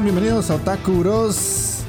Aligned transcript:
Bienvenidos 0.00 0.50
a 0.50 0.54
Otaku 0.54 1.00
Bros, 1.00 1.80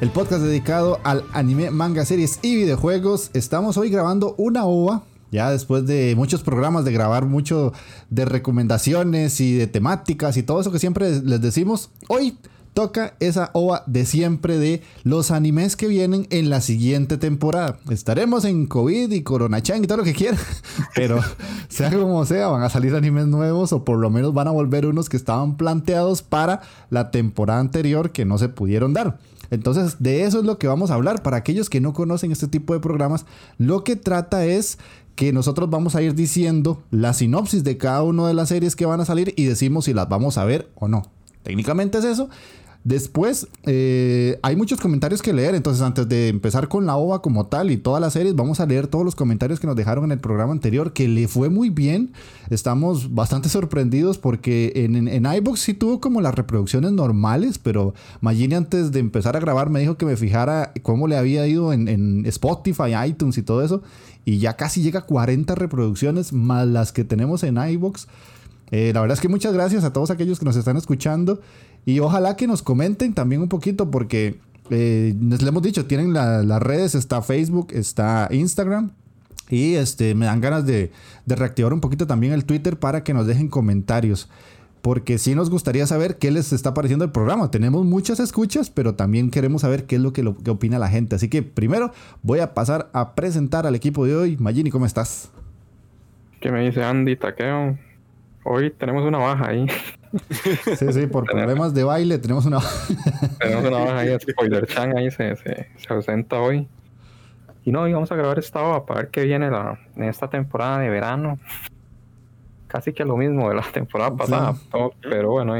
el 0.00 0.10
podcast 0.10 0.40
dedicado 0.40 1.00
al 1.02 1.24
anime, 1.32 1.70
manga, 1.70 2.04
series 2.04 2.38
y 2.42 2.54
videojuegos. 2.54 3.30
Estamos 3.34 3.76
hoy 3.76 3.90
grabando 3.90 4.36
una 4.38 4.64
OVA, 4.64 5.02
ya 5.32 5.50
después 5.50 5.84
de 5.84 6.14
muchos 6.16 6.42
programas 6.42 6.84
de 6.84 6.92
grabar 6.92 7.26
mucho 7.26 7.72
de 8.08 8.24
recomendaciones 8.24 9.40
y 9.40 9.56
de 9.56 9.66
temáticas 9.66 10.36
y 10.36 10.44
todo 10.44 10.60
eso 10.60 10.70
que 10.70 10.78
siempre 10.78 11.20
les 11.22 11.40
decimos. 11.42 11.90
Hoy 12.08 12.38
toca 12.74 13.14
esa 13.20 13.50
ova 13.52 13.82
de 13.86 14.06
siempre 14.06 14.58
de 14.58 14.82
los 15.02 15.30
animes 15.30 15.76
que 15.76 15.88
vienen 15.88 16.26
en 16.30 16.50
la 16.50 16.60
siguiente 16.60 17.16
temporada. 17.18 17.78
Estaremos 17.90 18.44
en 18.44 18.66
COVID 18.66 19.10
y 19.10 19.22
Corona 19.22 19.62
Chan 19.62 19.84
y 19.84 19.86
todo 19.86 19.98
lo 19.98 20.04
que 20.04 20.14
quieran, 20.14 20.40
pero 20.94 21.20
sea 21.68 21.90
como 21.90 22.24
sea, 22.24 22.48
van 22.48 22.62
a 22.62 22.70
salir 22.70 22.94
animes 22.94 23.26
nuevos 23.26 23.72
o 23.72 23.84
por 23.84 23.98
lo 23.98 24.10
menos 24.10 24.34
van 24.34 24.48
a 24.48 24.52
volver 24.52 24.86
unos 24.86 25.08
que 25.08 25.16
estaban 25.16 25.56
planteados 25.56 26.22
para 26.22 26.62
la 26.90 27.10
temporada 27.10 27.60
anterior 27.60 28.12
que 28.12 28.24
no 28.24 28.38
se 28.38 28.48
pudieron 28.48 28.92
dar. 28.92 29.18
Entonces, 29.50 29.96
de 29.98 30.22
eso 30.22 30.38
es 30.38 30.44
lo 30.44 30.58
que 30.58 30.68
vamos 30.68 30.90
a 30.90 30.94
hablar. 30.94 31.22
Para 31.22 31.38
aquellos 31.38 31.68
que 31.68 31.80
no 31.80 31.92
conocen 31.92 32.30
este 32.30 32.46
tipo 32.46 32.72
de 32.72 32.80
programas, 32.80 33.26
lo 33.58 33.82
que 33.82 33.96
trata 33.96 34.44
es 34.46 34.78
que 35.16 35.32
nosotros 35.32 35.68
vamos 35.68 35.96
a 35.96 36.02
ir 36.02 36.14
diciendo 36.14 36.82
la 36.90 37.12
sinopsis 37.12 37.64
de 37.64 37.76
cada 37.76 38.02
una 38.04 38.28
de 38.28 38.34
las 38.34 38.48
series 38.48 38.76
que 38.76 38.86
van 38.86 39.00
a 39.00 39.04
salir 39.04 39.34
y 39.36 39.44
decimos 39.44 39.86
si 39.86 39.92
las 39.92 40.08
vamos 40.08 40.38
a 40.38 40.44
ver 40.44 40.70
o 40.76 40.88
no. 40.88 41.02
Técnicamente 41.42 41.98
es 41.98 42.04
eso. 42.04 42.28
Después, 42.82 43.46
eh, 43.64 44.38
hay 44.42 44.56
muchos 44.56 44.80
comentarios 44.80 45.20
que 45.20 45.34
leer, 45.34 45.54
entonces 45.54 45.82
antes 45.82 46.08
de 46.08 46.28
empezar 46.28 46.68
con 46.68 46.86
la 46.86 46.96
OVA 46.96 47.20
como 47.20 47.46
tal 47.46 47.70
y 47.70 47.76
todas 47.76 48.00
las 48.00 48.14
series, 48.14 48.34
vamos 48.34 48.58
a 48.58 48.64
leer 48.64 48.86
todos 48.86 49.04
los 49.04 49.14
comentarios 49.14 49.60
que 49.60 49.66
nos 49.66 49.76
dejaron 49.76 50.04
en 50.04 50.12
el 50.12 50.18
programa 50.18 50.52
anterior, 50.52 50.94
que 50.94 51.06
le 51.06 51.28
fue 51.28 51.50
muy 51.50 51.68
bien. 51.68 52.12
Estamos 52.48 53.14
bastante 53.14 53.48
sorprendidos 53.50 54.16
porque 54.16 54.72
en, 54.76 55.08
en, 55.08 55.26
iBox 55.26 55.60
sí 55.60 55.74
tuvo 55.74 56.00
como 56.00 56.22
las 56.22 56.34
reproducciones 56.34 56.92
normales, 56.92 57.58
pero 57.58 57.92
Magini 58.22 58.54
antes 58.54 58.92
de 58.92 59.00
empezar 59.00 59.36
a 59.36 59.40
grabar 59.40 59.68
me 59.68 59.80
dijo 59.80 59.98
que 59.98 60.06
me 60.06 60.16
fijara 60.16 60.72
cómo 60.82 61.06
le 61.06 61.18
había 61.18 61.46
ido 61.46 61.74
en, 61.74 61.86
en 61.86 62.24
Spotify, 62.24 62.94
iTunes 63.06 63.36
y 63.36 63.42
todo 63.42 63.62
eso, 63.62 63.82
y 64.24 64.38
ya 64.38 64.56
casi 64.56 64.80
llega 64.80 65.00
a 65.00 65.06
40 65.06 65.54
reproducciones 65.54 66.32
más 66.32 66.66
las 66.66 66.92
que 66.92 67.04
tenemos 67.04 67.42
en 67.42 67.58
iBox. 67.58 68.06
Eh, 68.70 68.92
la 68.94 69.00
verdad 69.00 69.14
es 69.14 69.20
que 69.20 69.28
muchas 69.28 69.52
gracias 69.52 69.84
a 69.84 69.92
todos 69.92 70.10
aquellos 70.10 70.38
que 70.38 70.44
nos 70.44 70.56
están 70.56 70.76
escuchando. 70.76 71.40
Y 71.84 72.00
ojalá 72.00 72.36
que 72.36 72.46
nos 72.46 72.62
comenten 72.62 73.14
también 73.14 73.42
un 73.42 73.48
poquito 73.48 73.90
porque 73.90 74.38
eh, 74.70 75.14
les 75.20 75.42
hemos 75.42 75.62
dicho, 75.62 75.86
tienen 75.86 76.12
las 76.12 76.62
redes, 76.62 76.94
está 76.94 77.22
Facebook, 77.22 77.68
está 77.72 78.28
Instagram. 78.30 78.92
Y 79.50 79.74
este, 79.74 80.14
me 80.14 80.26
dan 80.26 80.40
ganas 80.40 80.64
de, 80.64 80.92
reactivar 81.26 81.72
un 81.72 81.80
poquito 81.80 82.06
también 82.06 82.32
el 82.32 82.44
Twitter 82.44 82.78
para 82.78 83.02
que 83.02 83.12
nos 83.12 83.26
dejen 83.26 83.48
comentarios. 83.48 84.28
Porque 84.80 85.18
sí 85.18 85.34
nos 85.34 85.50
gustaría 85.50 85.86
saber 85.86 86.16
qué 86.16 86.30
les 86.30 86.52
está 86.52 86.72
pareciendo 86.72 87.04
el 87.04 87.10
programa. 87.10 87.50
Tenemos 87.50 87.84
muchas 87.84 88.18
escuchas, 88.18 88.70
pero 88.70 88.94
también 88.94 89.30
queremos 89.30 89.62
saber 89.62 89.84
qué 89.84 89.96
es 89.96 90.02
lo 90.02 90.12
que, 90.14 90.22
lo, 90.22 90.38
que 90.38 90.50
opina 90.50 90.78
la 90.78 90.88
gente. 90.88 91.16
Así 91.16 91.28
que 91.28 91.42
primero 91.42 91.92
voy 92.22 92.38
a 92.38 92.54
pasar 92.54 92.88
a 92.94 93.14
presentar 93.14 93.66
al 93.66 93.74
equipo 93.74 94.06
de 94.06 94.16
hoy. 94.16 94.36
Magini, 94.38 94.70
¿cómo 94.70 94.86
estás? 94.86 95.30
¿Qué 96.40 96.50
me 96.50 96.64
dice 96.64 96.82
Andy 96.82 97.16
Taqueo? 97.16 97.76
Hoy 98.44 98.70
tenemos 98.70 99.04
una 99.04 99.18
baja 99.18 99.48
ahí. 99.48 99.66
Sí, 100.76 100.92
sí, 100.92 101.06
por 101.06 101.24
problemas 101.24 101.72
de 101.72 101.84
baile 101.84 102.18
tenemos 102.18 102.44
una 102.44 102.58
Tenemos 103.38 103.64
una 103.64 103.78
baja 103.78 103.98
ahí. 104.00 104.16
Spoiler 104.28 104.66
Chan 104.66 104.98
ahí 104.98 105.08
se, 105.08 105.36
se, 105.36 105.68
ausenta 105.88 106.40
hoy. 106.40 106.66
Y 107.64 107.70
no, 107.70 107.86
íbamos 107.86 108.10
a 108.10 108.16
grabar 108.16 108.40
esta 108.40 108.60
hora 108.60 108.84
para 108.84 109.02
ver 109.02 109.10
qué 109.10 109.22
viene 109.22 109.48
la, 109.52 109.78
en 109.94 110.02
esta 110.02 110.28
temporada 110.28 110.80
de 110.80 110.90
verano. 110.90 111.38
Casi 112.66 112.92
que 112.92 113.04
lo 113.04 113.16
mismo 113.16 113.48
de 113.50 113.54
la 113.54 113.62
temporada 113.62 114.16
pasada. 114.16 114.56
pero 115.00 115.30
bueno, 115.30 115.54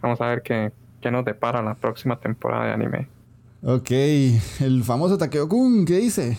vamos 0.00 0.20
a 0.20 0.28
ver 0.28 0.42
qué, 0.42 0.70
qué 1.00 1.10
nos 1.10 1.24
depara 1.24 1.60
la 1.60 1.74
próxima 1.74 2.20
temporada 2.20 2.66
de 2.66 2.72
anime. 2.72 3.08
Ok, 3.64 3.90
el 4.60 4.84
famoso 4.84 5.18
Takeo-kun, 5.18 5.84
¿qué 5.84 5.94
dice? 5.94 6.38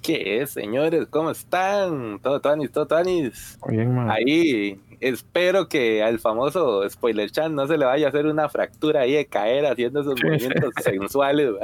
¿Qué 0.00 0.40
es, 0.40 0.50
señores? 0.50 1.06
¿Cómo 1.10 1.30
están? 1.32 2.20
Todo 2.22 2.40
tanis, 2.40 2.70
todo 2.70 2.86
tanis. 2.86 3.58
Bien, 3.68 3.98
Ahí, 4.08 4.80
espero 5.00 5.68
que 5.68 6.02
al 6.02 6.18
famoso 6.18 6.88
Spoiler 6.88 7.30
Chan 7.30 7.54
no 7.54 7.66
se 7.66 7.76
le 7.76 7.84
vaya 7.84 8.06
a 8.06 8.08
hacer 8.08 8.26
una 8.26 8.48
fractura 8.48 9.02
ahí 9.02 9.12
de 9.12 9.26
caer 9.26 9.66
haciendo 9.66 10.00
esos 10.00 10.22
movimientos 10.22 10.72
sensuales, 10.82 11.50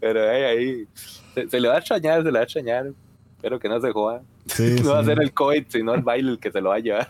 Pero 0.00 0.30
ahí, 0.30 0.42
ahí 0.42 0.86
se, 1.48 1.60
le 1.60 1.68
va 1.68 1.74
a 1.74 1.78
extrañar, 1.78 2.22
se 2.22 2.26
le 2.26 2.32
va 2.32 2.40
a 2.40 2.44
extrañar. 2.44 2.92
Espero 3.36 3.58
que 3.58 3.68
no 3.68 3.80
se 3.80 3.92
joda. 3.92 4.22
no 4.84 4.90
va 4.90 5.00
a 5.00 5.04
ser 5.04 5.20
el 5.20 5.32
COVID, 5.32 5.64
sino 5.68 5.94
el 5.94 6.02
baile 6.02 6.32
el 6.32 6.38
que 6.38 6.50
se 6.50 6.60
lo 6.60 6.70
va 6.70 6.76
a 6.76 6.80
llevar. 6.80 7.08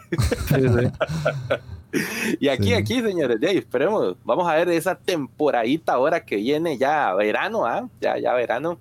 y 2.40 2.48
aquí, 2.48 2.72
aquí, 2.72 3.00
señores, 3.00 3.38
ya 3.40 3.50
esperemos. 3.50 4.16
Vamos 4.24 4.48
a 4.48 4.54
ver 4.54 4.68
esa 4.70 4.94
temporadita 4.94 5.92
ahora 5.92 6.24
que 6.24 6.36
viene 6.36 6.78
ya 6.78 7.12
verano, 7.14 7.66
¿ah? 7.66 7.88
Ya, 8.00 8.18
ya 8.18 8.32
verano. 8.34 8.78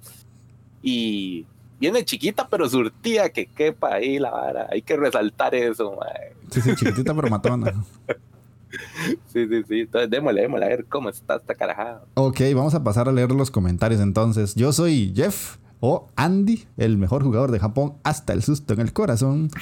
Y 0.81 1.45
viene 1.81 2.05
chiquita 2.05 2.47
pero 2.47 2.69
surtida 2.69 3.29
que 3.29 3.47
quepa 3.47 3.95
ahí 3.95 4.19
la 4.19 4.29
vara. 4.29 4.67
Hay 4.71 4.83
que 4.83 4.95
resaltar 4.95 5.55
eso, 5.55 5.97
mae. 5.99 6.33
Sí, 6.51 6.61
sí, 6.61 6.75
chiquitita 6.75 7.13
pero 7.13 7.27
matona. 7.29 7.73
sí, 9.27 9.47
sí, 9.47 9.63
sí. 9.67 9.79
Entonces 9.81 10.09
démosle, 10.09 10.41
démosle 10.41 10.65
a 10.65 10.69
ver 10.69 10.85
cómo 10.85 11.09
está 11.09 11.35
esta 11.35 11.55
carajada. 11.55 12.03
Ok, 12.13 12.39
vamos 12.55 12.75
a 12.75 12.83
pasar 12.83 13.09
a 13.09 13.11
leer 13.11 13.31
los 13.31 13.49
comentarios 13.49 13.99
entonces. 13.99 14.53
Yo 14.55 14.71
soy 14.71 15.11
Jeff 15.15 15.57
o 15.81 16.07
Andy, 16.15 16.63
el 16.77 16.97
mejor 16.97 17.23
jugador 17.23 17.51
de 17.51 17.59
Japón 17.59 17.95
hasta 18.03 18.31
el 18.31 18.43
susto 18.43 18.73
en 18.73 18.79
el 18.79 18.93
corazón. 18.93 19.49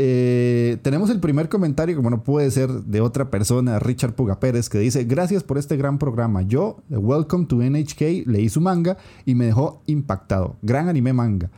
Eh, 0.00 0.78
tenemos 0.82 1.10
el 1.10 1.18
primer 1.18 1.48
comentario, 1.48 1.96
como 1.96 2.08
no 2.08 2.22
puede 2.22 2.52
ser 2.52 2.70
de 2.70 3.00
otra 3.00 3.32
persona, 3.32 3.80
Richard 3.80 4.14
Puga 4.14 4.38
Pérez, 4.38 4.68
que 4.68 4.78
dice: 4.78 5.02
Gracias 5.02 5.42
por 5.42 5.58
este 5.58 5.76
gran 5.76 5.98
programa. 5.98 6.42
Yo, 6.42 6.76
Welcome 6.88 7.46
to 7.46 7.56
NHK, 7.56 8.24
leí 8.26 8.48
su 8.48 8.60
manga 8.60 8.96
y 9.26 9.34
me 9.34 9.46
dejó 9.46 9.82
impactado. 9.86 10.54
Gran 10.62 10.88
anime 10.88 11.12
manga. 11.12 11.50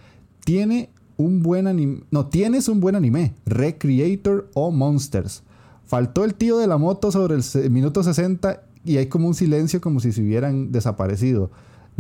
Tiene 0.42 0.88
un 1.18 1.42
buen 1.42 1.66
anime. 1.66 2.04
No, 2.10 2.28
tienes 2.28 2.68
un 2.68 2.80
buen 2.80 2.96
anime. 2.96 3.34
Recreator 3.44 4.48
o 4.54 4.70
Monsters. 4.70 5.42
Faltó 5.84 6.24
el 6.24 6.34
tío 6.34 6.56
de 6.56 6.66
la 6.66 6.78
moto 6.78 7.12
sobre 7.12 7.34
el 7.34 7.70
minuto 7.70 8.02
60 8.02 8.62
y 8.86 8.96
hay 8.96 9.06
como 9.08 9.28
un 9.28 9.34
silencio 9.34 9.82
como 9.82 10.00
si 10.00 10.12
se 10.12 10.22
hubieran 10.22 10.72
desaparecido. 10.72 11.50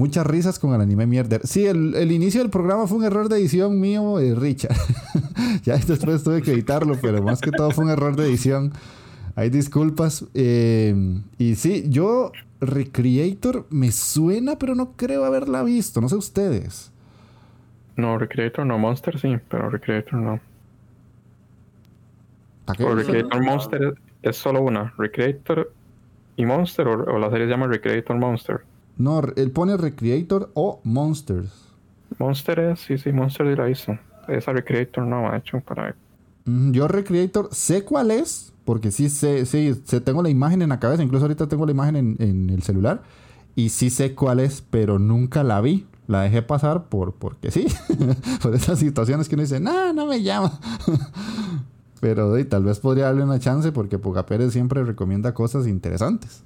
Muchas 0.00 0.26
risas 0.26 0.58
con 0.58 0.72
el 0.72 0.80
anime 0.80 1.06
mierder. 1.06 1.46
Sí, 1.46 1.66
el, 1.66 2.10
inicio 2.10 2.40
del 2.40 2.48
programa 2.48 2.86
fue 2.86 2.96
un 2.96 3.04
error 3.04 3.28
de 3.28 3.36
edición 3.36 3.78
mío, 3.78 4.16
de 4.16 4.34
Richard. 4.34 4.74
ya 5.62 5.76
después 5.76 6.24
tuve 6.24 6.40
que 6.40 6.52
editarlo, 6.52 6.96
pero 7.02 7.22
más 7.22 7.42
que 7.42 7.50
todo 7.50 7.70
fue 7.70 7.84
un 7.84 7.90
error 7.90 8.16
de 8.16 8.24
edición. 8.24 8.72
Hay 9.36 9.50
disculpas. 9.50 10.24
Eh, 10.32 11.20
y 11.36 11.54
sí, 11.54 11.84
yo 11.90 12.32
Recreator 12.62 13.66
me 13.68 13.92
suena, 13.92 14.58
pero 14.58 14.74
no 14.74 14.92
creo 14.92 15.26
haberla 15.26 15.62
visto. 15.64 16.00
No 16.00 16.08
sé 16.08 16.16
ustedes. 16.16 16.90
No, 17.96 18.16
Recreator 18.16 18.64
no, 18.64 18.78
Monster 18.78 19.18
sí, 19.18 19.36
pero 19.50 19.68
Recreator 19.68 20.14
no. 20.14 20.40
O 22.68 22.94
Recreator 22.94 23.44
Monster 23.44 23.82
es, 23.82 23.94
es 24.30 24.36
solo 24.38 24.62
una. 24.62 24.94
Recreator 24.96 25.70
y 26.38 26.46
Monster, 26.46 26.88
o, 26.88 27.04
o 27.04 27.18
la 27.18 27.28
serie 27.28 27.44
se 27.44 27.50
llama 27.50 27.66
Recreator 27.66 28.16
Monster. 28.16 28.69
No, 29.00 29.20
él 29.36 29.50
pone 29.50 29.76
Recreator 29.76 30.50
o 30.54 30.80
Monsters. 30.84 31.50
Monster 32.18 32.58
es, 32.60 32.80
sí, 32.80 32.98
sí, 32.98 33.12
Monster 33.12 33.46
la 33.58 33.70
hizo. 33.70 33.98
Esa 34.28 34.52
Recreator 34.52 35.06
no 35.06 35.30
ha 35.30 35.38
hecho 35.38 35.60
para. 35.60 35.94
Yo 36.44 36.86
Recreator 36.86 37.48
sé 37.52 37.84
cuál 37.84 38.10
es, 38.10 38.52
porque 38.64 38.90
sí 38.90 39.08
sé, 39.08 39.46
sí, 39.46 39.74
sé- 39.84 40.00
tengo 40.00 40.22
la 40.22 40.28
imagen 40.28 40.60
en 40.62 40.68
la 40.68 40.80
cabeza, 40.80 41.02
incluso 41.02 41.24
ahorita 41.24 41.48
tengo 41.48 41.64
la 41.64 41.72
imagen 41.72 41.96
en, 41.96 42.16
en 42.18 42.50
el 42.50 42.62
celular, 42.62 43.02
y 43.56 43.70
sí 43.70 43.88
sé 43.88 44.14
cuál 44.14 44.38
es, 44.40 44.62
pero 44.68 44.98
nunca 44.98 45.42
la 45.44 45.60
vi. 45.60 45.86
La 46.06 46.22
dejé 46.22 46.42
pasar 46.42 46.88
por 46.88 47.14
porque 47.14 47.50
sí, 47.52 47.66
por 48.42 48.54
esas 48.54 48.80
situaciones 48.80 49.28
que 49.28 49.36
uno 49.36 49.42
dice, 49.42 49.60
no, 49.60 49.92
no 49.92 50.06
me 50.06 50.22
llama. 50.22 50.58
pero 52.00 52.36
y, 52.38 52.44
tal 52.44 52.64
vez 52.64 52.80
podría 52.80 53.04
darle 53.06 53.22
una 53.22 53.38
chance 53.38 53.72
porque 53.72 53.98
Puga 53.98 54.26
Pérez 54.26 54.52
siempre 54.52 54.82
recomienda 54.84 55.32
cosas 55.34 55.66
interesantes. 55.66 56.42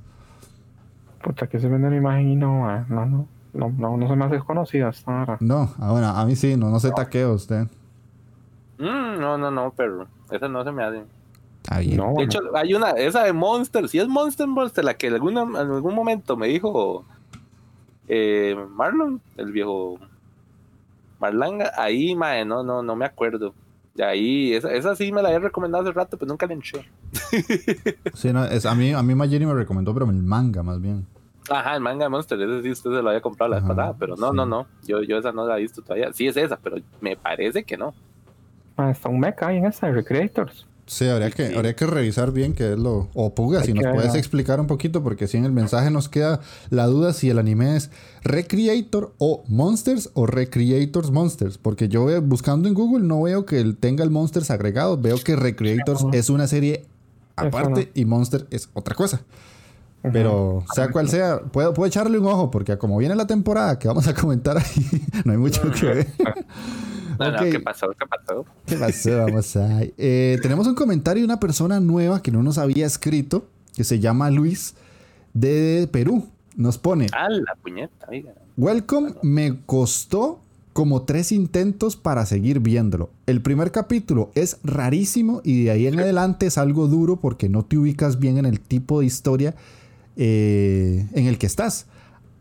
Puta, 1.24 1.46
que 1.46 1.58
se 1.58 1.68
vende 1.68 1.88
la 1.88 1.96
imagen 1.96 2.28
y 2.32 2.36
no, 2.36 2.66
no, 2.86 3.06
no, 3.06 3.26
no, 3.54 3.70
no, 3.70 3.96
no 3.96 4.08
se 4.08 4.14
me 4.14 4.26
hace 4.26 4.38
conocida 4.40 4.88
hasta 4.88 5.20
ahora. 5.20 5.38
No, 5.40 5.72
ah, 5.80 5.90
bueno, 5.90 6.08
a 6.08 6.26
mí 6.26 6.36
sí, 6.36 6.54
no, 6.54 6.68
no 6.68 6.78
se 6.78 6.90
taqueo 6.90 7.32
usted. 7.32 7.66
Mm, 8.78 9.18
no, 9.18 9.38
no, 9.38 9.50
no, 9.50 9.72
pero 9.74 10.06
esa 10.30 10.48
no 10.48 10.62
se 10.64 10.70
me 10.70 10.84
hace. 10.84 11.02
Está 11.62 11.78
bien. 11.78 11.96
No, 11.96 12.08
De 12.08 12.12
bueno. 12.12 12.24
hecho, 12.24 12.40
hay 12.54 12.74
una, 12.74 12.90
esa 12.90 13.24
de 13.24 13.32
Monster, 13.32 13.88
si 13.88 13.98
es 13.98 14.06
Monster 14.06 14.46
Monster, 14.46 14.84
la 14.84 14.94
que 14.94 15.06
en, 15.06 15.14
alguna, 15.14 15.42
en 15.44 15.56
algún 15.56 15.94
momento 15.94 16.36
me 16.36 16.46
dijo 16.48 17.06
eh, 18.06 18.54
Marlon, 18.72 19.18
el 19.38 19.50
viejo 19.50 19.98
Marlanga, 21.20 21.72
ahí, 21.78 22.14
mae, 22.14 22.44
no, 22.44 22.62
no, 22.62 22.82
no 22.82 22.96
me 22.96 23.06
acuerdo. 23.06 23.54
De 23.94 24.04
ahí, 24.04 24.52
esa, 24.52 24.72
esa 24.72 24.94
sí 24.94 25.10
me 25.10 25.22
la 25.22 25.28
había 25.28 25.38
recomendado 25.38 25.84
hace 25.84 25.92
rato, 25.92 26.18
pero 26.18 26.28
nunca 26.28 26.46
la 26.46 26.52
enché. 26.52 26.84
Sí, 28.12 28.30
no, 28.32 28.44
es, 28.44 28.66
a 28.66 28.74
mí, 28.74 28.92
a 28.92 29.02
mí 29.02 29.14
Mayeri 29.14 29.46
me 29.46 29.54
recomendó, 29.54 29.94
pero 29.94 30.04
el 30.10 30.22
manga 30.22 30.62
más 30.62 30.82
bien. 30.82 31.06
Ajá, 31.50 31.74
el 31.74 31.80
manga 31.80 32.04
de 32.04 32.08
Monster, 32.08 32.40
ese 32.40 32.62
sí 32.62 32.70
usted 32.70 32.90
se 32.90 33.02
lo 33.02 33.08
había 33.10 33.20
comprado 33.20 33.50
la 33.50 33.58
vez 33.58 33.68
pasada, 33.68 33.94
pero 33.98 34.16
no, 34.16 34.30
sí. 34.30 34.36
no, 34.36 34.46
no, 34.46 34.66
yo, 34.86 35.02
yo 35.02 35.18
esa 35.18 35.30
no 35.32 35.46
la 35.46 35.58
he 35.58 35.62
visto 35.62 35.82
todavía. 35.82 36.12
Sí 36.12 36.26
es 36.26 36.36
esa, 36.36 36.56
pero 36.56 36.76
me 37.00 37.16
parece 37.16 37.64
que 37.64 37.76
no. 37.76 37.92
Ah, 38.76 38.90
está 38.90 39.08
un 39.08 39.20
mecha 39.20 39.48
ahí 39.48 39.58
en 39.58 39.66
esa 39.66 39.86
de 39.86 39.92
Recreators. 39.92 40.66
Sí, 40.86 41.06
habría 41.08 41.30
que, 41.30 41.48
Sí. 41.48 41.54
habría 41.54 41.74
que 41.74 41.86
revisar 41.86 42.30
bien 42.32 42.52
qué 42.52 42.72
es 42.72 42.78
lo... 42.78 43.08
O 43.14 43.34
Puga, 43.34 43.60
Hay 43.60 43.66
si 43.66 43.72
nos 43.72 43.84
puedes 43.94 44.14
explicar 44.14 44.60
un 44.60 44.66
poquito, 44.66 45.02
porque 45.02 45.26
si 45.26 45.38
en 45.38 45.46
el 45.46 45.52
mensaje 45.52 45.90
nos 45.90 46.10
queda 46.10 46.40
la 46.68 46.86
duda 46.86 47.14
si 47.14 47.30
el 47.30 47.38
anime 47.38 47.76
es 47.76 47.90
Recreator 48.22 49.12
o 49.18 49.44
Monsters 49.48 50.10
o 50.14 50.26
Recreators 50.26 51.10
Monsters. 51.10 51.56
Porque 51.56 51.88
yo 51.88 52.04
veo- 52.04 52.20
buscando 52.20 52.68
en 52.68 52.74
Google 52.74 53.06
no 53.06 53.22
veo 53.22 53.46
que 53.46 53.62
tenga 53.80 54.04
el 54.04 54.10
Monsters 54.10 54.50
agregado. 54.50 54.98
Veo 54.98 55.16
que 55.24 55.36
Recreators 55.36 56.04
es 56.12 56.28
una 56.28 56.46
serie 56.46 56.84
aparte 57.36 57.90
y 57.94 58.04
Monster 58.04 58.46
es 58.50 58.68
otra 58.74 58.94
cosa. 58.94 59.22
Pero 60.12 60.64
sea 60.74 60.90
cual 60.90 61.08
sea, 61.08 61.40
puedo, 61.40 61.72
puedo 61.72 61.86
echarle 61.86 62.18
un 62.18 62.26
ojo, 62.26 62.50
porque 62.50 62.76
como 62.76 62.98
viene 62.98 63.14
la 63.14 63.26
temporada 63.26 63.78
que 63.78 63.88
vamos 63.88 64.06
a 64.06 64.14
comentar 64.14 64.58
ahí, 64.58 65.00
no 65.24 65.32
hay 65.32 65.38
mucho 65.38 65.62
que 65.72 65.86
ver. 65.86 66.06
No, 67.16 67.30
no, 67.30 67.38
Ok. 67.38 67.44
¿qué 67.52 67.60
pasó? 67.60 67.86
¿Qué 67.96 68.06
pasó? 68.06 68.44
¿Qué 68.66 68.76
pasó? 68.76 69.18
Vamos 69.18 69.54
a... 69.54 69.82
Eh, 69.96 70.36
tenemos 70.42 70.66
un 70.66 70.74
comentario 70.74 71.20
de 71.20 71.26
una 71.26 71.38
persona 71.38 71.78
nueva 71.78 72.20
que 72.20 72.32
no 72.32 72.42
nos 72.42 72.58
había 72.58 72.86
escrito, 72.86 73.46
que 73.72 73.84
se 73.84 74.00
llama 74.00 74.30
Luis, 74.32 74.74
de 75.32 75.88
Perú. 75.92 76.26
Nos 76.56 76.76
pone, 76.76 77.06
Ah, 77.12 77.28
la 77.30 77.54
puñeta, 77.62 78.06
oiga. 78.08 78.32
Welcome 78.56 79.14
me 79.22 79.60
costó 79.64 80.40
como 80.72 81.02
tres 81.02 81.30
intentos 81.30 81.94
para 81.94 82.26
seguir 82.26 82.58
viéndolo. 82.58 83.10
El 83.26 83.40
primer 83.42 83.70
capítulo 83.70 84.32
es 84.34 84.58
rarísimo 84.64 85.40
y 85.44 85.64
de 85.64 85.70
ahí 85.70 85.86
en 85.86 86.00
adelante 86.00 86.46
es 86.46 86.58
algo 86.58 86.88
duro 86.88 87.20
porque 87.20 87.48
no 87.48 87.64
te 87.64 87.78
ubicas 87.78 88.18
bien 88.18 88.38
en 88.38 88.46
el 88.46 88.58
tipo 88.58 88.98
de 88.98 89.06
historia 89.06 89.54
eh, 90.16 91.06
en 91.12 91.26
el 91.26 91.38
que 91.38 91.46
estás. 91.46 91.86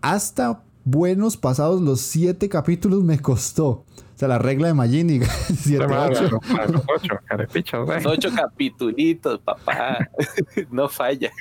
Hasta 0.02 0.64
buenos 0.86 1.38
pasados 1.38 1.82
los 1.82 2.02
siete 2.02 2.50
capítulos 2.50 3.04
me 3.04 3.20
costó. 3.20 3.68
O 4.16 4.16
sea, 4.16 4.28
la 4.28 4.38
regla 4.38 4.68
de 4.68 4.74
Magini. 4.76 5.20
siete, 5.58 5.86
ocho. 5.86 6.24
Los 6.70 6.84
ocho, 6.96 7.16
carepichas, 7.26 7.86
güey. 7.86 8.02
Son 8.02 8.12
ocho 8.12 8.30
capitulitos, 8.36 9.40
papá. 9.40 10.10
no 10.72 10.88
falla. 10.88 11.32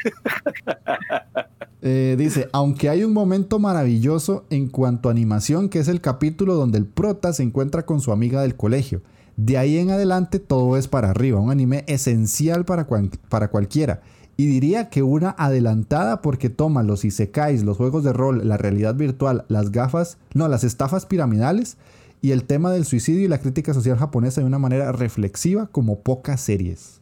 Eh, 1.82 2.14
dice, 2.18 2.48
aunque 2.52 2.88
hay 2.88 3.02
un 3.04 3.12
momento 3.12 3.58
maravilloso 3.58 4.44
en 4.50 4.68
cuanto 4.68 5.08
a 5.08 5.12
animación, 5.12 5.68
que 5.68 5.80
es 5.80 5.88
el 5.88 6.00
capítulo 6.00 6.54
donde 6.54 6.78
el 6.78 6.86
prota 6.86 7.32
se 7.32 7.42
encuentra 7.42 7.84
con 7.84 8.00
su 8.00 8.12
amiga 8.12 8.40
del 8.42 8.56
colegio. 8.56 9.02
De 9.36 9.58
ahí 9.58 9.78
en 9.78 9.90
adelante 9.90 10.38
todo 10.38 10.76
es 10.76 10.88
para 10.88 11.10
arriba, 11.10 11.40
un 11.40 11.50
anime 11.50 11.84
esencial 11.88 12.64
para, 12.64 12.86
cuan- 12.86 13.10
para 13.28 13.48
cualquiera. 13.48 14.00
Y 14.36 14.46
diría 14.46 14.88
que 14.88 15.02
una 15.02 15.30
adelantada 15.30 16.22
porque 16.22 16.48
toma 16.48 16.82
los 16.82 17.04
isekais, 17.04 17.64
los 17.64 17.76
juegos 17.76 18.02
de 18.02 18.12
rol, 18.12 18.46
la 18.48 18.56
realidad 18.56 18.94
virtual, 18.94 19.44
las 19.48 19.70
gafas, 19.70 20.18
no, 20.34 20.48
las 20.48 20.64
estafas 20.64 21.06
piramidales 21.06 21.76
y 22.22 22.30
el 22.30 22.44
tema 22.44 22.70
del 22.70 22.84
suicidio 22.84 23.22
y 23.24 23.28
la 23.28 23.38
crítica 23.38 23.74
social 23.74 23.98
japonesa 23.98 24.40
de 24.40 24.46
una 24.46 24.58
manera 24.58 24.92
reflexiva 24.92 25.66
como 25.66 25.98
pocas 26.00 26.40
series. 26.40 27.00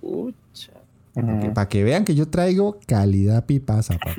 Pucha. 0.00 0.72
Ujú. 1.14 1.54
Para 1.54 1.68
que 1.68 1.82
vean 1.84 2.04
que 2.04 2.14
yo 2.14 2.28
traigo 2.28 2.78
calidad 2.86 3.46
pipasa, 3.46 3.98
papá. 3.98 4.14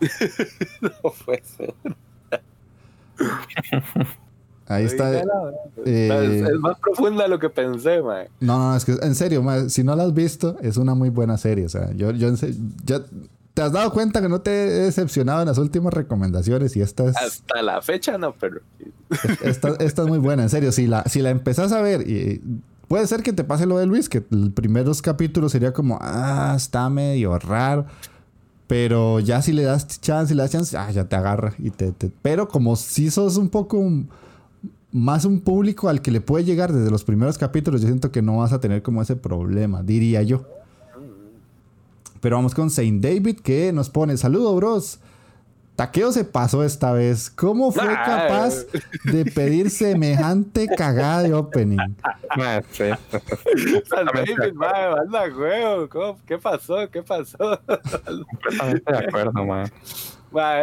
No 0.80 1.12
puede 1.24 1.42
ser. 1.44 1.74
Ahí 4.72 4.84
está. 4.86 5.12
Eh, 5.84 6.42
es, 6.44 6.48
es 6.50 6.58
más 6.60 6.78
profunda 6.78 7.24
de 7.24 7.28
lo 7.28 7.38
que 7.38 7.48
pensé, 7.50 8.02
man. 8.02 8.26
No, 8.40 8.58
no, 8.58 8.76
es 8.76 8.84
que 8.84 8.92
en 9.02 9.14
serio, 9.14 9.42
ma, 9.42 9.68
si 9.68 9.82
no 9.84 9.94
la 9.96 10.04
has 10.04 10.14
visto, 10.14 10.56
es 10.62 10.76
una 10.76 10.94
muy 10.94 11.08
buena 11.10 11.36
serie. 11.38 11.66
O 11.66 11.68
sea, 11.68 11.92
yo, 11.92 12.10
yo 12.12 12.32
ya 12.84 13.00
te 13.54 13.62
has 13.62 13.72
dado 13.72 13.92
cuenta 13.92 14.22
que 14.22 14.28
no 14.28 14.40
te 14.40 14.50
he 14.50 14.70
decepcionado 14.84 15.42
en 15.42 15.48
las 15.48 15.58
últimas 15.58 15.92
recomendaciones 15.92 16.74
y 16.76 16.80
esta 16.80 17.04
es, 17.10 17.16
Hasta 17.16 17.60
la 17.62 17.82
fecha 17.82 18.16
no, 18.18 18.34
pero. 18.38 18.60
esta, 19.42 19.74
esta 19.80 20.02
es 20.02 20.08
muy 20.08 20.18
buena. 20.18 20.44
En 20.44 20.48
serio, 20.48 20.72
si 20.72 20.86
la, 20.86 21.04
si 21.04 21.20
la 21.20 21.30
empezás 21.30 21.72
a 21.72 21.82
ver, 21.82 22.08
y 22.08 22.40
puede 22.88 23.06
ser 23.06 23.22
que 23.22 23.32
te 23.32 23.44
pase 23.44 23.66
lo 23.66 23.78
de 23.78 23.86
Luis, 23.86 24.08
que 24.08 24.22
los 24.30 24.50
primeros 24.50 25.02
capítulos 25.02 25.52
sería 25.52 25.72
como, 25.72 25.98
ah, 26.00 26.54
está 26.56 26.88
medio 26.88 27.38
raro. 27.38 27.86
Pero 28.66 29.20
ya 29.20 29.42
si 29.42 29.52
le 29.52 29.64
das 29.64 30.00
chance, 30.00 30.30
si 30.30 30.34
le 30.34 30.42
das 30.44 30.50
chance, 30.52 30.74
ah, 30.78 30.90
ya 30.90 31.04
te 31.04 31.14
agarra. 31.16 31.52
Y 31.58 31.70
te, 31.70 31.92
te- 31.92 32.10
Pero 32.22 32.48
como 32.48 32.74
si 32.76 33.10
sos 33.10 33.36
un 33.36 33.50
poco 33.50 33.76
un- 33.76 34.08
más 34.92 35.24
un 35.24 35.40
público 35.40 35.88
al 35.88 36.02
que 36.02 36.10
le 36.10 36.20
puede 36.20 36.44
llegar 36.44 36.72
desde 36.72 36.90
los 36.90 37.02
primeros 37.04 37.38
capítulos, 37.38 37.80
yo 37.80 37.88
siento 37.88 38.12
que 38.12 38.22
no 38.22 38.38
vas 38.38 38.52
a 38.52 38.60
tener 38.60 38.82
como 38.82 39.00
ese 39.02 39.16
problema, 39.16 39.82
diría 39.82 40.22
yo. 40.22 40.44
Pero 42.20 42.36
vamos 42.36 42.54
con 42.54 42.70
Saint 42.70 43.02
David 43.02 43.40
que 43.40 43.72
nos 43.72 43.90
pone, 43.90 44.16
saludo 44.16 44.54
bros. 44.54 45.00
Taqueo 45.74 46.12
se 46.12 46.24
pasó 46.24 46.62
esta 46.62 46.92
vez. 46.92 47.30
¿Cómo 47.30 47.72
fue 47.72 47.88
Ah. 47.88 48.04
capaz 48.28 48.66
de 49.10 49.24
pedir 49.24 49.70
semejante 49.70 50.68
cagada 50.68 51.22
de 51.22 51.32
opening? 51.34 51.78
¿Qué 56.26 56.38
pasó? 56.38 56.76
¿Qué 56.90 57.02
pasó? 57.02 57.38
Completamente 58.30 58.92
de 58.92 58.98
acuerdo, 58.98 59.44
man. 59.44 59.70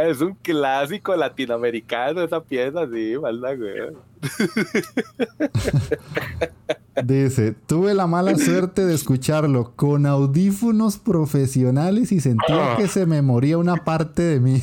Es 0.08 0.22
un 0.22 0.34
clásico 0.36 1.16
latinoamericano 1.16 2.22
esa 2.24 2.42
pieza, 2.42 2.88
sí, 2.92 3.16
manda, 3.22 3.50
huevo. 3.52 3.98
Dice, 7.04 7.54
tuve 7.66 7.94
la 7.94 8.08
mala 8.08 8.36
suerte 8.38 8.86
de 8.86 8.94
escucharlo 8.94 9.74
con 9.76 10.06
audífonos 10.06 10.98
profesionales 10.98 12.12
y 12.12 12.20
sentía 12.20 12.74
Ah. 12.74 12.78
que 12.78 12.88
se 12.88 13.06
me 13.06 13.22
moría 13.22 13.58
una 13.58 13.78
parte 13.78 14.22
de 14.22 14.40
mí. 14.40 14.62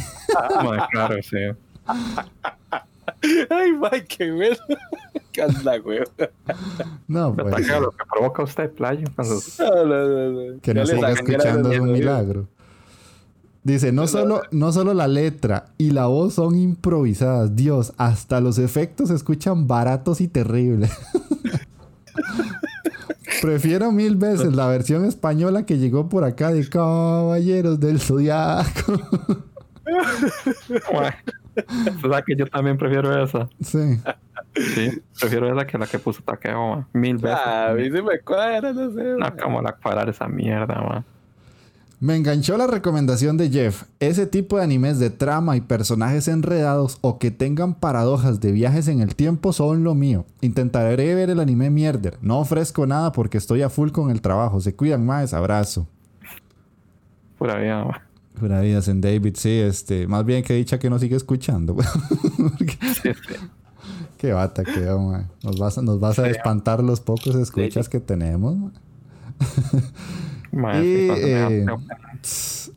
Ma, 0.62 0.86
claro, 0.90 1.16
sí. 1.22 1.36
Ay, 3.50 3.72
man, 3.72 4.04
qué 4.08 4.30
bueno. 4.32 4.56
¿Qué 5.32 5.42
anda, 5.42 5.80
huevo? 5.82 6.04
No, 7.08 7.32
Me 7.32 7.42
pues, 7.44 7.54
ataca 7.54 7.80
lo 7.80 7.90
que 7.90 8.04
provoca 8.10 8.42
usted, 8.42 8.70
playo. 8.72 9.06
Cuando... 9.14 9.34
No, 9.58 9.84
no, 9.84 10.06
no, 10.06 10.52
no. 10.52 10.60
que 10.60 10.74
no 10.74 10.86
siga 10.86 11.10
escuchando 11.10 11.72
es 11.72 11.80
un 11.80 11.92
milagro. 11.92 12.48
Dice, 13.66 13.90
no 13.90 14.06
solo, 14.06 14.42
no 14.52 14.70
solo 14.70 14.94
la 14.94 15.08
letra 15.08 15.64
y 15.76 15.90
la 15.90 16.06
voz 16.06 16.34
son 16.34 16.54
improvisadas, 16.54 17.56
Dios, 17.56 17.94
hasta 17.96 18.40
los 18.40 18.58
efectos 18.58 19.08
se 19.08 19.16
escuchan 19.16 19.66
baratos 19.66 20.20
y 20.20 20.28
terribles. 20.28 20.96
Prefiero 23.42 23.90
mil 23.90 24.14
veces 24.14 24.54
la 24.54 24.68
versión 24.68 25.04
española 25.04 25.66
que 25.66 25.78
llegó 25.78 26.08
por 26.08 26.22
acá 26.22 26.52
de 26.52 26.68
Caballeros 26.68 27.80
del 27.80 27.98
Zodiaco. 27.98 29.00
O 32.04 32.08
sea 32.08 32.22
que 32.22 32.36
yo 32.36 32.46
también 32.46 32.78
prefiero 32.78 33.20
esa. 33.20 33.48
sí. 33.60 33.98
Sí, 34.54 35.02
prefiero 35.18 35.52
esa 35.52 35.66
que 35.66 35.76
la 35.76 35.86
que 35.86 35.98
puso 35.98 36.22
Takeo, 36.22 36.76
ma. 36.76 36.88
Mil 36.92 37.16
veces. 37.16 37.40
Ah, 37.44 37.70
a 37.70 37.74
mí 37.74 37.90
se 37.90 38.00
me 38.00 38.20
cuadra, 38.20 38.72
no 38.72 38.90
sé. 38.92 39.02
No, 39.02 39.18
man. 39.18 39.36
como 39.42 39.60
la 39.60 39.76
parar 39.76 40.08
esa 40.08 40.28
mierda, 40.28 40.80
man. 40.80 41.04
Me 41.98 42.14
enganchó 42.14 42.58
la 42.58 42.66
recomendación 42.66 43.38
de 43.38 43.48
Jeff. 43.50 43.84
Ese 44.00 44.26
tipo 44.26 44.58
de 44.58 44.64
animes 44.64 44.98
de 44.98 45.08
trama 45.08 45.56
y 45.56 45.62
personajes 45.62 46.28
enredados 46.28 46.98
o 47.00 47.18
que 47.18 47.30
tengan 47.30 47.74
paradojas 47.74 48.40
de 48.40 48.52
viajes 48.52 48.88
en 48.88 49.00
el 49.00 49.14
tiempo 49.16 49.54
son 49.54 49.82
lo 49.82 49.94
mío. 49.94 50.26
Intentaré 50.42 51.14
ver 51.14 51.30
el 51.30 51.40
anime 51.40 51.70
Mierder. 51.70 52.18
No 52.20 52.38
ofrezco 52.40 52.86
nada 52.86 53.12
porque 53.12 53.38
estoy 53.38 53.62
a 53.62 53.70
full 53.70 53.92
con 53.92 54.10
el 54.10 54.20
trabajo. 54.20 54.60
Se 54.60 54.74
cuidan 54.74 55.06
más. 55.06 55.32
Abrazo. 55.32 55.88
Pura 57.38 57.56
vida, 57.58 57.84
ma. 57.84 58.02
Pura 58.38 58.60
vida, 58.60 58.80
en 58.86 59.00
David. 59.00 59.34
Sí, 59.38 59.50
este. 59.58 60.06
Más 60.06 60.24
bien 60.26 60.44
que 60.44 60.52
dicha 60.52 60.78
que 60.78 60.90
no 60.90 60.98
sigue 60.98 61.16
escuchando. 61.16 61.74
Porque- 62.38 62.76
Sí, 63.02 63.10
sí. 63.26 63.34
Qué 64.18 64.32
bata 64.34 64.64
que 64.64 64.80
ma. 64.80 65.28
Nos 65.42 65.58
vas, 65.58 65.78
a- 65.78 65.82
nos 65.82 65.98
vas 65.98 66.18
a 66.18 66.28
espantar 66.28 66.82
los 66.84 67.00
pocos 67.00 67.34
escuchas 67.36 67.88
que 67.88 68.00
tenemos. 68.00 68.54
ma. 68.54 68.70
Y, 70.52 71.08
eh, 71.10 71.66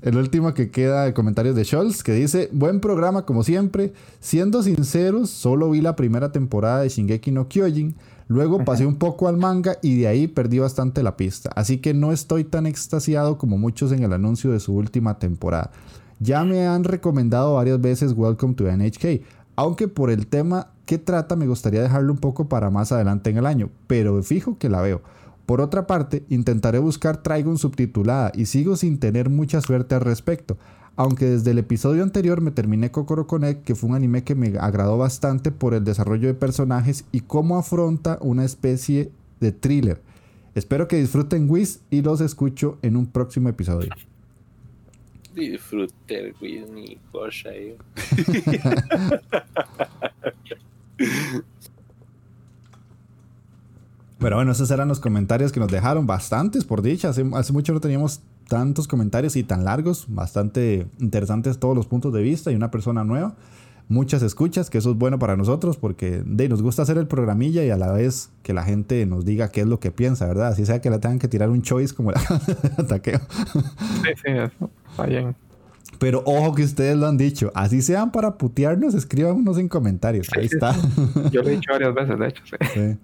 El 0.01 0.17
último 0.17 0.53
que 0.53 0.71
queda 0.71 1.05
de 1.05 1.13
comentarios 1.13 1.55
de 1.55 1.65
Scholz 1.65 2.03
que 2.03 2.13
dice, 2.13 2.49
buen 2.51 2.79
programa 2.79 3.25
como 3.25 3.43
siempre, 3.43 3.93
siendo 4.19 4.63
sinceros, 4.63 5.29
solo 5.29 5.69
vi 5.69 5.81
la 5.81 5.95
primera 5.95 6.31
temporada 6.31 6.81
de 6.81 6.89
Shingeki 6.89 7.31
no 7.31 7.47
Kyojin, 7.47 7.95
luego 8.27 8.63
pasé 8.63 8.85
un 8.85 8.95
poco 8.95 9.27
al 9.27 9.37
manga 9.37 9.77
y 9.81 9.99
de 9.99 10.07
ahí 10.07 10.27
perdí 10.27 10.59
bastante 10.59 11.03
la 11.03 11.17
pista, 11.17 11.49
así 11.55 11.79
que 11.79 11.93
no 11.93 12.13
estoy 12.13 12.43
tan 12.45 12.65
extasiado 12.65 13.37
como 13.37 13.57
muchos 13.57 13.91
en 13.91 14.03
el 14.03 14.13
anuncio 14.13 14.51
de 14.51 14.59
su 14.59 14.73
última 14.73 15.19
temporada. 15.19 15.71
Ya 16.19 16.43
me 16.43 16.67
han 16.67 16.83
recomendado 16.83 17.55
varias 17.55 17.81
veces 17.81 18.13
Welcome 18.15 18.53
to 18.53 18.65
NHK, 18.71 19.21
aunque 19.55 19.87
por 19.87 20.11
el 20.11 20.27
tema 20.27 20.67
que 20.85 20.97
trata 20.97 21.35
me 21.35 21.47
gustaría 21.47 21.81
dejarlo 21.81 22.11
un 22.11 22.19
poco 22.19 22.47
para 22.49 22.69
más 22.69 22.91
adelante 22.91 23.29
en 23.29 23.37
el 23.37 23.45
año, 23.45 23.69
pero 23.87 24.23
fijo 24.23 24.57
que 24.57 24.69
la 24.69 24.81
veo. 24.81 25.01
Por 25.49 25.61
otra 25.61 25.87
parte, 25.87 26.23
intentaré 26.29 26.77
buscar 26.77 27.23
Trigon 27.23 27.57
subtitulada 27.57 28.31
y 28.35 28.45
sigo 28.45 28.75
sin 28.75 28.99
tener 28.99 29.31
mucha 29.31 29.61
suerte 29.61 29.95
al 29.95 30.01
respecto. 30.01 30.59
Aunque 30.95 31.25
desde 31.25 31.49
el 31.49 31.57
episodio 31.57 32.03
anterior 32.03 32.39
me 32.39 32.51
terminé 32.51 32.91
Kokoro 32.91 33.25
Connect, 33.25 33.63
que 33.63 33.73
fue 33.73 33.89
un 33.89 33.95
anime 33.95 34.23
que 34.23 34.35
me 34.35 34.59
agradó 34.59 34.99
bastante 34.99 35.49
por 35.51 35.73
el 35.73 35.83
desarrollo 35.83 36.27
de 36.27 36.35
personajes 36.35 37.03
y 37.11 37.21
cómo 37.21 37.57
afronta 37.57 38.19
una 38.21 38.45
especie 38.45 39.09
de 39.39 39.51
thriller. 39.51 39.99
Espero 40.53 40.87
que 40.87 40.97
disfruten 40.97 41.49
Wiz 41.49 41.81
y 41.89 42.03
los 42.03 42.21
escucho 42.21 42.77
en 42.83 42.95
un 42.95 43.07
próximo 43.07 43.49
episodio. 43.49 43.89
Disfrute 45.33 46.27
el 46.27 46.35
Wii, 46.39 46.65
mi 46.71 46.99
cosa. 47.11 47.49
Pero 54.19 54.35
bueno, 54.35 54.51
esos 54.51 54.69
eran 54.69 54.87
los 54.87 54.99
comentarios 54.99 55.51
que 55.51 55.59
nos 55.59 55.71
dejaron, 55.71 56.05
bastantes 56.05 56.65
por 56.65 56.81
dicha. 56.81 57.09
Hace, 57.09 57.25
hace 57.33 57.53
mucho 57.53 57.73
no 57.73 57.79
teníamos 57.79 58.21
tantos 58.49 58.87
comentarios 58.87 59.37
y 59.37 59.43
tan 59.43 59.63
largos, 59.63 60.05
bastante 60.09 60.87
interesantes 60.99 61.59
todos 61.59 61.75
los 61.75 61.87
puntos 61.87 62.11
de 62.11 62.21
vista 62.21 62.51
y 62.51 62.55
una 62.55 62.69
persona 62.71 63.05
nueva. 63.05 63.35
Muchas 63.87 64.21
escuchas, 64.21 64.69
que 64.69 64.77
eso 64.77 64.91
es 64.91 64.97
bueno 64.97 65.17
para 65.17 65.35
nosotros 65.35 65.77
porque 65.77 66.21
de, 66.23 66.49
nos 66.49 66.61
gusta 66.61 66.83
hacer 66.83 66.97
el 66.97 67.07
programilla 67.07 67.63
y 67.63 67.71
a 67.71 67.77
la 67.77 67.91
vez 67.91 68.29
que 68.43 68.53
la 68.53 68.63
gente 68.63 69.05
nos 69.05 69.25
diga 69.25 69.49
qué 69.49 69.61
es 69.61 69.67
lo 69.67 69.79
que 69.79 69.89
piensa, 69.89 70.27
¿verdad? 70.27 70.49
Así 70.49 70.65
sea 70.65 70.79
que 70.79 70.89
le 70.91 70.99
tengan 70.99 71.17
que 71.17 71.27
tirar 71.27 71.49
un 71.49 71.61
choice 71.61 71.95
como 71.95 72.11
la 72.11 72.21
ataqueo. 72.77 73.19
Sí, 73.19 74.11
sí, 74.15 74.31
eso. 74.31 74.69
Está 74.91 75.05
bien. 75.05 75.35
Pero 75.97 76.21
ojo 76.25 76.53
que 76.53 76.63
ustedes 76.63 76.95
lo 76.97 77.07
han 77.07 77.17
dicho, 77.17 77.51
así 77.55 77.81
sean 77.81 78.11
para 78.11 78.37
putearnos, 78.37 78.93
escríbanos 78.93 79.57
en 79.57 79.67
comentarios. 79.67 80.27
Ahí 80.37 80.45
está. 80.45 80.75
Yo 81.31 81.41
lo 81.41 81.49
he 81.49 81.53
dicho 81.53 81.71
varias 81.71 81.93
veces, 81.95 82.19
de 82.19 82.27
hecho, 82.27 82.43
sí. 82.45 82.57
Sí. 82.73 82.97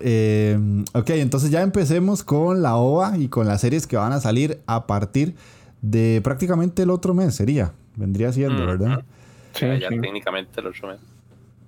Eh, 0.00 0.84
ok, 0.92 1.10
entonces 1.10 1.50
ya 1.50 1.62
empecemos 1.62 2.22
con 2.22 2.62
la 2.62 2.76
OVA 2.76 3.18
y 3.18 3.28
con 3.28 3.46
las 3.46 3.60
series 3.60 3.86
que 3.86 3.96
van 3.96 4.12
a 4.12 4.20
salir 4.20 4.60
a 4.66 4.86
partir 4.86 5.34
de 5.82 6.20
prácticamente 6.22 6.82
el 6.82 6.90
otro 6.90 7.14
mes, 7.14 7.34
sería. 7.34 7.72
Vendría 7.96 8.32
siendo. 8.32 8.66
¿verdad? 8.66 9.04
Sí, 9.54 9.66
ya, 9.66 9.78
ya 9.78 9.88
sí. 9.88 10.00
técnicamente 10.00 10.60
el 10.60 10.66
otro 10.66 10.88
mes. 10.88 10.98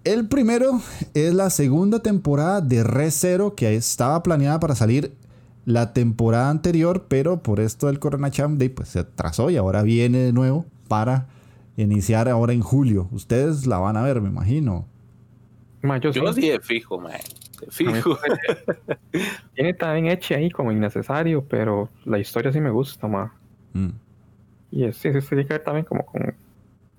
El 0.05 0.29
primero 0.29 0.81
es 1.15 1.35
la 1.35 1.51
segunda 1.51 2.01
temporada 2.01 2.61
de 2.61 2.85
Re 2.85 3.11
Zero 3.11 3.55
que 3.55 3.75
estaba 3.75 4.23
planeada 4.23 4.61
para 4.61 4.75
salir 4.75 5.13
la 5.65 5.93
temporada 5.93 6.49
anterior, 6.49 7.07
pero 7.09 7.43
por 7.43 7.61
esto 7.61 7.89
del 7.89 7.99
Corona 7.99 8.31
Champ 8.31 8.59
Day 8.59 8.71
pues 8.71 8.89
se 8.89 9.01
atrasó 9.01 9.51
y 9.51 9.57
ahora 9.57 9.83
viene 9.83 10.19
de 10.19 10.33
nuevo 10.33 10.65
para 10.89 11.27
iniciar 11.77 12.29
ahora 12.29 12.55
en 12.55 12.61
julio. 12.63 13.09
Ustedes 13.13 13.67
la 13.67 13.79
van 13.79 13.97
a 13.97 14.03
ver, 14.03 14.21
me 14.23 14.29
imagino. 14.31 14.87
Ma, 15.83 15.99
yo 15.99 16.11
Yo 16.11 16.33
sí. 16.33 16.41
sí 16.41 16.49
de 16.49 16.61
fijo, 16.61 16.99
man. 16.99 17.13
Fijo. 17.71 18.19
Tiene 19.55 19.75
también 19.75 20.07
hecho 20.07 20.35
ahí 20.35 20.50
como 20.50 20.73
innecesario, 20.73 21.45
pero 21.45 21.88
la 22.05 22.19
historia 22.19 22.53
sí 22.53 22.61
me 22.61 22.71
gusta, 22.71 23.09
ma. 23.09 23.35
Mm. 23.73 23.91
Y 24.71 24.85
es, 24.85 24.97
sí, 24.97 25.12
sí, 25.12 25.21
sí, 25.21 25.29
tiene 25.29 25.47
que 25.47 25.55
ver 25.55 25.65
también 25.65 25.85
como 25.85 26.05
con 26.05 26.23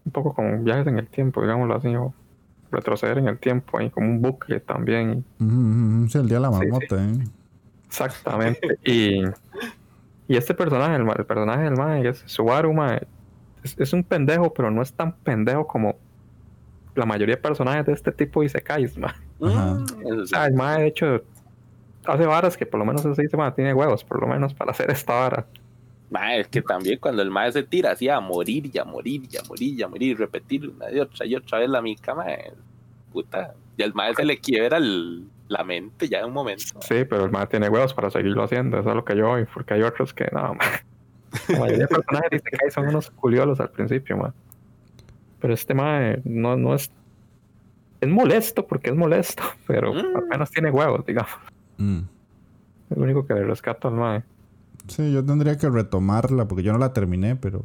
un 0.05 0.11
poco 0.11 0.33
con 0.33 0.63
viajes 0.63 0.87
en 0.87 0.97
el 0.97 1.07
tiempo, 1.07 1.41
digámoslo 1.41 1.75
así, 1.75 1.95
o 1.95 2.13
retroceder 2.71 3.17
en 3.17 3.27
el 3.27 3.39
tiempo, 3.39 3.77
ahí 3.77 3.89
como 3.89 4.07
un 4.07 4.21
bucle 4.21 4.59
también. 4.59 5.23
Ujú, 5.39 5.49
ujú. 5.49 6.09
Sí, 6.09 6.17
el 6.17 6.27
día 6.27 6.37
de 6.37 6.41
la 6.41 6.51
Sí, 6.51 6.59
sí. 6.59 6.67
marmota, 6.67 7.03
¿eh? 7.03 7.13
Exactamente. 7.87 8.79
y, 8.83 9.23
y 10.27 10.37
este 10.37 10.53
personaje, 10.53 10.95
el, 10.95 11.25
personaje 11.25 11.69
del 11.69 12.01
que 12.03 12.09
es 12.09 12.23
Subaru, 12.25 12.75
es, 13.63 13.75
es 13.77 13.93
un 13.93 14.03
pendejo, 14.03 14.53
pero 14.53 14.71
no 14.71 14.81
es 14.81 14.93
tan 14.93 15.13
pendejo 15.13 15.65
como 15.67 15.97
la 16.95 17.05
mayoría 17.05 17.35
de 17.35 17.41
personajes 17.41 17.85
de 17.85 17.93
este 17.93 18.11
tipo 18.11 18.43
y 18.43 18.49
se 18.49 18.61
cae, 18.61 18.89
mae. 18.97 19.28
Ajá. 19.41 19.73
Mm, 19.75 20.21
O 20.21 20.25
sea, 20.27 20.45
el 20.47 20.53
mae, 20.53 20.81
de 20.81 20.87
hecho, 20.87 21.21
hace 22.05 22.25
varas 22.25 22.57
que 22.57 22.65
por 22.65 22.79
lo 22.79 22.85
menos 22.85 23.01
se 23.01 23.21
dice, 23.21 23.37
mae, 23.37 23.51
tiene 23.51 23.73
huevos, 23.73 24.03
por 24.03 24.19
lo 24.21 24.27
menos 24.27 24.53
para 24.53 24.71
hacer 24.71 24.89
esta 24.91 25.13
vara. 25.13 25.45
Ma, 26.09 26.35
es 26.35 26.47
que 26.47 26.61
también 26.63 26.97
cuando 26.99 27.21
el 27.21 27.29
maestro 27.29 27.61
se 27.61 27.67
tira 27.67 27.91
así 27.91 28.09
a 28.09 28.19
morir 28.19 28.69
y 28.73 28.77
a 28.79 28.83
morir 28.83 29.21
y 29.31 29.37
a 29.37 29.41
morir 29.47 29.73
y 29.79 29.83
a 29.83 29.87
morir 29.87 30.09
y 30.11 30.15
repetir 30.15 30.67
una 30.67 30.91
y 30.91 30.99
otra 30.99 31.25
y 31.25 31.35
otra 31.35 31.59
vez 31.59 31.69
la 31.69 31.81
mica, 31.81 32.15
ma, 32.15 32.25
puta. 33.13 33.53
Y 33.77 33.83
al 33.83 33.93
maestro 33.93 34.23
se 34.23 34.27
le 34.27 34.39
quiebra 34.39 34.77
el- 34.77 35.27
la 35.47 35.63
mente 35.63 36.07
ya 36.09 36.19
en 36.19 36.25
un 36.25 36.33
momento. 36.33 36.63
Sí, 36.81 37.05
pero 37.09 37.25
el 37.25 37.31
mae 37.31 37.47
tiene 37.47 37.69
huevos 37.69 37.93
para 37.93 38.09
seguirlo 38.11 38.43
haciendo, 38.43 38.79
eso 38.79 38.89
es 38.89 38.95
lo 38.95 39.03
que 39.05 39.15
yo 39.15 39.27
voy, 39.27 39.45
porque 39.53 39.73
hay 39.75 39.81
otros 39.83 40.13
que 40.13 40.27
no, 40.31 40.53
mae. 40.55 40.69
La 41.49 41.59
mayoría 41.59 41.85
de 41.85 41.87
personajes 41.87 42.29
dice 42.31 42.49
que 42.59 42.71
son 42.71 42.87
unos 42.87 43.11
culiolos 43.11 43.59
al 43.59 43.69
principio, 43.69 44.17
mae. 44.17 44.31
Pero 45.39 45.53
este 45.53 45.73
mae 45.75 46.21
no, 46.25 46.55
no 46.57 46.73
es. 46.75 46.91
Es 48.01 48.09
molesto 48.09 48.65
porque 48.65 48.89
es 48.91 48.95
molesto, 48.95 49.43
pero 49.67 49.93
Mm. 49.93 50.15
apenas 50.17 50.49
tiene 50.51 50.71
huevos, 50.71 51.05
digamos. 51.05 51.31
Mm. 51.77 51.99
Es 52.89 52.97
lo 52.97 53.03
único 53.03 53.25
que 53.25 53.33
le 53.33 53.43
rescato 53.43 53.87
al 53.87 53.95
mae. 53.95 54.23
Sí, 54.87 55.11
yo 55.13 55.23
tendría 55.23 55.57
que 55.57 55.69
retomarla 55.69 56.47
porque 56.47 56.63
yo 56.63 56.71
no 56.73 56.79
la 56.79 56.93
terminé, 56.93 57.35
pero 57.35 57.63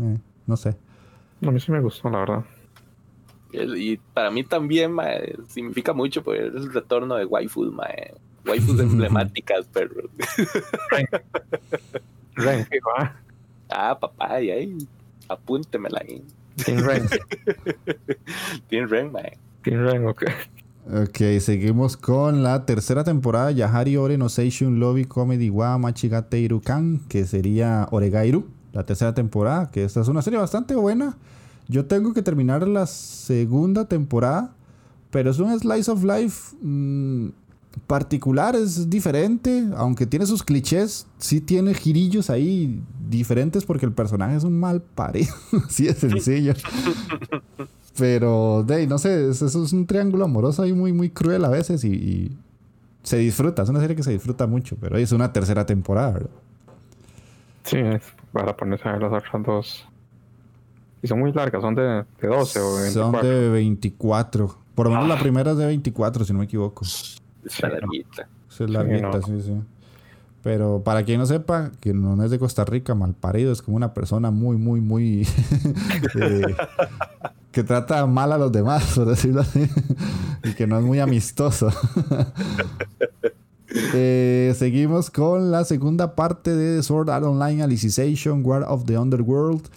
eh, 0.00 0.18
no 0.46 0.56
sé. 0.56 0.76
A 1.46 1.50
mí 1.50 1.60
sí 1.60 1.70
me 1.70 1.80
gustó, 1.80 2.10
la 2.10 2.18
verdad. 2.20 2.44
Y 3.52 3.96
para 3.98 4.30
mí 4.30 4.42
también 4.42 4.92
ma, 4.92 5.04
significa 5.48 5.92
mucho 5.92 6.22
porque 6.24 6.46
es 6.48 6.54
el 6.54 6.72
retorno 6.72 7.14
de 7.14 7.24
waifus, 7.24 7.72
ma, 7.72 7.86
waifus 8.44 8.80
emblemáticas, 8.80 9.68
pero 9.72 9.94
Ren, 12.34 12.66
fijo, 12.70 12.90
ah. 12.98 13.14
ah, 13.70 13.98
papá, 13.98 14.40
y 14.40 14.50
ahí, 14.50 14.78
apúntemela 15.28 16.00
ahí. 16.02 16.22
Team 16.64 16.80
Ren. 16.84 17.06
Tiene 18.68 18.86
Ren, 18.86 19.12
ma. 19.12 19.20
Team 19.66 19.84
Ren, 19.84 20.06
ok. 20.06 20.22
Ok, 21.02 21.40
seguimos 21.40 21.96
con 21.96 22.44
la 22.44 22.64
tercera 22.64 23.02
temporada 23.02 23.50
Yahari 23.50 23.96
Ore 23.96 24.16
no 24.16 24.28
Seishun 24.28 24.78
Lobby 24.78 25.06
Comedy 25.06 25.50
wa 25.50 25.76
Machigate 25.76 26.38
Irukan, 26.38 27.00
que 27.08 27.26
sería 27.26 27.88
Oregairu, 27.90 28.46
la 28.72 28.84
tercera 28.84 29.12
temporada, 29.12 29.68
que 29.72 29.82
esta 29.82 30.02
es 30.02 30.06
una 30.06 30.22
serie 30.22 30.38
bastante 30.38 30.76
buena. 30.76 31.18
Yo 31.66 31.86
tengo 31.86 32.14
que 32.14 32.22
terminar 32.22 32.68
la 32.68 32.86
segunda 32.86 33.86
temporada, 33.86 34.54
pero 35.10 35.32
es 35.32 35.40
un 35.40 35.58
slice 35.58 35.90
of 35.90 36.04
life 36.04 36.54
mm, 36.62 37.30
particular, 37.88 38.54
es 38.54 38.88
diferente, 38.88 39.66
aunque 39.76 40.06
tiene 40.06 40.26
sus 40.26 40.44
clichés, 40.44 41.08
sí 41.18 41.40
tiene 41.40 41.74
girillos 41.74 42.30
ahí 42.30 42.80
diferentes 43.10 43.64
porque 43.64 43.86
el 43.86 43.92
personaje 43.92 44.36
es 44.36 44.44
un 44.44 44.60
mal 44.60 44.80
parido, 44.80 45.34
así 45.68 45.86
de 45.86 45.94
sencillo. 45.94 46.54
Pero, 47.98 48.62
de, 48.66 48.86
no 48.86 48.98
sé, 48.98 49.30
es- 49.30 49.42
eso 49.42 49.64
es 49.64 49.72
un 49.72 49.86
triángulo 49.86 50.24
amoroso 50.24 50.62
ahí 50.62 50.72
muy, 50.72 50.92
muy 50.92 51.10
cruel 51.10 51.44
a 51.44 51.48
veces 51.48 51.84
y, 51.84 51.88
y 51.94 52.38
se 53.02 53.16
disfruta, 53.18 53.62
es 53.62 53.68
una 53.68 53.80
serie 53.80 53.96
que 53.96 54.02
se 54.02 54.10
disfruta 54.12 54.46
mucho, 54.46 54.76
pero 54.80 54.96
es 54.98 55.12
una 55.12 55.32
tercera 55.32 55.64
temporada, 55.64 56.12
¿verdad? 56.12 56.30
Sí, 57.64 57.78
es 57.78 58.02
para 58.32 58.56
ponerse 58.56 58.88
a 58.88 58.92
ver 58.92 59.02
las 59.02 59.12
otras 59.12 59.42
dos. 59.44 59.88
Y 61.02 61.08
son 61.08 61.20
muy 61.20 61.32
largas, 61.32 61.62
son 61.62 61.74
de, 61.74 61.82
de 62.20 62.28
12 62.28 62.60
o 62.60 62.74
24. 62.76 62.90
Son 62.90 63.12
de 63.22 63.48
24. 63.50 64.56
Por 64.74 64.86
lo 64.86 64.92
menos 64.92 65.08
la 65.08 65.18
primera 65.18 65.52
es 65.52 65.56
de 65.56 65.66
24, 65.66 66.24
si 66.24 66.32
no 66.32 66.40
me 66.40 66.44
equivoco. 66.44 66.84
Está 67.44 67.68
larguita. 67.68 68.28
Es 68.50 68.60
larguita, 68.70 69.18
no. 69.18 69.22
sí, 69.22 69.40
sí. 69.42 69.52
Pero 70.42 70.82
para 70.84 71.04
quien 71.04 71.18
no 71.18 71.26
sepa, 71.26 71.72
que 71.80 71.92
no 71.92 72.22
es 72.22 72.30
de 72.30 72.38
Costa 72.38 72.64
Rica, 72.64 72.94
malparido, 72.94 73.52
es 73.52 73.62
como 73.62 73.76
una 73.76 73.92
persona 73.94 74.30
muy, 74.30 74.56
muy, 74.56 74.80
muy... 74.80 75.26
eh, 76.20 76.54
que 77.56 77.64
trata 77.64 78.04
mal 78.04 78.32
a 78.32 78.36
los 78.36 78.52
demás, 78.52 78.84
por 78.94 79.06
decirlo 79.06 79.40
así. 79.40 79.66
y 80.44 80.52
que 80.52 80.66
no 80.66 80.78
es 80.78 80.84
muy 80.84 81.00
amistoso. 81.00 81.70
Eh, 83.92 84.54
seguimos 84.56 85.10
con 85.10 85.50
la 85.50 85.64
segunda 85.64 86.14
parte 86.14 86.54
de 86.54 86.82
Sword 86.82 87.10
Art 87.10 87.26
Online 87.26 87.62
Alicization, 87.62 88.40
War 88.42 88.62
of 88.66 88.84
the 88.86 88.96
Underworld. 88.96 89.68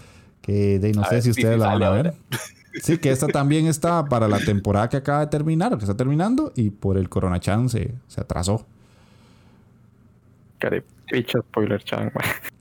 Que 0.41 0.79
de, 0.79 0.93
no 0.93 1.01
A 1.01 1.05
sé 1.05 1.15
ver 1.15 1.23
si 1.23 1.29
ustedes 1.31 1.59
la 1.59 1.73
van 1.73 1.83
a 1.83 1.89
ver. 1.89 2.13
Sí, 2.81 2.97
que 2.97 3.09
esta 3.09 3.27
también 3.33 3.65
está 3.65 4.05
para 4.05 4.29
la 4.29 4.39
temporada 4.39 4.87
que 4.87 4.97
acaba 4.97 5.21
de 5.21 5.27
terminar, 5.27 5.73
o 5.73 5.77
que 5.77 5.83
está 5.83 5.97
terminando, 5.97 6.53
y 6.55 6.69
por 6.69 6.97
el 6.97 7.09
Corona 7.09 7.41
Chan 7.41 7.67
se, 7.67 7.95
se 8.07 8.21
atrasó. 8.21 8.65
Carepicha 10.59 11.39
spoiler 11.39 11.83
chan, 11.83 12.11
mae. 12.15 12.58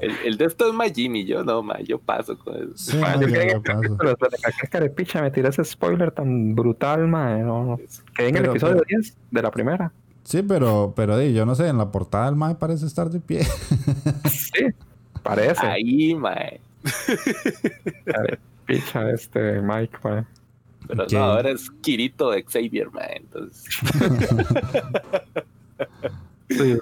El, 0.00 0.12
el 0.24 0.36
de 0.38 0.44
esto 0.44 0.68
es 0.68 0.74
Majimi, 0.74 1.24
yo 1.24 1.42
no, 1.44 1.62
ma, 1.62 1.80
yo 1.80 1.98
paso 1.98 2.38
con 2.38 2.54
eso. 2.56 2.72
Sí, 2.76 2.96
no, 2.96 3.20
yo 3.20 3.26
quería 3.26 3.46
que- 3.54 3.60
paso. 3.60 3.96
pero 3.98 4.10
después 4.10 4.30
de 4.30 5.04
que 5.04 5.20
me 5.22 5.30
tiré 5.30 5.48
ese 5.48 5.64
spoiler 5.64 6.10
tan 6.12 6.54
brutal, 6.54 7.06
mae. 7.08 7.40
No, 7.42 7.64
no. 7.64 7.80
Quedé 8.16 8.28
en 8.28 8.36
el 8.36 8.44
episodio 8.46 8.82
pero- 8.86 9.00
10 9.00 9.16
de 9.30 9.42
la 9.42 9.50
primera. 9.50 9.92
Sí, 10.24 10.42
pero, 10.42 10.92
pero 10.94 11.16
di, 11.18 11.32
yo 11.32 11.44
no 11.46 11.54
sé, 11.54 11.66
en 11.68 11.78
la 11.78 11.90
portada 11.90 12.28
el 12.28 12.36
mae 12.36 12.54
parece 12.54 12.86
estar 12.86 13.10
de 13.10 13.20
pie. 13.20 13.40
Sí, 14.30 14.66
parece. 15.22 15.66
Ahí, 15.66 16.14
mae. 16.14 16.60
Carepicha 18.04 19.10
este 19.10 19.60
Mike, 19.60 19.98
mae. 20.04 20.24
Pero 20.86 21.06
no, 21.12 21.18
ahora 21.24 21.50
es 21.50 21.70
Kirito 21.82 22.30
de 22.30 22.42
Xavier, 22.44 22.90
mae. 22.90 23.16
Entonces, 23.18 23.64
Sí, 26.50 26.78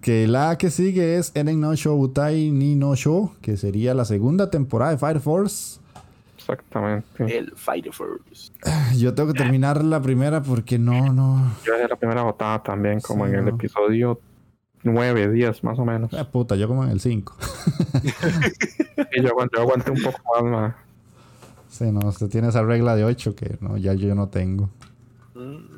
que 0.00 0.26
la 0.26 0.58
que 0.58 0.70
sigue 0.70 1.16
es 1.16 1.32
Eren 1.34 1.60
no 1.60 1.74
Shoubutai 1.74 2.50
ni 2.50 2.74
no 2.74 2.94
Show, 2.96 3.32
que 3.40 3.56
sería 3.56 3.94
la 3.94 4.04
segunda 4.04 4.50
temporada 4.50 4.92
de 4.92 4.98
Fire 4.98 5.20
Force. 5.20 5.80
exactamente. 6.36 7.38
el 7.38 7.52
Fighter 7.54 7.92
Force. 7.92 8.52
Yo 8.96 9.14
tengo 9.14 9.32
que 9.32 9.38
terminar 9.38 9.84
la 9.84 10.00
primera 10.02 10.42
porque 10.42 10.78
no, 10.78 11.12
no. 11.12 11.52
Yo 11.64 11.74
dejé 11.74 11.88
la 11.88 11.96
primera 11.96 12.22
botada 12.22 12.62
también, 12.62 13.00
como 13.00 13.26
Sí, 13.26 13.32
en 13.32 13.38
el 13.38 13.48
episodio 13.48 14.20
9, 14.82 15.32
10 15.32 15.64
más 15.64 15.78
o 15.78 15.84
menos. 15.84 16.12
Eh, 16.12 16.24
puta, 16.24 16.56
yo 16.56 16.68
como 16.68 16.84
en 16.84 16.90
el 16.90 17.00
5. 17.00 17.36
Y 19.12 19.22
yo 19.22 19.28
aguanté, 19.28 19.56
yo 19.56 19.62
aguanté 19.62 19.90
un 19.90 20.02
poco 20.02 20.18
más, 20.34 20.50
mae. 20.50 20.72
Sí, 21.68 21.92
no, 21.92 22.00
usted 22.08 22.28
tiene 22.28 22.48
esa 22.48 22.62
regla 22.62 22.96
de 22.96 23.04
8 23.04 23.34
que 23.34 23.58
no, 23.60 23.76
ya 23.76 23.94
yo 23.94 24.14
no 24.14 24.28
tengo. 24.28 24.70
Mm, 25.34 25.77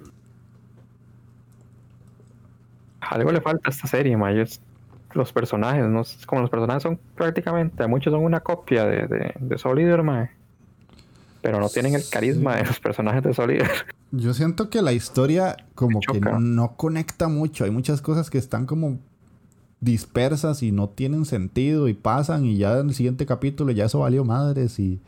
Algo 3.10 3.32
le 3.32 3.40
falta 3.40 3.68
a 3.68 3.70
esta 3.70 3.86
serie, 3.86 4.16
mae. 4.16 4.40
Es 4.40 4.60
los 5.12 5.32
personajes, 5.32 5.84
¿no? 5.86 6.02
Es 6.02 6.24
como 6.26 6.40
los 6.42 6.50
personajes 6.50 6.82
son 6.82 6.98
prácticamente, 7.16 7.86
muchos 7.86 8.12
son 8.12 8.24
una 8.24 8.40
copia 8.40 8.84
de, 8.84 9.06
de, 9.08 9.34
de 9.38 10.02
mae. 10.02 10.30
Pero 11.42 11.58
no 11.58 11.68
tienen 11.68 11.94
el 11.94 12.02
carisma 12.08 12.56
de 12.56 12.64
los 12.64 12.78
personajes 12.80 13.22
de 13.22 13.30
Eater. 13.30 13.70
Yo 14.12 14.34
siento 14.34 14.70
que 14.70 14.82
la 14.82 14.92
historia 14.92 15.56
como 15.74 16.00
que 16.00 16.20
no 16.20 16.76
conecta 16.76 17.28
mucho. 17.28 17.64
Hay 17.64 17.70
muchas 17.70 18.02
cosas 18.02 18.28
que 18.30 18.38
están 18.38 18.66
como 18.66 18.98
dispersas 19.80 20.62
y 20.62 20.72
no 20.72 20.88
tienen 20.90 21.24
sentido 21.24 21.88
y 21.88 21.94
pasan 21.94 22.44
y 22.44 22.58
ya 22.58 22.78
en 22.78 22.88
el 22.88 22.94
siguiente 22.94 23.24
capítulo 23.24 23.72
ya 23.72 23.86
eso 23.86 24.00
valió 24.00 24.24
madres 24.24 24.78
y 24.78 25.00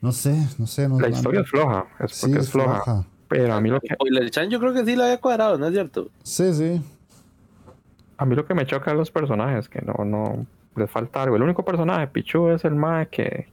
no 0.00 0.10
sé, 0.12 0.36
no 0.58 0.66
sé. 0.66 0.88
No, 0.88 0.98
La 0.98 1.08
no- 1.08 1.14
historia 1.16 1.40
es 1.42 1.48
floja, 1.48 1.86
es 2.00 2.12
sí, 2.12 2.26
porque 2.26 2.40
es 2.40 2.50
floja. 2.50 2.82
floja. 2.82 3.06
Pero 3.28 3.54
a 3.54 3.60
mí 3.60 3.70
lo 3.70 3.80
que 3.80 3.94
Spoiler 3.94 4.30
Chan 4.30 4.50
yo 4.50 4.58
creo 4.60 4.74
que 4.74 4.84
sí 4.84 4.96
lo 4.96 5.04
había 5.04 5.18
cuadrado, 5.18 5.56
¿no 5.56 5.66
es 5.66 5.72
cierto? 5.72 6.08
Sí, 6.22 6.52
sí. 6.52 6.82
A 8.18 8.24
mí 8.24 8.34
lo 8.34 8.44
que 8.44 8.54
me 8.54 8.66
choca 8.66 8.90
es 8.92 8.96
los 8.96 9.10
personajes, 9.10 9.68
que 9.68 9.80
no, 9.82 10.04
no 10.04 10.46
les 10.76 10.90
falta 10.90 11.22
algo. 11.22 11.36
El 11.36 11.42
único 11.42 11.64
personaje, 11.64 12.06
Pichu, 12.06 12.48
es 12.48 12.64
el 12.64 12.74
mae 12.74 13.08
que 13.08 13.48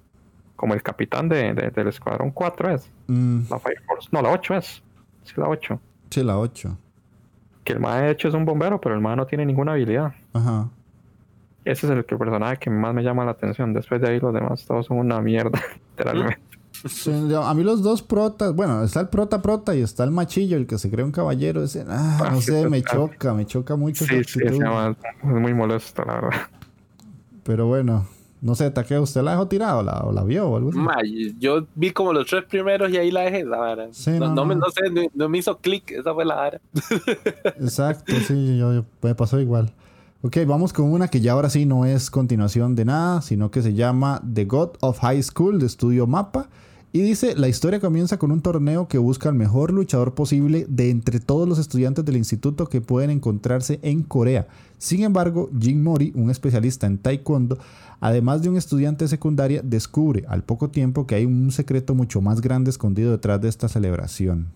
como 0.55 0.73
el 0.73 0.83
capitán 0.83 1.29
de, 1.29 1.53
de- 1.53 1.71
del 1.71 1.87
escuadrón 1.87 2.31
4 2.31 2.71
es, 2.71 2.91
Mm, 3.07 3.41
la 3.49 3.59
Fire 3.59 3.81
Force. 3.87 4.09
No, 4.11 4.21
la 4.21 4.29
8 4.31 4.55
es. 4.55 4.83
Sí, 5.23 5.33
la 5.37 5.47
8. 5.47 5.79
sí, 6.09 6.23
la 6.23 6.37
8. 6.37 6.77
Que 7.63 7.73
el 7.73 7.79
mae 7.79 8.03
de 8.03 8.11
hecho 8.11 8.27
es 8.27 8.33
un 8.33 8.45
bombero, 8.45 8.79
pero 8.81 8.95
el 8.95 9.01
mae 9.01 9.15
no 9.15 9.25
tiene 9.25 9.45
ninguna 9.45 9.71
habilidad. 9.73 10.13
Ajá. 10.33 10.67
Ese 11.65 11.85
es 11.87 11.91
el 11.91 12.05
que- 12.05 12.17
personaje 12.17 12.57
que 12.57 12.69
más 12.69 12.93
me 12.93 13.03
llama 13.03 13.25
la 13.25 13.31
atención. 13.31 13.73
Después 13.73 14.01
de 14.01 14.09
ahí 14.09 14.19
los 14.19 14.33
demás 14.33 14.65
todos 14.65 14.85
son 14.87 14.97
una 14.97 15.21
mierda, 15.21 15.59
literalmente. 15.97 16.39
A 17.43 17.53
mí 17.53 17.63
los 17.63 17.83
dos 17.83 18.01
protas, 18.01 18.55
bueno, 18.55 18.83
está 18.83 19.01
el 19.01 19.09
prota 19.09 19.41
prota 19.41 19.75
y 19.75 19.81
está 19.81 20.03
el 20.03 20.11
machillo, 20.11 20.55
el 20.57 20.65
que 20.67 20.77
se 20.77 20.89
cree 20.89 21.03
un 21.03 21.11
caballero. 21.11 21.63
Ese, 21.63 21.85
ah, 21.87 22.19
Ah, 22.21 22.29
no 22.31 22.41
sé, 22.41 22.69
me 22.69 22.81
choca, 22.83 23.33
me 23.33 23.45
choca 23.45 23.75
mucho 23.75 24.05
Sí, 24.05 24.23
sí, 24.23 24.39
es 24.43 24.59
muy 25.23 25.53
molesto, 25.53 26.03
la 26.05 26.13
verdad. 26.15 26.41
Pero 27.43 27.67
bueno, 27.67 28.07
no 28.41 28.55
sé, 28.55 28.71
Taqueo, 28.71 29.01
¿usted 29.01 29.21
la 29.21 29.31
dejó 29.31 29.47
tirada 29.47 29.77
o 29.77 29.83
la, 29.83 29.99
o 30.01 30.11
la 30.13 30.23
vio 30.23 30.47
o 30.47 30.55
algo 30.57 30.69
así? 30.69 30.77
Ma, 30.79 30.95
yo 31.39 31.67
vi 31.75 31.91
como 31.91 32.13
los 32.13 32.27
tres 32.27 32.45
primeros 32.45 32.89
y 32.91 32.97
ahí 32.97 33.11
la 33.11 33.21
dejé, 33.21 33.43
la 33.43 33.57
vara. 33.57 33.87
Sí, 33.91 34.11
no, 34.11 34.27
no, 34.27 34.35
no 34.35 34.45
me, 34.45 34.55
no. 34.55 34.69
sé, 34.69 34.89
no, 34.89 35.01
no 35.13 35.29
me 35.29 35.39
hizo 35.39 35.57
clic, 35.57 35.91
esa 35.91 36.13
fue 36.13 36.23
la 36.23 36.35
vara. 36.35 36.61
Exacto, 37.59 38.15
sí, 38.21 38.57
yo, 38.57 38.73
yo- 38.73 38.85
me 39.01 39.15
pasó 39.15 39.39
igual. 39.39 39.73
Ok, 40.21 40.35
vamos 40.45 40.73
con 40.73 40.91
una 40.91 41.07
que 41.07 41.21
ya 41.21 41.31
ahora 41.31 41.49
sí 41.49 41.65
no 41.65 41.85
es 41.85 42.11
continuación 42.11 42.75
de 42.75 42.83
nada, 42.83 43.21
sino 43.21 43.51
que 43.51 43.61
se 43.61 43.73
llama 43.73 44.21
The 44.33 44.43
God 44.43 44.71
of 44.81 44.99
High 44.99 45.23
School 45.23 45.59
de 45.59 45.65
Estudio 45.65 46.07
Mapa. 46.07 46.49
Y 46.91 46.99
dice, 46.99 47.37
la 47.37 47.47
historia 47.47 47.79
comienza 47.79 48.19
con 48.19 48.31
un 48.33 48.41
torneo 48.41 48.89
que 48.89 48.97
busca 48.97 49.29
al 49.29 49.35
mejor 49.35 49.71
luchador 49.71 50.15
posible 50.15 50.65
de 50.67 50.89
entre 50.89 51.21
todos 51.21 51.47
los 51.47 51.57
estudiantes 51.57 52.03
del 52.03 52.17
instituto 52.17 52.67
que 52.67 52.81
pueden 52.81 53.11
encontrarse 53.11 53.79
en 53.81 54.03
Corea. 54.03 54.49
Sin 54.77 55.03
embargo, 55.03 55.49
Jin 55.57 55.81
Mori, 55.81 56.11
un 56.15 56.29
especialista 56.29 56.85
en 56.85 56.97
taekwondo, 56.97 57.57
además 58.01 58.41
de 58.41 58.49
un 58.49 58.57
estudiante 58.57 59.05
de 59.05 59.09
secundaria, 59.09 59.61
descubre 59.63 60.25
al 60.27 60.43
poco 60.43 60.69
tiempo 60.69 61.07
que 61.07 61.15
hay 61.15 61.23
un 61.23 61.49
secreto 61.51 61.95
mucho 61.95 62.19
más 62.19 62.41
grande 62.41 62.71
escondido 62.71 63.11
detrás 63.11 63.39
de 63.39 63.47
esta 63.47 63.69
celebración. 63.69 64.47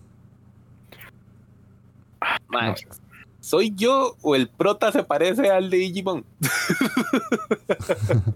¿Soy 3.44 3.74
yo 3.76 4.16
o 4.22 4.34
el 4.34 4.48
prota 4.48 4.90
se 4.90 5.04
parece 5.04 5.50
al 5.50 5.68
de 5.68 5.76
Digimon? 5.76 6.24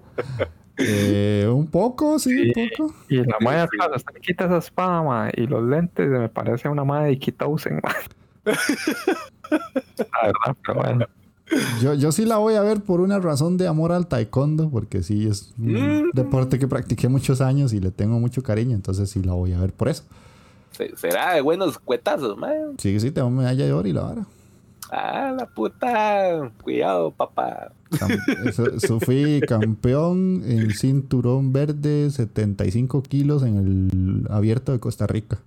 Eh, 0.81 1.49
un 1.53 1.67
poco, 1.67 2.21
sí, 2.21 2.31
Sí. 2.31 2.53
un 2.55 2.69
poco. 2.71 2.95
Y 3.09 3.17
la 3.17 3.37
sí. 3.41 3.47
atrás, 3.49 3.89
hasta 3.97 4.13
que 4.13 4.21
quita 4.21 4.45
esa 4.45 4.59
espada, 4.59 5.03
mae, 5.03 5.33
y 5.37 5.49
los 5.49 5.65
lentes 5.65 6.09
me 6.09 6.29
parece 6.29 6.69
una 6.69 6.85
madre 6.85 7.09
de 7.09 7.19
Kitausen. 7.19 7.81
La 8.45 8.55
verdad, 10.23 10.57
pero 10.65 10.75
bueno. 10.81 11.07
Yo, 11.83 11.95
yo 11.95 12.13
sí 12.13 12.25
la 12.27 12.37
voy 12.37 12.55
a 12.55 12.61
ver 12.61 12.81
por 12.83 13.01
una 13.01 13.19
razón 13.19 13.57
de 13.57 13.67
amor 13.67 13.91
al 13.91 14.07
taekwondo, 14.07 14.71
porque 14.71 15.03
sí 15.03 15.27
es 15.27 15.53
un 15.59 15.73
Mm. 15.73 16.11
deporte 16.13 16.61
que 16.61 16.69
practiqué 16.69 17.09
muchos 17.09 17.41
años 17.41 17.73
y 17.73 17.81
le 17.81 17.91
tengo 17.91 18.21
mucho 18.21 18.43
cariño, 18.45 18.77
entonces 18.77 19.11
sí 19.11 19.21
la 19.23 19.33
voy 19.33 19.55
a 19.55 19.59
ver 19.61 19.73
por 19.73 19.89
eso. 19.89 20.05
Se- 20.71 20.95
Será 20.97 21.35
de 21.35 21.41
buenos 21.41 21.77
cuetazos, 21.81 22.39
man. 22.39 22.77
Sí, 22.79 23.01
sí, 23.01 23.11
tengo 23.11 23.31
medalla 23.31 23.65
de 23.65 23.73
oro 23.73 23.89
y 23.89 23.93
la 23.93 24.03
vara. 24.03 24.27
Ah, 24.91 25.35
la 25.39 25.45
puta. 25.47 26.51
Cuidado, 26.63 27.11
papá. 27.11 27.73
Fui 29.05 29.41
campeón 29.47 30.43
en 30.47 30.71
cinturón 30.71 31.53
verde, 31.53 32.11
75 32.11 33.03
kilos 33.03 33.43
en 33.43 33.57
el 33.59 34.27
abierto 34.33 34.73
de 34.73 34.81
Costa 34.81 35.07
Rica. 35.07 35.39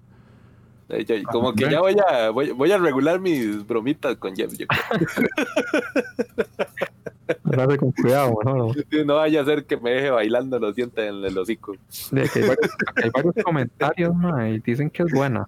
Yo- 1.08 1.16
como 1.32 1.54
que 1.54 1.70
ya 1.70 1.80
voy 1.80 1.96
a, 2.06 2.30
voy, 2.32 2.52
voy 2.52 2.72
a 2.72 2.78
regular 2.78 3.20
mis 3.20 3.66
bromitas 3.66 4.18
con 4.18 4.36
Jeff. 4.36 4.52
yo 4.58 4.66
con 7.80 7.92
cuidado, 7.94 8.38
¿no? 8.44 8.74
vaya 9.16 9.42
a 9.42 9.46
ser 9.46 9.66
que 9.66 9.78
me 9.78 9.92
deje 9.92 10.10
bailando 10.10 10.60
los 10.60 10.76
dientes 10.76 11.10
en 11.10 11.24
el 11.24 11.38
hocico. 11.38 11.74
De 12.12 12.28
que 12.28 12.40
hay 12.40 12.48
varios, 12.50 12.72
hay 13.04 13.10
varios 13.10 13.36
comentarios, 13.44 14.16
mae, 14.16 14.56
y 14.56 14.60
dicen 14.60 14.90
que 14.90 15.04
es 15.04 15.14
buena. 15.14 15.48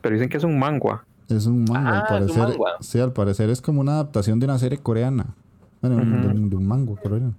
Pero 0.00 0.14
dicen 0.14 0.28
que 0.28 0.36
es 0.36 0.44
un 0.44 0.58
mangua. 0.58 1.04
Es 1.28 1.46
un 1.46 1.64
manga, 1.64 2.00
Ah, 2.08 2.16
al 2.16 2.24
es 2.24 2.30
un 2.30 2.36
parecer. 2.38 2.58
manga. 2.60 2.76
Sí, 2.80 3.00
al 3.00 3.12
parecer 3.12 3.50
es 3.50 3.60
como 3.60 3.80
una 3.80 3.92
adaptación 3.94 4.38
de 4.40 4.46
una 4.46 4.58
serie 4.58 4.78
coreana. 4.78 5.26
Bueno, 5.80 5.96
de, 5.96 6.02
un- 6.28 6.50
de 6.50 6.56
un 6.56 6.66
manga 6.66 6.94
coreano. 7.00 7.34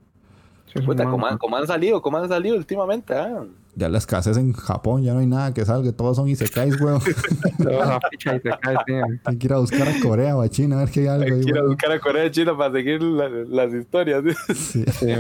Sí, 0.74 0.82
Puta, 0.82 1.04
como 1.06 1.28
han, 1.56 1.68
salido, 1.68 2.02
como 2.02 2.18
han 2.18 2.28
salido 2.28 2.56
últimamente. 2.58 3.14
Ah. 3.16 3.44
Ya 3.76 3.90
la 3.90 4.00
escasez 4.00 4.38
en 4.38 4.54
Japón, 4.54 5.04
ya 5.04 5.14
no 5.14 5.20
hay 5.20 5.28
nada 5.28 5.54
que 5.54 5.64
salga, 5.66 5.92
todos 5.92 6.18
son 6.18 6.28
isekais, 6.28 6.80
weón. 6.82 7.00
Hay 9.26 9.38
que 9.38 9.48
ir 9.48 9.54
a 9.54 9.58
buscar 9.60 9.88
a 9.88 9.94
Corea 10.02 10.36
o 10.38 10.42
a 10.42 10.50
China 10.50 10.78
a 10.78 10.80
ver 10.80 10.92
que 10.92 11.02
hay 11.02 11.08
algo 11.08 11.36
weón. 11.36 11.68
buscar 11.68 11.92
a 11.92 12.00
Corea 12.00 12.26
y 12.26 12.32
China 12.32 12.58
para 12.58 12.72
seguir 12.74 13.02
la- 13.02 13.30
las 13.30 13.74
historias. 13.74 14.24
Sí. 14.56 14.84
Sí, 14.92 15.08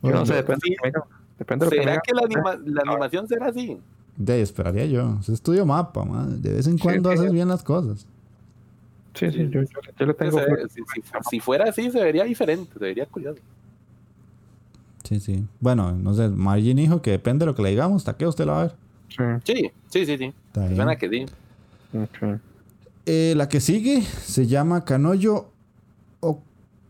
Bueno, 0.00 0.18
no 0.20 0.26
sé, 0.26 0.34
depende, 0.34 0.60
Sí. 0.66 0.74
de 0.82 0.90
lo 0.92 1.02
que 1.38 1.44
que 1.46 1.56
me 1.56 1.68
¿Será 1.84 2.00
que 2.00 2.14
la, 2.14 2.22
anima- 2.22 2.58
la 2.64 2.82
animación 2.90 3.28
será 3.28 3.46
así? 3.46 3.78
De 4.18 4.32
ahí 4.34 4.40
esperaría 4.42 4.84
yo. 4.86 5.16
Es 5.20 5.28
estudio 5.30 5.64
mapa, 5.64 6.04
man. 6.04 6.42
De 6.42 6.52
vez 6.52 6.66
en 6.66 6.76
cuando 6.76 7.10
sí. 7.12 7.18
haces 7.18 7.32
bien 7.32 7.48
las 7.48 7.62
cosas. 7.62 8.04
Sí, 9.14 9.30
sí, 9.30 9.48
yo, 9.50 9.62
yo, 9.62 9.68
yo 9.98 10.06
le 10.06 10.12
tengo. 10.14 10.38
Se- 10.38 10.68
si, 10.68 10.80
si- 10.92 11.02
si 11.30 11.40
fuera 11.40 11.70
así, 11.70 11.90
se 11.90 12.02
vería 12.02 12.24
diferente, 12.24 12.72
se 12.74 12.78
vería 12.80 13.06
curioso. 13.06 13.40
Sí, 15.04 15.20
sí. 15.20 15.44
Bueno, 15.60 15.92
no 15.92 16.12
sé, 16.14 16.28
Margin 16.28 16.76
dijo 16.76 17.00
que 17.00 17.12
depende 17.12 17.44
de 17.44 17.46
lo 17.46 17.54
que 17.54 17.62
le 17.62 17.70
digamos, 17.70 18.02
¿hasta 18.02 18.16
qué 18.16 18.26
usted 18.26 18.44
la 18.44 18.52
va 18.52 18.60
a 18.60 18.62
ver? 18.64 18.74
Sí, 19.08 19.52
Sí, 19.54 19.70
sí, 19.88 20.04
sí, 20.06 20.18
sí. 20.18 20.24
Está 20.48 20.64
bien. 20.64 20.76
Suena 20.76 20.96
que 20.96 21.08
sí. 21.08 21.26
Eh, 23.06 23.32
la 23.36 23.48
que 23.48 23.60
sigue 23.60 24.02
se 24.02 24.46
llama 24.46 24.84
Kanoyo 24.84 25.46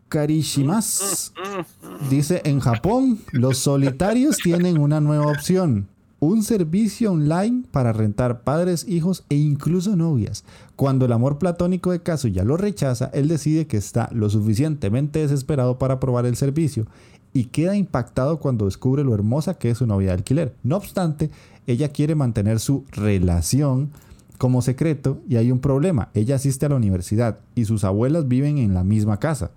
Okarishimas. 0.08 1.32
Mm, 1.36 1.86
mm. 2.06 2.08
Dice, 2.08 2.40
en 2.44 2.60
Japón, 2.60 3.20
los 3.32 3.58
solitarios 3.58 4.38
tienen 4.38 4.78
una 4.78 5.00
nueva 5.00 5.26
opción. 5.30 5.86
Un 6.20 6.42
servicio 6.42 7.12
online 7.12 7.64
para 7.70 7.92
rentar 7.92 8.42
padres, 8.42 8.86
hijos 8.88 9.24
e 9.28 9.36
incluso 9.36 9.94
novias. 9.94 10.44
Cuando 10.74 11.06
el 11.06 11.12
amor 11.12 11.38
platónico 11.38 11.92
de 11.92 12.00
Kazuya 12.00 12.44
lo 12.44 12.56
rechaza, 12.56 13.10
él 13.12 13.28
decide 13.28 13.66
que 13.66 13.76
está 13.76 14.08
lo 14.12 14.28
suficientemente 14.28 15.20
desesperado 15.20 15.78
para 15.78 16.00
probar 16.00 16.26
el 16.26 16.36
servicio 16.36 16.86
y 17.32 17.44
queda 17.44 17.76
impactado 17.76 18.38
cuando 18.38 18.64
descubre 18.64 19.04
lo 19.04 19.14
hermosa 19.14 19.54
que 19.54 19.70
es 19.70 19.78
su 19.78 19.86
novia 19.86 20.08
de 20.08 20.14
alquiler. 20.14 20.54
No 20.62 20.76
obstante, 20.76 21.30
ella 21.66 21.90
quiere 21.90 22.14
mantener 22.14 22.58
su 22.58 22.84
relación 22.90 23.90
como 24.38 24.62
secreto 24.62 25.20
y 25.28 25.36
hay 25.36 25.52
un 25.52 25.60
problema. 25.60 26.08
Ella 26.14 26.36
asiste 26.36 26.66
a 26.66 26.70
la 26.70 26.76
universidad 26.76 27.38
y 27.54 27.64
sus 27.64 27.84
abuelas 27.84 28.26
viven 28.26 28.58
en 28.58 28.74
la 28.74 28.84
misma 28.84 29.18
casa. 29.18 29.50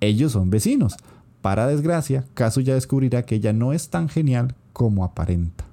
Ellos 0.00 0.32
son 0.32 0.50
vecinos. 0.50 0.96
Para 1.40 1.66
desgracia, 1.66 2.24
Kazuya 2.34 2.74
descubrirá 2.74 3.22
que 3.24 3.36
ella 3.36 3.52
no 3.52 3.72
es 3.72 3.88
tan 3.88 4.08
genial 4.08 4.54
como 4.72 5.04
aparenta. 5.04 5.71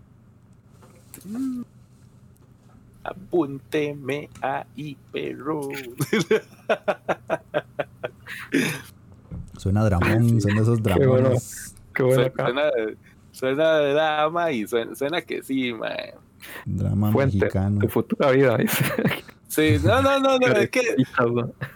Apúnteme 3.10 4.30
ahí, 4.42 4.98
perro. 5.12 5.62
Suena 9.58 9.84
dramón, 9.84 10.40
son 10.42 10.58
esos 10.58 10.80
Qué 10.82 10.94
bueno. 10.94 11.14
dramones. 11.16 11.76
Qué 11.94 12.04
bueno 12.04 12.32
Suena, 12.36 12.72
suena 13.32 13.78
de 13.80 13.94
drama 13.94 14.52
y 14.52 14.68
suena, 14.68 14.96
suena 14.96 15.22
que 15.22 15.42
sí, 15.44 15.74
mae. 15.74 16.14
Drama 16.66 17.12
Fuente, 17.12 17.38
mexicano. 17.38 17.80
tu 17.82 17.88
futura 17.90 18.32
vida, 18.32 18.58
dice. 18.58 18.86
Sí, 19.50 19.78
no, 19.84 20.00
no, 20.04 20.20
no, 20.20 20.38
no, 20.38 20.46
es 20.48 20.70
que 20.70 20.96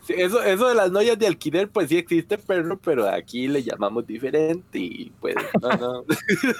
eso, 0.09 0.43
eso 0.43 0.67
de 0.69 0.75
las 0.75 0.91
novias 0.91 1.17
de 1.17 1.25
alquiler, 1.25 1.67
pues 1.69 1.89
sí 1.89 1.97
existe, 1.97 2.37
pero, 2.37 2.77
pero 2.77 3.09
aquí 3.09 3.47
le 3.47 3.63
llamamos 3.63 4.05
diferente 4.05 4.77
y 4.77 5.11
pues 5.19 5.35
no, 5.59 5.69
no, 5.77 6.03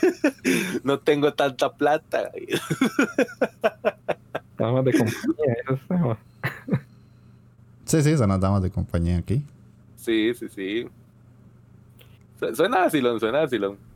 no 0.84 0.99
tengo 0.99 1.32
tanta 1.34 1.71
plata. 1.71 2.32
Nada 4.58 4.71
más 4.73 4.86
de 4.86 4.91
compañía, 4.93 5.56
eso. 5.67 6.17
Sí, 7.86 8.02
sí, 8.02 8.17
son 8.17 8.30
las 8.30 8.39
damas 8.39 8.63
de 8.63 8.71
compañía 8.71 9.17
aquí. 9.19 9.43
Sí, 9.97 10.34
sí, 10.34 10.47
sí. 10.49 10.88
Su- 12.39 12.56
Suena 12.56 12.80
vacilón, 12.80 13.19
suena 13.19 13.41
a 13.41 13.47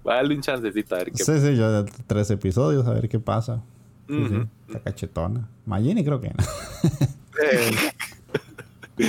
darle 0.04 0.36
un 0.36 0.42
chancecito 0.42 0.94
a 0.94 1.00
ver 1.00 1.12
qué 1.12 1.24
Sí, 1.24 1.40
sí, 1.40 1.56
yo 1.56 1.84
de 1.84 1.92
tres 2.06 2.30
episodios, 2.30 2.86
a 2.86 2.94
ver 2.94 3.10
qué 3.10 3.18
pasa. 3.20 3.64
Sí, 4.08 4.14
sí, 4.28 4.36
Ujú. 4.36 4.48
está 4.68 4.80
cachetona. 4.80 5.48
Magini 5.66 6.04
creo 6.04 6.22
que 6.22 6.30
no. 6.30 6.44
Eh, 7.44 7.72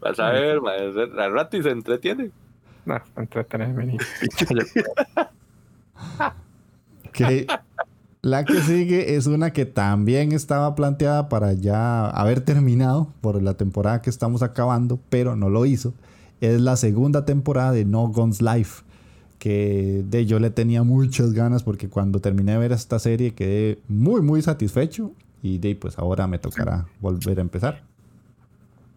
Vas 0.00 0.18
a 0.20 0.30
ver, 0.30 0.60
mae, 0.60 0.78
al 1.18 1.32
rato 1.32 1.56
y 1.56 1.62
se 1.62 1.70
entretiene. 1.70 2.30
No, 2.84 3.00
entretenerme 3.16 3.86
ni. 3.86 3.98
Que 7.12 7.46
la 8.20 8.44
que 8.44 8.60
sigue 8.60 9.16
es 9.16 9.26
una 9.26 9.52
que 9.52 9.64
también 9.64 10.32
estaba 10.32 10.74
planteada 10.74 11.28
para 11.28 11.54
ya 11.54 12.06
haber 12.10 12.42
terminado 12.42 13.08
por 13.20 13.42
la 13.42 13.54
temporada 13.54 14.02
que 14.02 14.10
estamos 14.10 14.42
acabando, 14.42 15.00
pero 15.08 15.34
no 15.34 15.48
lo 15.48 15.64
hizo. 15.64 15.94
Es 16.42 16.60
la 16.60 16.76
segunda 16.76 17.24
temporada 17.24 17.72
de 17.72 17.86
No 17.86 18.08
Guns 18.08 18.42
Life. 18.42 18.82
Que 19.38 20.02
de 20.08 20.24
yo 20.26 20.38
le 20.40 20.50
tenía 20.50 20.82
muchas 20.82 21.32
ganas 21.32 21.62
porque 21.62 21.88
cuando 21.88 22.20
terminé 22.20 22.52
de 22.52 22.58
ver 22.58 22.72
esta 22.72 22.98
serie 22.98 23.34
quedé 23.34 23.78
muy, 23.88 24.20
muy 24.22 24.42
satisfecho. 24.42 25.12
Y 25.42 25.58
de 25.58 25.68
ahí, 25.68 25.74
pues 25.74 25.98
ahora 25.98 26.26
me 26.26 26.38
tocará 26.38 26.86
volver 27.00 27.38
a 27.38 27.42
empezar. 27.42 27.82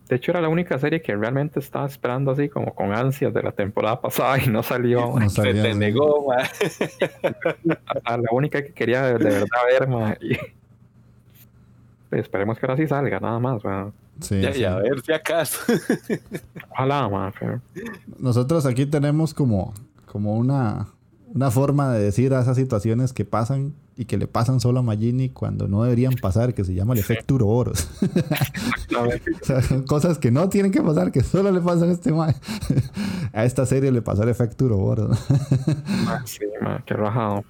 De 0.07 0.15
hecho, 0.15 0.31
era 0.31 0.41
la 0.41 0.49
única 0.49 0.79
serie 0.79 1.01
que 1.03 1.15
realmente 1.15 1.59
estaba 1.59 1.85
esperando 1.85 2.31
así 2.31 2.49
como 2.49 2.73
con 2.73 2.91
ansias 2.93 3.31
de 3.31 3.43
la 3.43 3.51
temporada 3.51 4.01
pasada 4.01 4.41
y 4.43 4.47
no 4.47 4.63
salió. 4.63 5.13
No 5.19 5.29
Se 5.29 5.53
te 5.53 5.75
negó. 5.75 6.31
A 8.05 8.17
la 8.17 8.29
única 8.31 8.63
que 8.63 8.71
quería 8.73 9.03
de, 9.03 9.17
de 9.19 9.29
verdad 9.29 9.47
ver, 9.69 9.87
ma, 9.87 10.15
y 10.21 10.35
esperemos 12.15 12.57
que 12.57 12.65
ahora 12.65 12.77
sí 12.77 12.87
salga, 12.87 13.19
nada 13.19 13.39
más. 13.39 13.63
ma. 13.63 13.91
Sí, 14.21 14.41
Ya, 14.41 14.53
sí. 14.53 14.59
ya, 14.61 14.73
a 14.75 14.79
ver 14.79 14.99
si 15.01 15.13
acaso. 15.13 15.59
Ojalá, 16.71 17.07
ma, 17.07 17.31
pero- 17.39 17.61
Nosotros 18.17 18.65
aquí 18.65 18.85
tenemos 18.85 19.33
como, 19.33 19.73
como 20.11 20.35
una, 20.37 20.87
una 21.33 21.51
forma 21.51 21.93
de 21.93 22.03
decir 22.03 22.33
a 22.33 22.41
esas 22.41 22.57
situaciones 22.57 23.13
que 23.13 23.25
pasan 23.25 23.73
y 23.95 24.05
que 24.05 24.17
le 24.17 24.27
pasan 24.27 24.61
solo 24.61 24.79
a 24.79 24.81
Magini 24.81 25.27
cuando 25.29 25.67
no 25.67 25.83
deberían 25.83 26.13
pasar, 26.13 26.53
que 26.53 26.63
se 26.63 26.73
llama 26.73 26.93
el 26.93 26.99
efecto 27.01 27.35
Uroboros. 27.35 27.89
a 28.97 29.01
ver, 29.01 29.21
O 29.41 29.45
sea, 29.45 29.61
son 29.61 29.83
cosas 29.83 30.17
que 30.17 30.31
no 30.31 30.47
tienen 30.47 30.71
que 30.71 30.81
pasar, 30.81 31.11
que 31.11 31.21
solo 31.21 31.51
le 31.51 31.59
pasan 31.59 31.89
a 31.89 31.91
este. 31.91 32.11
A 33.33 33.45
esta 33.45 33.65
serie 33.65 33.91
le 33.91 34.01
pasó 34.01 34.23
el 34.23 34.29
efecto 34.29 34.65
Uroboros. 34.65 35.19
sí, 36.25 36.45
ma, 36.61 36.81
qué 36.85 36.93
rajado. 36.93 37.43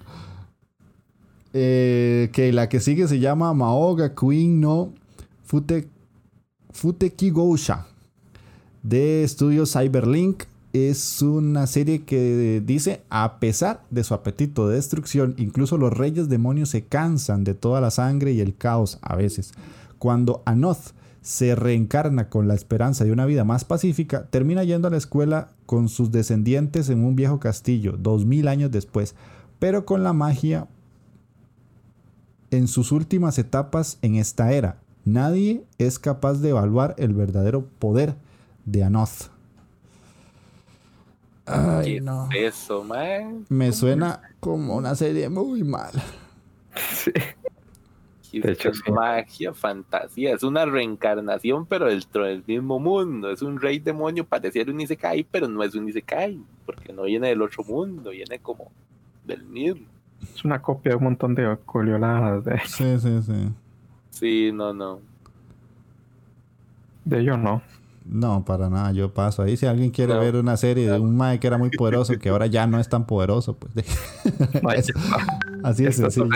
Eh, 1.52 2.30
que 2.32 2.52
la 2.52 2.68
que 2.68 2.80
sigue 2.80 3.08
se 3.08 3.20
llama 3.20 3.54
Maoga 3.54 4.14
Queen 4.14 4.60
no 4.60 4.92
Fute, 5.44 5.88
Futekigosha 6.72 7.86
de 8.82 9.22
estudio 9.24 9.66
Cyberlink. 9.66 10.44
Es 10.72 11.20
una 11.20 11.66
serie 11.66 12.04
que 12.04 12.62
dice, 12.64 13.02
a 13.10 13.40
pesar 13.40 13.82
de 13.90 14.04
su 14.04 14.14
apetito 14.14 14.68
de 14.68 14.76
destrucción, 14.76 15.34
incluso 15.36 15.76
los 15.78 15.92
reyes 15.92 16.28
demonios 16.28 16.68
se 16.68 16.84
cansan 16.84 17.42
de 17.42 17.54
toda 17.54 17.80
la 17.80 17.90
sangre 17.90 18.32
y 18.32 18.40
el 18.40 18.56
caos 18.56 18.98
a 19.02 19.16
veces. 19.16 19.52
Cuando 19.98 20.42
Anoth 20.46 20.92
se 21.22 21.56
reencarna 21.56 22.28
con 22.28 22.46
la 22.46 22.54
esperanza 22.54 23.04
de 23.04 23.10
una 23.10 23.26
vida 23.26 23.42
más 23.42 23.64
pacífica, 23.64 24.26
termina 24.30 24.62
yendo 24.62 24.86
a 24.86 24.92
la 24.92 24.96
escuela 24.96 25.50
con 25.66 25.88
sus 25.88 26.12
descendientes 26.12 26.88
en 26.88 27.04
un 27.04 27.16
viejo 27.16 27.40
castillo, 27.40 27.96
dos 27.98 28.24
mil 28.24 28.46
años 28.46 28.70
después, 28.70 29.16
pero 29.58 29.84
con 29.84 30.04
la 30.04 30.12
magia 30.12 30.68
en 32.52 32.68
sus 32.68 32.92
últimas 32.92 33.38
etapas 33.38 33.98
en 34.02 34.14
esta 34.14 34.52
era. 34.52 34.78
Nadie 35.04 35.64
es 35.78 35.98
capaz 35.98 36.34
de 36.34 36.50
evaluar 36.50 36.94
el 36.96 37.12
verdadero 37.12 37.66
poder 37.80 38.14
de 38.66 38.84
Anoth. 38.84 39.29
Ay, 41.50 41.96
¿Qué 41.96 42.00
no. 42.00 42.28
es 42.28 42.54
eso, 42.62 42.84
mae? 42.84 43.44
Me 43.48 43.72
suena 43.72 44.22
como 44.40 44.76
una 44.76 44.94
serie 44.94 45.28
muy 45.28 45.62
mala. 45.64 46.02
Sí. 46.74 47.12
¿Qué 48.30 48.40
De 48.42 48.52
es 48.52 48.52
hecho, 48.52 48.72
sí. 48.74 48.92
magia, 48.92 49.52
fantasía. 49.54 50.34
Es 50.34 50.42
una 50.42 50.64
reencarnación, 50.64 51.66
pero 51.66 51.86
dentro 51.86 52.24
del 52.24 52.44
mismo 52.46 52.78
mundo. 52.80 53.30
Es 53.30 53.42
un 53.42 53.60
rey 53.60 53.78
demonio, 53.80 54.26
pareciera 54.26 54.72
un 54.72 54.80
Isekai, 54.80 55.24
pero 55.24 55.48
no 55.48 55.62
es 55.64 55.74
un 55.74 55.88
Isekai. 55.88 56.46
Porque 56.64 56.92
no 56.92 57.02
viene 57.04 57.28
del 57.28 57.42
otro 57.42 57.64
mundo, 57.64 58.10
viene 58.10 58.40
como 58.40 58.72
del 59.24 59.44
mismo. 59.44 59.86
Es 60.34 60.44
una 60.44 60.60
copia 60.62 60.90
de 60.92 60.96
un 60.96 61.04
montón 61.04 61.34
de 61.34 61.58
colioladas 61.66 62.44
de, 62.44 62.58
Sí, 62.66 62.98
sí, 62.98 63.22
sí. 63.22 63.54
Sí, 64.10 64.52
no, 64.52 64.72
no. 64.72 65.00
de 67.04 67.20
ellos, 67.20 67.38
no. 67.38 67.62
No, 68.12 68.44
para 68.44 68.68
nada, 68.68 68.90
yo 68.92 69.14
paso 69.14 69.42
ahí. 69.42 69.56
Si 69.56 69.66
alguien 69.66 69.90
quiere 69.92 70.14
No. 70.14 70.20
ver 70.20 70.34
una 70.34 70.56
serie 70.56 70.90
de 70.90 70.98
un 70.98 71.16
mae 71.16 71.38
que 71.38 71.46
era 71.46 71.58
muy 71.58 71.70
poderoso, 71.70 72.18
que 72.18 72.28
ahora 72.30 72.46
ya 72.46 72.66
no 72.66 72.80
es 72.80 72.88
tan 72.88 73.06
poderoso, 73.06 73.54
pues 73.56 73.72
Eso. 74.76 74.92
así 75.62 75.86
es 75.86 75.96
sencillo. 75.96 76.26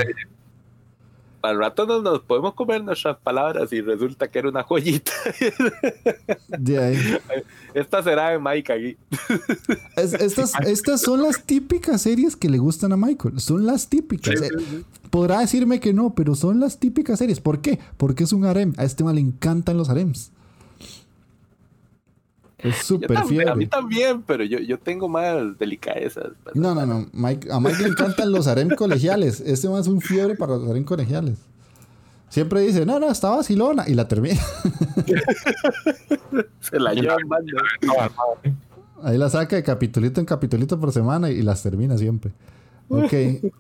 Al 1.43 1.59
rato 1.59 1.85
no 1.85 2.01
nos 2.01 2.21
podemos 2.23 2.55
comer 2.55 2.83
nuestras 2.83 3.19
palabras 3.19 3.71
y 3.73 3.83
resulta 3.83 4.29
que 4.29 4.39
era 4.39 4.49
una 4.49 4.63
joyita. 4.63 5.13
De 6.59 6.79
ahí. 6.83 6.97
Esta 7.75 8.03
será 8.03 8.31
de 8.31 8.39
Mike 8.39 8.73
aquí. 8.73 8.97
Es- 9.97 10.15
estas, 10.15 10.53
estas 10.65 11.01
son 11.03 11.23
las 11.23 11.43
típicas 11.43 12.01
series 12.01 12.35
que 12.37 12.49
le 12.49 12.57
gustan 12.59 12.93
a 12.93 12.97
Michael. 12.97 13.41
Son 13.41 13.67
las 13.67 13.89
típicas. 13.89 14.41
Eh, 14.41 14.49
Podrá 15.11 15.41
decirme 15.41 15.81
que 15.81 15.93
no, 15.93 16.15
pero 16.15 16.35
son 16.35 16.61
las 16.61 16.79
típicas 16.79 17.19
series. 17.19 17.41
¿Por 17.41 17.61
qué? 17.61 17.79
Porque 17.99 18.25
es 18.25 18.33
un 18.33 18.47
harem. 18.47 18.73
A 18.79 18.85
este 18.85 19.05
mal 19.05 19.17
le 19.17 19.21
encantan 19.21 19.77
los 19.77 19.91
harems. 19.91 20.31
Es 22.65 22.77
súper 22.79 23.13
también, 23.19 23.49
a 23.49 23.55
mí 23.55 23.67
también, 23.67 24.23
pero 24.23 24.43
yo, 24.43 24.59
yo 24.59 24.79
tengo 24.79 25.09
más 25.09 25.59
delicadezas. 25.59 26.29
No, 26.55 26.75
no, 26.75 26.87
no. 26.87 27.07
Mike- 27.13 27.51
a 27.53 27.61
Mike 27.61 27.83
le 27.83 27.89
encantan 27.91 28.33
los 28.33 28.47
harem 28.47 28.71
colegiales. 28.71 29.41
Este 29.41 29.69
más 29.69 29.83
es 29.83 29.87
un 29.89 30.01
fiebre 30.01 30.35
para 30.35 30.57
los 30.57 30.69
harem 30.71 30.85
colegiales. 30.85 31.39
Siempre 32.31 32.63
dice, 32.63 32.85
no, 32.85 32.99
no, 32.99 33.11
está 33.11 33.31
vacilona. 33.31 33.89
Y 33.89 33.95
la 33.95 34.09
termina. 34.09 34.41
Se 36.61 36.81
la 36.81 36.95
no, 36.95 37.17
Ahí 39.03 39.19
la 39.19 39.29
saca 39.29 39.57
de 39.57 39.63
capitulito 39.63 40.21
en 40.21 40.27
capitulito 40.27 40.81
por 40.81 40.91
semana 40.93 41.31
y 41.31 41.43
las 41.43 41.63
termina 41.63 41.99
siempre. 41.99 42.33
Ok, 42.89 43.13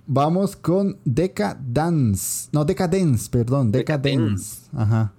vamos 0.06 0.56
con 0.56 0.96
Decadence. 1.04 2.48
No, 2.52 2.64
Decadence, 2.64 3.28
perdón, 3.30 3.70
Decadence. 3.70 4.62
Ajá. 4.74 5.12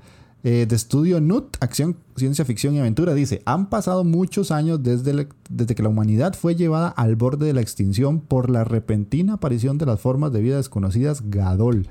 Eh, 0.47 0.67
de 0.67 0.75
estudio 0.75 1.19
NUT, 1.19 1.58
acción, 1.60 1.97
ciencia 2.15 2.45
ficción 2.45 2.75
y 2.75 2.79
aventura, 2.79 3.15
dice, 3.15 3.41
han 3.45 3.67
pasado 3.67 4.03
muchos 4.03 4.51
años 4.51 4.84
desde, 4.84 5.27
que 5.75 5.81
la 5.81 5.89
humanidad 5.89 6.36
fue 6.36 6.53
llevada 6.53 6.89
al 6.89 7.15
borde 7.15 7.47
de 7.47 7.53
la 7.53 7.62
extinción 7.62 8.19
por 8.19 8.51
la 8.51 8.63
repentina 8.63 9.34
aparición 9.34 9.79
de 9.79 9.88
las 9.88 9.99
formas 9.99 10.31
de 10.31 10.41
vida 10.41 10.58
desconocidas 10.58 11.31
Gadol. 11.31 11.88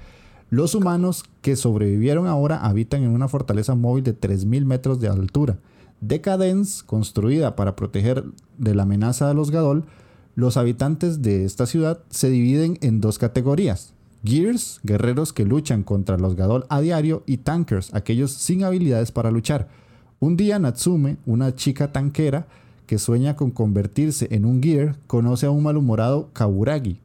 Los 0.51 0.77
humanos 0.77 1.25
que 1.43 1.57
sobrevivieron 1.57 2.29
ahora 2.29 2.65
habitan 2.65 3.03
en 3.03 3.11
una 3.11 3.27
fortaleza 3.27 3.75
móvil 3.75 4.05
de 4.05 4.17
3.000 4.17 4.65
metros 4.65 5.01
de 5.01 5.09
altura. 5.09 5.59
Decadence, 6.01 6.85
construida 6.87 7.57
para 7.57 7.75
proteger 7.75 8.23
de 8.57 8.75
la 8.77 8.85
amenaza 8.85 9.27
de 9.27 9.35
los 9.35 9.51
Gadol, 9.51 9.85
los 10.37 10.57
habitantes 10.57 11.23
de 11.23 11.45
esta 11.45 11.67
ciudad 11.67 11.99
se 12.09 12.31
dividen 12.31 12.79
en 12.83 13.01
dos 13.01 13.19
categorías, 13.19 13.95
Gears, 14.25 14.81
guerreros 14.83 15.33
que 15.35 15.45
luchan 15.45 15.83
contra 15.83 16.17
los 16.17 16.35
Gadol 16.35 16.65
a 16.71 16.81
diario, 16.81 17.23
y 17.27 17.39
Tankers, 17.39 17.93
aquellos 17.95 18.33
sin 18.33 18.65
habilidades 18.65 19.13
para 19.13 19.31
luchar. 19.31 19.69
Un 20.19 20.37
día 20.37 20.59
Natsume, 20.59 21.19
una 21.27 21.55
chica 21.55 21.93
tanquera 21.93 22.47
que 22.87 22.99
sueña 22.99 23.37
con 23.37 23.51
convertirse 23.51 24.29
en 24.31 24.47
un 24.47 24.63
Gear, 24.63 24.97
conoce 25.07 25.47
a 25.47 25.51
un 25.51 25.63
malhumorado 25.63 26.31
Kaburagi, 26.33 27.01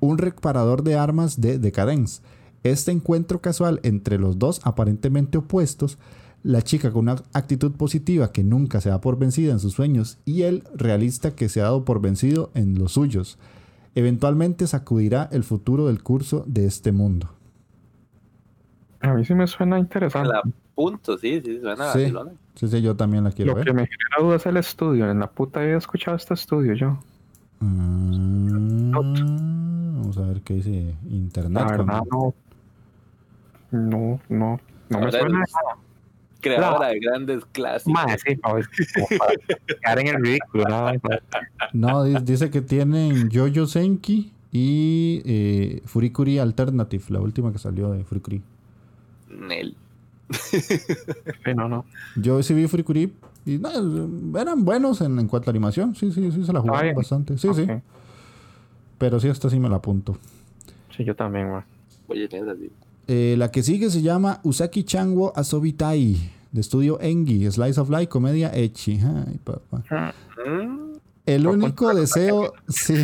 un 0.00 0.18
reparador 0.18 0.82
de 0.82 0.96
armas 0.96 1.40
de 1.40 1.58
Decadence. 1.58 2.20
Este 2.64 2.90
encuentro 2.90 3.40
casual 3.40 3.78
entre 3.84 4.18
los 4.18 4.38
dos 4.38 4.60
aparentemente 4.64 5.38
opuestos, 5.38 5.98
la 6.42 6.62
chica 6.62 6.92
con 6.92 7.02
una 7.02 7.22
actitud 7.32 7.72
positiva 7.72 8.32
que 8.32 8.44
nunca 8.44 8.80
se 8.80 8.90
da 8.90 9.00
por 9.00 9.18
vencida 9.18 9.52
en 9.52 9.60
sus 9.60 9.74
sueños 9.74 10.18
y 10.24 10.42
el 10.42 10.64
realista 10.74 11.34
que 11.34 11.48
se 11.48 11.60
ha 11.60 11.64
dado 11.64 11.84
por 11.84 12.00
vencido 12.00 12.50
en 12.54 12.78
los 12.78 12.92
suyos, 12.92 13.38
eventualmente 13.94 14.66
sacudirá 14.66 15.28
el 15.32 15.44
futuro 15.44 15.86
del 15.86 16.02
curso 16.02 16.44
de 16.46 16.66
este 16.66 16.92
mundo. 16.92 17.30
A 19.00 19.12
mí 19.14 19.24
sí 19.24 19.34
me 19.34 19.46
suena 19.46 19.78
interesante. 19.78 20.28
La 20.28 20.42
punto, 20.74 21.16
sí, 21.18 21.40
sí, 21.44 21.60
suena 21.60 21.92
Sí. 21.92 22.12
Sí, 22.54 22.68
sí, 22.68 22.82
yo 22.82 22.94
también 22.96 23.24
la 23.24 23.32
quiero 23.32 23.50
Lo 23.52 23.56
ver. 23.56 23.64
que 23.64 23.72
me 23.72 23.82
genera 23.86 24.16
duda 24.20 24.36
es 24.36 24.46
el 24.46 24.56
estudio. 24.56 25.10
En 25.10 25.18
la 25.18 25.28
puta 25.30 25.62
he 25.64 25.76
escuchado 25.76 26.16
este 26.16 26.34
estudio 26.34 26.74
yo. 26.74 26.98
Mm, 27.60 28.90
vamos 28.92 30.18
a 30.18 30.22
ver 30.22 30.40
qué 30.42 30.54
dice 30.54 30.94
internet. 31.08 31.62
La 31.62 31.76
verdad, 31.76 32.02
no. 32.10 32.34
No, 33.72 34.20
no. 34.28 34.60
No 34.88 35.00
me 35.00 35.10
suena. 35.10 35.38
eres 35.38 35.52
Creadora 36.44 36.88
de 36.88 36.98
grandes 37.00 37.44
clásicos. 37.46 37.92
Más, 37.92 38.20
sí, 38.26 38.36
como 38.36 38.54
para 39.18 39.34
quedar 39.66 39.98
en 40.00 40.06
el 40.08 40.22
ridículo. 40.24 40.64
nada 40.64 40.92
más. 41.02 41.20
No, 41.72 42.04
di- 42.04 42.16
dice 42.22 42.50
que 42.50 42.60
tienen 42.60 43.30
Jojo 43.32 43.66
Senki 43.66 44.32
y 44.52 45.22
eh, 45.24 45.82
Furikuri 45.86 46.38
Alternative, 46.38 47.02
la 47.08 47.20
última 47.20 47.50
que 47.52 47.58
salió 47.58 47.90
de 47.90 48.04
Furikuri. 48.04 48.42
Nel. 49.30 49.74
Sí, 50.30 51.54
no, 51.54 51.68
no. 51.68 51.84
Yo 52.16 52.42
sí 52.42 52.54
vi 52.54 52.66
Furikuri 52.66 53.12
y 53.46 53.58
no, 53.58 53.68
eran 54.38 54.64
buenos 54.64 55.00
en, 55.00 55.18
en 55.18 55.26
cuanto 55.28 55.50
a 55.50 55.52
animación. 55.52 55.94
Sí, 55.94 56.10
sí, 56.12 56.30
sí, 56.32 56.44
se 56.44 56.52
la 56.52 56.60
jugaron 56.60 56.82
bien. 56.82 56.96
bastante. 56.96 57.36
Sí, 57.36 57.48
sí. 57.54 57.66
Pero 58.98 59.20
sí, 59.20 59.28
esta 59.28 59.50
sí 59.50 59.58
me 59.58 59.68
la 59.68 59.76
apunto. 59.76 60.16
Sí, 60.96 61.04
yo 61.04 61.14
también, 61.14 61.50
güey. 61.50 61.62
Oye, 62.08 62.28
en 62.30 62.44
esa 62.44 62.54
sí. 62.56 62.70
Eh, 63.06 63.34
la 63.38 63.50
que 63.50 63.62
sigue 63.62 63.90
se 63.90 64.02
llama 64.02 64.40
Usaki 64.42 64.84
Chango 64.84 65.32
Asobitai, 65.36 66.16
de 66.52 66.60
estudio 66.60 67.00
Engi, 67.00 67.50
Slice 67.50 67.80
of 67.80 67.90
Life, 67.90 68.08
comedia 68.08 68.54
Echi. 68.54 69.00
Ay, 69.00 69.38
papá. 69.42 69.82
El 71.26 71.46
único 71.46 71.94
deseo, 71.94 72.52
sí, 72.68 72.94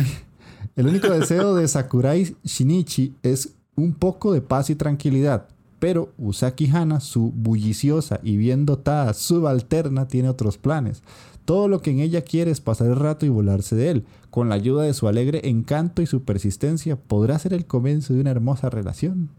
el 0.75 0.87
único 0.87 1.09
deseo 1.09 1.55
de 1.55 1.67
Sakurai 1.67 2.35
Shinichi 2.43 3.15
es 3.23 3.53
un 3.75 3.93
poco 3.93 4.33
de 4.33 4.41
paz 4.41 4.69
y 4.69 4.75
tranquilidad. 4.75 5.47
Pero 5.79 6.09
Usaki 6.17 6.69
Hana, 6.69 6.99
su 6.99 7.31
bulliciosa 7.31 8.19
y 8.21 8.37
bien 8.37 8.65
dotada 8.65 9.13
subalterna, 9.13 10.07
tiene 10.07 10.29
otros 10.29 10.57
planes. 10.57 11.01
Todo 11.45 11.67
lo 11.67 11.81
que 11.81 11.89
en 11.89 11.99
ella 11.99 12.21
quiere 12.21 12.51
es 12.51 12.61
pasar 12.61 12.87
el 12.87 12.95
rato 12.95 13.25
y 13.25 13.29
volarse 13.29 13.75
de 13.75 13.89
él. 13.89 14.05
Con 14.29 14.49
la 14.49 14.55
ayuda 14.55 14.83
de 14.83 14.93
su 14.93 15.07
alegre 15.07 15.41
encanto 15.49 16.01
y 16.01 16.05
su 16.05 16.23
persistencia, 16.23 16.95
podrá 16.95 17.37
ser 17.39 17.53
el 17.53 17.65
comienzo 17.65 18.13
de 18.13 18.21
una 18.21 18.31
hermosa 18.31 18.69
relación. 18.69 19.29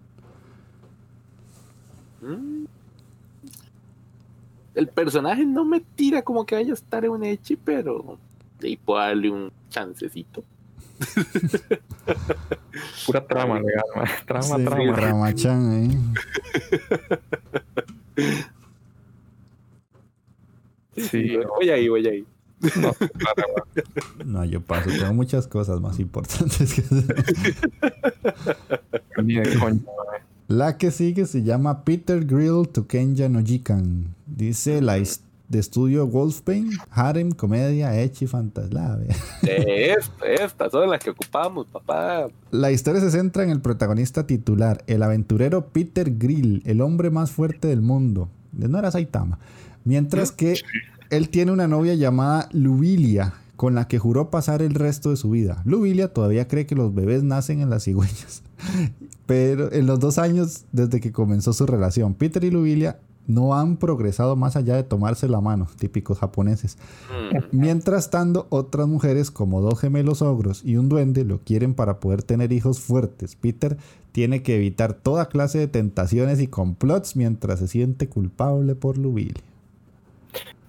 Mm. 2.23 2.65
El 4.75 4.89
personaje 4.89 5.45
no 5.45 5.67
me 5.67 5.81
tira 5.81 6.23
como 6.23 6.47
que 6.47 6.55
vaya 6.55 6.71
a 6.71 6.75
estar 6.75 7.05
en 7.05 7.11
un 7.11 7.23
Echi, 7.25 7.57
pero 7.57 8.19
ahí 8.63 8.79
puedo 8.79 9.01
darle 9.01 9.29
un 9.31 9.53
chancecito. 9.69 10.43
Pura 13.07 13.27
trama, 13.27 13.61
legal, 13.61 13.85
man. 13.95 14.07
Trama, 14.27 14.57
Sí, 14.57 14.65
trama. 14.65 14.97
Ramachan, 14.97 15.85
¿eh? 15.85 15.91
Sí, 20.95 21.39
Voy 21.59 21.71
ahí, 21.71 21.89
voy 21.89 22.07
ahí. 22.07 22.27
no. 22.77 22.93
No, 24.27 24.45
yo 24.45 24.61
paso. 24.61 24.91
Tengo 24.91 25.15
muchas 25.15 25.49
cosas 25.49 25.81
más 25.81 25.99
importantes 25.99 26.75
que 26.75 26.83
hacer. 26.83 27.25
Ni 29.25 29.37
de 29.37 29.59
coño. 29.59 29.81
La 30.53 30.77
que 30.77 30.91
sigue 30.91 31.25
se 31.25 31.43
llama 31.43 31.83
Peter 31.83 32.27
Grill 32.27 32.69
to 32.69 32.87
Kenya 32.87 33.27
no 33.31 33.43
Jikan. 33.43 34.15
Dice 34.27 34.83
la 34.83 34.97
de 34.97 35.59
estudio 35.59 36.07
Wolfpain, 36.07 36.69
Harem, 36.91 37.33
Comedia, 37.33 37.99
Echi, 37.99 38.27
Fantasla. 38.27 38.99
De 39.41 39.93
esta, 39.93 40.27
estas 40.27 40.73
son 40.73 40.91
las 40.91 41.03
que 41.03 41.09
ocupamos, 41.09 41.69
papá. 41.69 42.27
La 42.51 42.71
historia 42.71 43.01
se 43.01 43.11
centra 43.11 43.45
en 43.45 43.49
el 43.49 43.63
protagonista 43.63 44.27
titular, 44.27 44.85
el 44.89 45.03
aventurero 45.03 45.69
Peter 45.69 46.19
Grill, 46.19 46.63
el 46.67 46.83
hombre 46.83 47.09
más 47.09 47.31
fuerte 47.31 47.69
del 47.69 47.81
mundo. 47.81 48.29
De 48.53 48.69
no 48.69 48.79
era 48.79 48.91
Saitama. 48.91 49.39
Mientras 49.85 50.33
que 50.33 50.57
él 51.09 51.31
tiene 51.31 51.53
una 51.53 51.67
novia 51.67 51.95
llamada 51.95 52.51
Lubilia, 52.53 53.33
con 53.57 53.75
la 53.75 53.87
que 53.89 53.99
juró 53.99 54.31
pasar 54.31 54.63
el 54.63 54.75
resto 54.75 55.11
de 55.11 55.17
su 55.17 55.31
vida. 55.31 55.63
Lubilia 55.65 56.13
todavía 56.13 56.49
cree 56.49 56.67
que 56.67 56.75
los 56.75 56.95
bebés 56.95 57.23
nacen 57.23 57.61
en 57.61 57.71
las 57.71 57.85
cigüeñas. 57.85 58.43
Pero 59.27 59.73
en 59.73 59.87
los 59.87 60.01
dos 60.01 60.19
años 60.19 60.65
desde 60.73 61.01
que 61.01 61.13
comenzó 61.13 61.53
su 61.53 61.67
relación, 61.67 62.15
Peter 62.15 62.43
y 62.45 62.51
Lubilia 62.51 62.99
no 63.27 63.55
han 63.55 63.77
progresado 63.77 64.37
más 64.37 64.57
allá 64.57 64.77
de 64.77 64.83
tomarse 64.83 65.29
la 65.29 65.41
mano, 65.41 65.69
típicos 65.77 66.19
japoneses. 66.19 66.77
Mm, 67.11 67.57
Mientras 67.59 68.11
tanto, 68.11 68.47
otras 68.51 68.89
mujeres 68.89 69.31
como 69.31 69.61
dos 69.61 69.79
gemelos 69.79 70.23
ogros 70.23 70.63
y 70.65 70.77
un 70.77 70.89
duende 70.89 71.25
lo 71.25 71.39
quieren 71.39 71.75
para 71.75 72.01
poder 72.01 72.23
tener 72.23 72.53
hijos 72.53 72.81
fuertes. 72.81 73.37
Peter 73.37 73.77
tiene 74.11 74.43
que 74.43 74.57
evitar 74.57 74.95
toda 74.95 75.29
clase 75.29 75.59
de 75.59 75.69
tentaciones 75.69 76.41
y 76.41 76.49
complots 76.49 77.17
mientras 77.17 77.61
se 77.61 77.69
siente 77.69 78.09
culpable 78.09 78.75
por 78.75 78.99
Lubilia. 78.99 79.43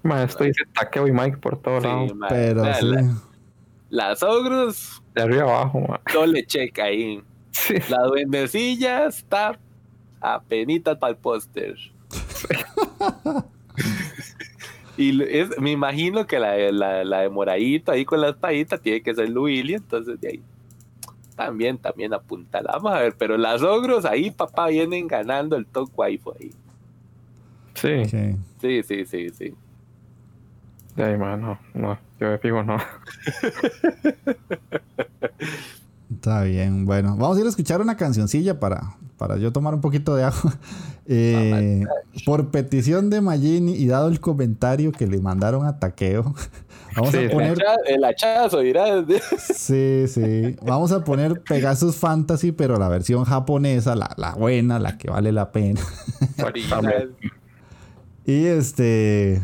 Ma, 0.03 0.23
esto 0.23 0.43
dice 0.43 0.63
Takeo 0.73 1.07
y 1.07 1.11
Mike 1.11 1.37
por 1.37 1.57
todos 1.61 1.81
sí, 1.83 1.87
lados. 1.89 2.15
ma, 2.15 2.27
Pero 2.27 2.63
sí. 2.75 2.85
la- 2.85 3.13
las 3.89 4.23
ogros, 4.23 5.01
De 5.13 5.21
arriba 5.21 5.43
abajo, 5.43 5.79
ma. 5.81 5.99
doble 6.13 6.45
check 6.45 6.77
ahí. 6.79 7.21
Sí. 7.51 7.75
La 7.89 8.01
duendecilla 8.03 9.05
está 9.07 9.57
apenitas 10.19 10.97
para 10.97 11.11
el 11.11 11.17
póster. 11.17 11.75
y 14.97 15.21
es- 15.23 15.57
me 15.59 15.71
imagino 15.71 16.25
que 16.27 16.39
la, 16.39 16.55
la, 16.71 17.03
la 17.03 17.19
de 17.21 17.29
moradito 17.29 17.91
ahí 17.91 18.05
con 18.05 18.21
la 18.21 18.29
espadita 18.29 18.77
tiene 18.77 19.01
que 19.01 19.13
ser 19.15 19.29
Luili, 19.29 19.75
entonces 19.75 20.19
de 20.19 20.27
ahí 20.27 20.41
también, 21.35 21.77
también 21.79 22.13
apuntala. 22.13 22.73
Vamos 22.73 22.93
a 22.93 22.99
ver, 22.99 23.15
pero 23.17 23.37
las 23.37 23.61
ogros 23.63 24.05
ahí, 24.05 24.29
papá, 24.29 24.67
vienen 24.67 25.07
ganando 25.07 25.55
el 25.55 25.65
top 25.65 25.89
ahí. 26.03 26.19
Sí. 27.73 28.05
Sí. 28.05 28.35
Sí, 28.61 28.83
sí, 28.83 29.05
sí, 29.05 29.29
sí. 29.29 29.53
De 30.95 31.03
ahí, 31.03 31.17
ma, 31.17 31.35
no, 31.37 31.59
no. 31.73 31.97
Yo 32.19 32.27
me 32.29 32.37
fijo, 32.37 32.63
no. 32.63 32.77
Está 36.11 36.43
bien. 36.43 36.85
Bueno, 36.85 37.15
vamos 37.17 37.37
a 37.37 37.39
ir 37.41 37.45
a 37.45 37.49
escuchar 37.49 37.81
una 37.81 37.97
cancioncilla 37.97 38.59
para, 38.59 38.95
para 39.17 39.37
yo 39.37 39.51
tomar 39.51 39.73
un 39.73 39.81
poquito 39.81 40.15
de 40.15 40.23
agua. 40.23 40.53
Eh, 41.05 41.83
por 42.25 42.49
petición 42.49 43.09
de 43.09 43.19
Magini 43.19 43.73
y 43.73 43.87
dado 43.87 44.07
el 44.07 44.21
comentario 44.21 44.93
que 44.93 45.05
le 45.05 45.19
mandaron 45.19 45.65
a 45.65 45.77
Takeo, 45.77 46.23
vamos 46.95 47.11
Sí, 47.11 47.25
a 47.25 47.29
poner 47.29 47.57
el 47.87 48.05
hachazo, 48.05 48.59
dirá. 48.59 49.03
Sí, 49.37 50.05
sí. 50.07 50.55
Vamos 50.61 50.93
a 50.93 51.03
poner 51.03 51.43
Pegasus 51.43 51.97
Fantasy, 51.97 52.53
pero 52.53 52.77
la 52.79 52.87
versión 52.87 53.25
japonesa, 53.25 53.97
la, 53.97 54.13
la 54.15 54.33
buena, 54.35 54.79
la 54.79 54.97
que 54.97 55.09
vale 55.09 55.33
la 55.33 55.51
pena. 55.51 55.81
Y 58.25 58.45
este. 58.45 59.41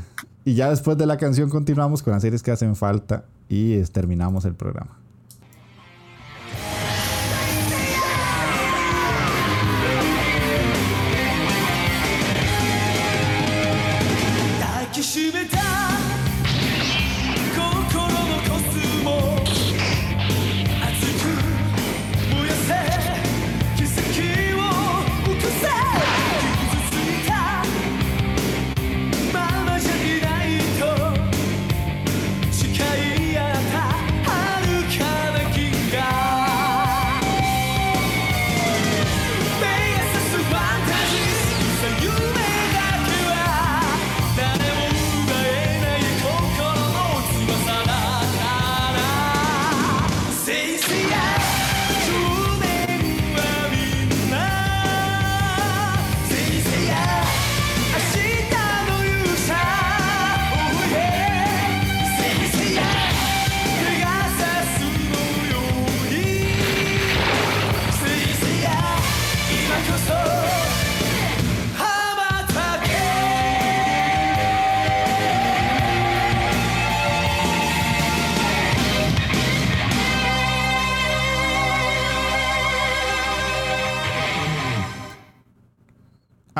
Y 0.49 0.55
ya 0.55 0.71
después 0.71 0.97
de 0.97 1.05
la 1.05 1.17
canción 1.17 1.47
continuamos 1.47 2.01
con 2.01 2.12
las 2.12 2.23
series 2.23 2.41
que 2.41 2.49
hacen 2.49 2.75
falta 2.75 3.25
y 3.49 3.79
terminamos 3.83 4.45
el 4.45 4.55
programa. 4.55 4.98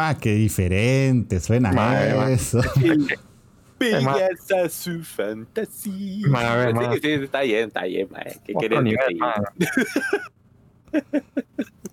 Ah, 0.10 0.17
qué 0.19 0.34
diferente 0.34 1.39
suena 1.39 1.72
mae. 1.72 2.34
eso. 2.34 2.62
Belleza 3.80 4.67
su 4.69 5.04
fantasía. 5.04 6.28
A 6.36 6.56
ver, 6.56 6.76
Sí, 6.95 7.00
sí, 7.02 7.12
está 7.24 7.41
bien, 7.41 7.67
está 7.67 7.84
bien, 7.84 8.08
mae. 8.12 8.38
¿Qué 8.45 8.54
querés. 8.60 8.80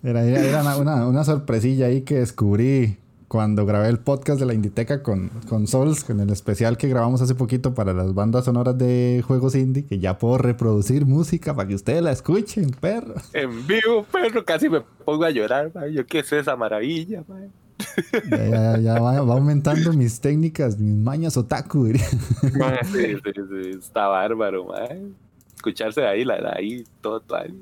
Era, 0.03 0.23
era- 0.23 0.39
era 0.41 0.61
una, 0.61 0.77
una- 0.77 1.07
una 1.07 1.23
sorpresilla 1.23 1.87
ahí 1.87 2.01
que 2.01 2.15
descubrí 2.15 2.97
cuando 3.27 3.65
grabé 3.65 3.89
el 3.89 3.99
podcast 3.99 4.39
de 4.39 4.45
la 4.45 4.53
Inditeca 4.53 5.03
con, 5.03 5.29
con 5.49 5.67
Souls, 5.67 6.03
con 6.05 6.19
el 6.21 6.29
especial 6.29 6.77
que 6.77 6.87
grabamos 6.87 7.21
hace 7.21 7.35
poquito 7.35 7.73
para 7.73 7.93
las 7.93 8.13
bandas 8.13 8.45
sonoras 8.45 8.77
de 8.77 9.21
juegos 9.27 9.53
indie, 9.55 9.85
que 9.85 9.99
ya 9.99 10.17
puedo 10.17 10.37
reproducir 10.37 11.05
música 11.05 11.53
para 11.53 11.67
que 11.67 11.75
ustedes 11.75 12.01
la 12.01 12.11
escuchen, 12.11 12.69
perro. 12.71 13.15
En 13.33 13.67
vivo, 13.67 14.05
perro, 14.11 14.45
casi 14.45 14.69
me 14.69 14.79
pongo 14.81 15.25
a 15.25 15.29
llorar. 15.29 15.71
Yo 15.91 16.05
qué 16.05 16.23
sé 16.23 16.39
esa 16.39 16.55
maravilla, 16.55 17.23
mae. 17.27 17.49
Ya, 18.29 18.45
ya- 18.49 18.77
ya 18.79 18.93
va, 18.99 19.21
va 19.21 19.33
aumentando 19.33 19.93
mis 19.93 20.19
técnicas, 20.19 20.77
mis 20.79 20.95
mañas 20.95 21.37
otaku, 21.37 21.87
está 23.75 24.07
bárbaro, 24.07 24.65
mae. 24.65 25.07
Escucharse 25.55 26.05
ahí, 26.05 26.23
la 26.23 26.53
ahí, 26.55 26.83
todo, 27.01 27.19
todo 27.19 27.37
ahí. 27.39 27.53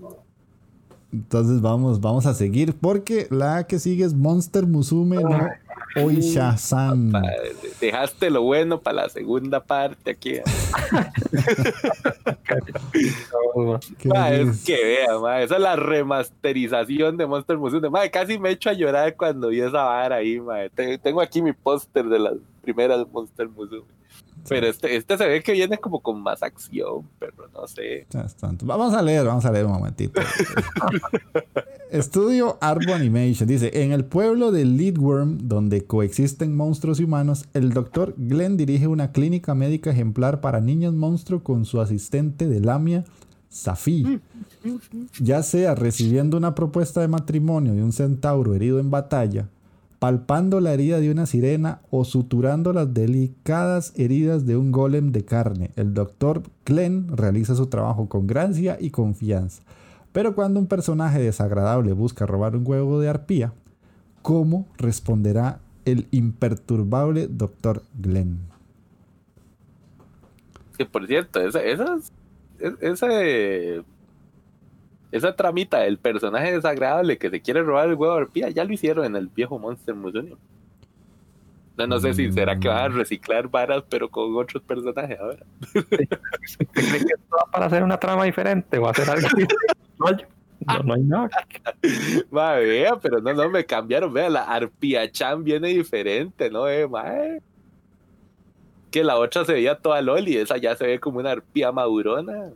Entonces 1.16 1.62
vamos, 1.62 2.02
vamos 2.02 2.26
a 2.26 2.34
seguir 2.34 2.74
porque 2.76 3.28
la 3.32 3.66
que 3.68 3.80
sigue 3.80 4.04
es 4.04 4.14
Monster 4.14 4.66
Musume 4.66 5.24
no 5.24 5.48
Oisha-san. 5.98 7.14
Padre, 7.14 7.54
Dejaste 7.80 8.30
lo 8.30 8.42
bueno 8.42 8.82
para 8.82 9.04
la 9.04 9.10
segunda 9.10 9.64
parte 9.64 10.12
aquí. 10.12 10.32
¿eh? 10.36 10.44
¿Qué 13.98 14.10
Ma, 14.10 14.32
es 14.32 14.64
que 14.66 14.84
vea, 14.84 15.20
ma, 15.20 15.42
esa 15.42 15.56
es 15.56 15.62
la 15.62 15.76
remasterización 15.76 17.18
de 17.18 17.26
Monster 17.28 17.58
Musume. 17.58 17.90
Ma, 17.90 18.08
casi 18.10 18.40
me 18.40 18.52
echo 18.52 18.70
a 18.70 18.74
llorar 18.74 19.16
cuando 19.16 19.50
vi 19.50 19.62
esa 19.62 19.84
vara 19.84 20.18
ahí, 20.18 20.40
ma. 20.40 20.68
Te- 20.74 20.98
Tengo 20.98 21.22
aquí 21.22 21.42
mi 21.42 21.54
póster 21.54 22.06
de 22.06 22.20
las 22.20 22.34
primeras 22.62 23.06
Monster 23.12 23.48
Musume. 23.50 23.84
Pero 24.48 24.68
este, 24.68 24.96
este 24.96 25.18
se 25.18 25.28
ve 25.28 25.42
que 25.42 25.54
viene 25.54 25.78
como 25.80 26.02
con 26.02 26.22
más 26.22 26.44
acción, 26.44 27.10
pero 27.18 27.50
no 27.54 27.68
sé. 27.68 28.06
Vamos 28.68 28.94
a 28.94 29.02
leer, 29.02 29.26
vamos 29.26 29.46
a 29.46 29.52
leer 29.52 29.66
un 29.66 29.72
momentito. 29.72 30.22
Estudio 31.92 32.58
Arbo 32.62 32.94
Animation 32.94 33.48
dice: 33.48 33.72
En 33.74 33.92
el 33.92 34.06
pueblo 34.06 34.52
de 34.52 34.66
Leadworm, 34.66 35.48
donde 35.48 35.86
coexisten 35.86 36.56
monstruos 36.56 37.00
y 37.00 37.06
humanos, 37.06 37.46
el 37.54 37.74
doctor 37.74 38.14
Glenn 38.18 38.58
dirige 38.58 38.88
una 38.88 39.12
clínica 39.12 39.56
médica 39.56 39.90
ejemplar 39.90 40.42
para 40.42 40.62
niños 40.62 40.94
monstruo 40.94 41.42
con 41.44 41.66
su 41.66 41.82
asistente 41.82 42.48
de 42.48 42.60
Lamia, 42.60 43.04
Safi. 43.50 44.20
Ya 45.20 45.42
sea 45.42 45.74
recibiendo 45.74 46.38
una 46.38 46.54
propuesta 46.54 47.02
de 47.02 47.08
matrimonio 47.08 47.74
de 47.74 47.84
un 47.84 47.94
centauro 47.94 48.54
herido 48.54 48.80
en 48.80 48.92
batalla, 48.92 49.50
palpando 50.00 50.60
la 50.60 50.74
herida 50.74 51.00
de 51.00 51.12
una 51.12 51.26
sirena 51.26 51.82
o 51.90 52.06
suturando 52.06 52.74
las 52.74 52.94
delicadas 52.94 53.94
heridas 53.96 54.46
de 54.46 54.58
un 54.58 54.72
golem 54.72 55.12
de 55.12 55.26
carne. 55.26 55.72
El 55.76 55.94
doctor 55.94 56.44
Glenn 56.66 57.08
realiza 57.16 57.56
su 57.56 57.68
trabajo 57.68 58.08
con 58.10 58.28
gracia 58.28 58.78
y 58.80 58.92
confianza. 58.92 59.64
Pero 60.12 60.34
cuando 60.34 60.60
un 60.60 60.68
personaje 60.68 61.20
desagradable 61.20 61.94
busca 61.94 62.26
robar 62.26 62.56
un 62.56 62.66
huevo 62.66 63.00
de 63.00 63.10
arpía, 63.10 63.54
¿cómo 64.22 64.66
responderá 64.78 65.60
el 65.84 66.08
imperturbable 66.12 67.28
doctor 67.28 67.84
Glenn? 68.00 68.40
Que 70.78 70.86
por 70.86 71.08
cierto, 71.08 71.42
esa, 71.42 71.98
esa 75.16 75.36
tramita 75.36 75.80
del 75.80 75.98
personaje 75.98 76.52
desagradable 76.52 77.18
que 77.18 77.30
se 77.30 77.42
quiere 77.42 77.64
robar 77.64 77.88
el 77.88 77.96
huevo 77.96 78.16
de 78.16 78.22
arpía, 78.22 78.50
ya 78.50 78.66
lo 78.66 78.74
hicieron 78.74 79.06
en 79.06 79.16
el 79.16 79.28
viejo 79.28 79.58
Monster 79.58 79.96
Musume. 79.96 80.36
No, 81.78 81.88
no 81.88 82.00
sé 82.00 82.14
si 82.14 82.32
será 82.32 82.58
que 82.58 82.68
van 82.68 82.78
a 82.78 82.88
reciclar 82.90 83.50
varas, 83.50 83.84
pero 83.90 84.10
con 84.10 84.36
otros 84.36 84.64
personajes 84.64 85.20
ahora. 85.20 85.46
¿Usted 85.74 86.68
cree 86.72 87.00
que 87.00 87.14
esto 87.14 87.36
va 87.36 87.52
para 87.52 87.66
hacer 87.66 87.84
una 87.84 87.98
trama 87.98 88.24
diferente 88.24 88.78
o 88.78 88.88
hacer 88.88 89.10
algo? 89.10 89.28
No, 89.98 90.12
no, 90.12 90.84
no 90.84 90.94
hay 90.94 91.02
nada. 91.04 91.30
Ma, 92.30 92.56
vea, 92.56 92.98
pero 93.02 93.22
no, 93.22 93.34
no, 93.34 93.50
me 93.50 93.66
cambiaron. 93.66 94.12
Vea, 94.12 94.30
la 94.30 94.44
Arpia 94.44 95.10
Chan 95.10 95.42
viene 95.42 95.70
diferente, 95.70 96.50
¿no? 96.50 96.68
Eh, 96.68 96.86
ma, 96.86 97.16
eh. 97.16 97.42
Que 98.92 99.06
la 99.06 99.18
otra 99.18 99.46
se 99.46 99.54
veía 99.54 99.78
toda 99.78 100.02
loli, 100.02 100.36
esa 100.36 100.58
ya 100.58 100.76
se 100.76 100.86
ve 100.86 101.00
como 101.00 101.20
una 101.20 101.32
arpía 101.32 101.72
madurona. 101.72 102.52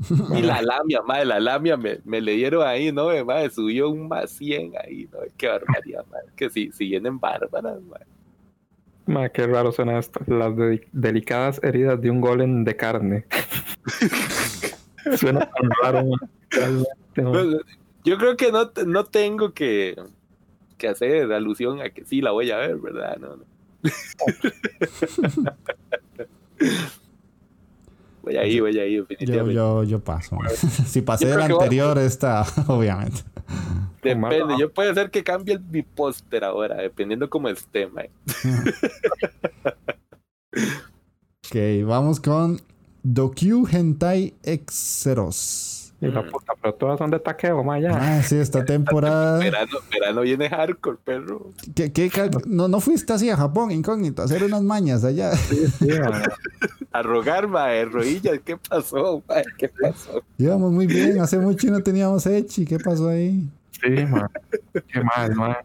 Y 0.38 0.42
la 0.42 0.62
lamia, 0.62 1.02
madre, 1.02 1.24
la 1.26 1.40
lamia 1.40 1.76
me, 1.76 2.00
me 2.04 2.20
le 2.20 2.32
dieron 2.32 2.66
ahí, 2.66 2.92
¿no? 2.92 3.08
Madre, 3.24 3.50
subió 3.50 3.90
un 3.90 4.08
más 4.08 4.30
100 4.30 4.72
ahí, 4.82 5.08
¿no? 5.12 5.18
Qué 5.36 5.48
barbaridad, 5.48 6.04
madre. 6.10 6.28
Que 6.36 6.50
si, 6.50 6.72
si 6.72 6.88
vienen 6.88 7.18
bárbaras, 7.20 7.80
madre. 7.82 8.06
Mae, 9.06 9.30
qué 9.32 9.46
raro 9.46 9.72
suena 9.72 9.98
esto. 9.98 10.20
Las 10.26 10.56
de- 10.56 10.86
delicadas 10.92 11.60
heridas 11.62 12.00
de 12.00 12.10
un 12.10 12.20
golem 12.20 12.64
de 12.64 12.76
carne. 12.76 13.26
suena 15.16 15.40
tan 15.40 15.70
raro, 15.82 16.04
mae. 16.04 16.84
Pues, 17.14 17.56
yo 18.04 18.18
creo 18.18 18.36
que 18.36 18.52
no, 18.52 18.70
no 18.86 19.04
tengo 19.04 19.52
que, 19.52 19.96
que 20.78 20.88
hacer 20.88 21.32
alusión 21.32 21.80
a 21.80 21.90
que 21.90 22.04
sí 22.04 22.20
la 22.20 22.30
voy 22.30 22.50
a 22.50 22.58
ver, 22.58 22.76
¿verdad? 22.76 23.16
No, 23.18 23.36
no. 23.36 23.44
voy 28.22 28.36
ahí, 28.36 28.60
voy 28.60 28.78
ahí, 28.78 28.94
Yo, 28.96 29.02
definitivamente. 29.04 29.54
yo, 29.54 29.84
yo 29.84 30.00
paso. 30.00 30.36
si 30.86 31.02
pasé 31.02 31.24
Yo 31.24 31.30
del 31.32 31.40
anterior, 31.52 31.98
esta, 31.98 32.44
obviamente. 32.68 33.22
Depende, 34.02 34.54
yo 34.58 34.72
puede 34.72 34.94
ser 34.94 35.10
que 35.10 35.22
cambie 35.22 35.54
el- 35.54 35.60
mi 35.60 35.82
póster 35.82 36.44
ahora, 36.44 36.76
dependiendo 36.76 37.28
cómo 37.28 37.48
esté, 37.48 37.86
mae. 37.86 38.10
Ok, 41.52 41.56
vamos 41.84 42.20
con 42.20 42.60
Dokyu 43.02 43.66
Hentai 43.70 44.34
Exeros. 44.44 45.79
Y 46.02 46.06
la 46.08 46.22
puta, 46.24 46.54
pero 46.60 46.72
todas 46.74 46.98
son 46.98 47.10
de 47.10 47.18
taqueo, 47.20 47.62
mae, 47.62 47.82
ya. 47.82 47.90
Ah, 47.92 48.22
sí, 48.22 48.36
esta 48.36 48.64
temporada. 48.64 49.38
Verano, 49.38 49.76
verano 49.92 50.20
viene 50.22 50.48
hardcore, 50.48 50.96
perro. 51.04 51.50
¿Qué, 51.74 51.92
qué 51.92 52.08
cal- 52.08 52.30
no, 52.46 52.68
no 52.68 52.80
fuiste 52.80 53.12
así 53.12 53.28
a 53.28 53.36
Japón, 53.36 53.70
incógnito, 53.70 54.22
a 54.22 54.24
hacer 54.24 54.42
unas 54.44 54.62
mañas 54.62 55.04
allá. 55.04 55.32
Sí, 55.36 55.86
mae. 55.88 56.22
A 56.92 57.02
rogar, 57.02 57.46
mae, 57.46 57.84
rodillas, 57.84 58.40
¿qué 58.44 58.56
pasó, 58.56 59.22
mae? 59.28 59.44
¿Qué 59.58 59.68
pasó? 59.68 60.22
Íbamos 60.38 60.72
muy 60.72 60.88
bien, 60.88 61.20
hace 61.20 61.38
mucho 61.38 61.68
y 61.68 61.70
no 61.70 61.80
teníamos 61.82 62.26
Echi. 62.26 62.64
¿Qué 62.64 62.78
pasó 62.80 63.08
ahí? 63.08 63.48
Sí, 63.80 64.04
mae. 64.06 64.24
Qué 64.88 65.00
mal, 65.04 65.34
mae. 65.36 65.56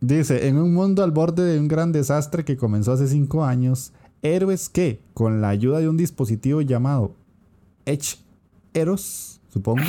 Dice, 0.00 0.48
en 0.48 0.58
un 0.58 0.74
mundo 0.74 1.04
al 1.04 1.12
borde 1.12 1.44
de 1.44 1.60
un 1.60 1.68
gran 1.68 1.92
desastre 1.92 2.44
que 2.44 2.56
comenzó 2.56 2.92
hace 2.92 3.06
cinco 3.06 3.44
años, 3.44 3.92
héroes 4.22 4.68
que, 4.68 5.00
con 5.14 5.40
la 5.40 5.50
ayuda 5.50 5.78
de 5.78 5.88
un 5.88 5.96
dispositivo 5.96 6.60
llamado 6.60 7.14
Edge 7.86 8.16
Eros, 8.74 9.33
supongo, 9.54 9.82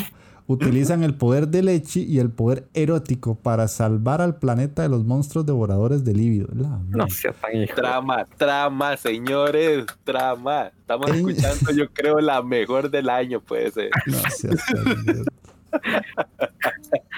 utilizan 0.47 1.03
el 1.03 1.15
poder 1.15 1.47
del 1.49 1.67
Echi 1.69 2.03
y 2.03 2.19
el 2.19 2.29
poder 2.29 2.67
erótico 2.75 3.35
para 3.35 3.67
salvar 3.67 4.21
al 4.21 4.37
planeta 4.37 4.83
de 4.83 4.89
los 4.89 5.03
monstruos 5.03 5.45
devoradores 5.45 6.05
de 6.05 6.13
líbido. 6.13 6.47
La 6.55 6.79
No 6.89 7.09
sea 7.09 7.33
tan 7.33 7.55
hijo. 7.57 7.75
Trama, 7.75 8.25
trama, 8.37 8.95
señores, 8.95 9.85
trama. 10.03 10.67
Estamos 10.79 11.09
escuchando, 11.11 11.71
yo 11.71 11.89
creo, 11.91 12.19
la 12.19 12.41
mejor 12.43 12.89
del 12.91 13.09
año, 13.09 13.41
puede 13.41 13.71
ser. 13.71 13.89
No 14.05 14.17
seas 14.29 14.55
tan- 14.67 15.25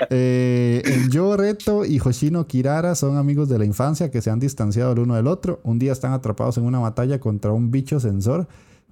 Eh, 0.10 0.82
el 0.86 1.10
Yo 1.10 1.36
Reto 1.38 1.84
y 1.86 2.00
Hoshino 2.00 2.48
Kirara 2.48 2.96
son 2.96 3.18
amigos 3.18 3.50
de 3.50 3.60
la 3.60 3.66
infancia 3.66 4.10
que 4.10 4.22
se 4.22 4.30
han 4.32 4.40
distanciado 4.40 4.94
el 4.94 5.00
uno 5.00 5.16
del 5.16 5.28
otro. 5.28 5.60
Un 5.64 5.80
día 5.80 5.92
están 5.92 6.14
atrapados 6.14 6.58
en 6.58 6.64
una 6.66 6.80
batalla 6.80 7.20
contra 7.20 7.52
un 7.52 7.72
bicho 7.72 8.00
sensor 8.00 8.48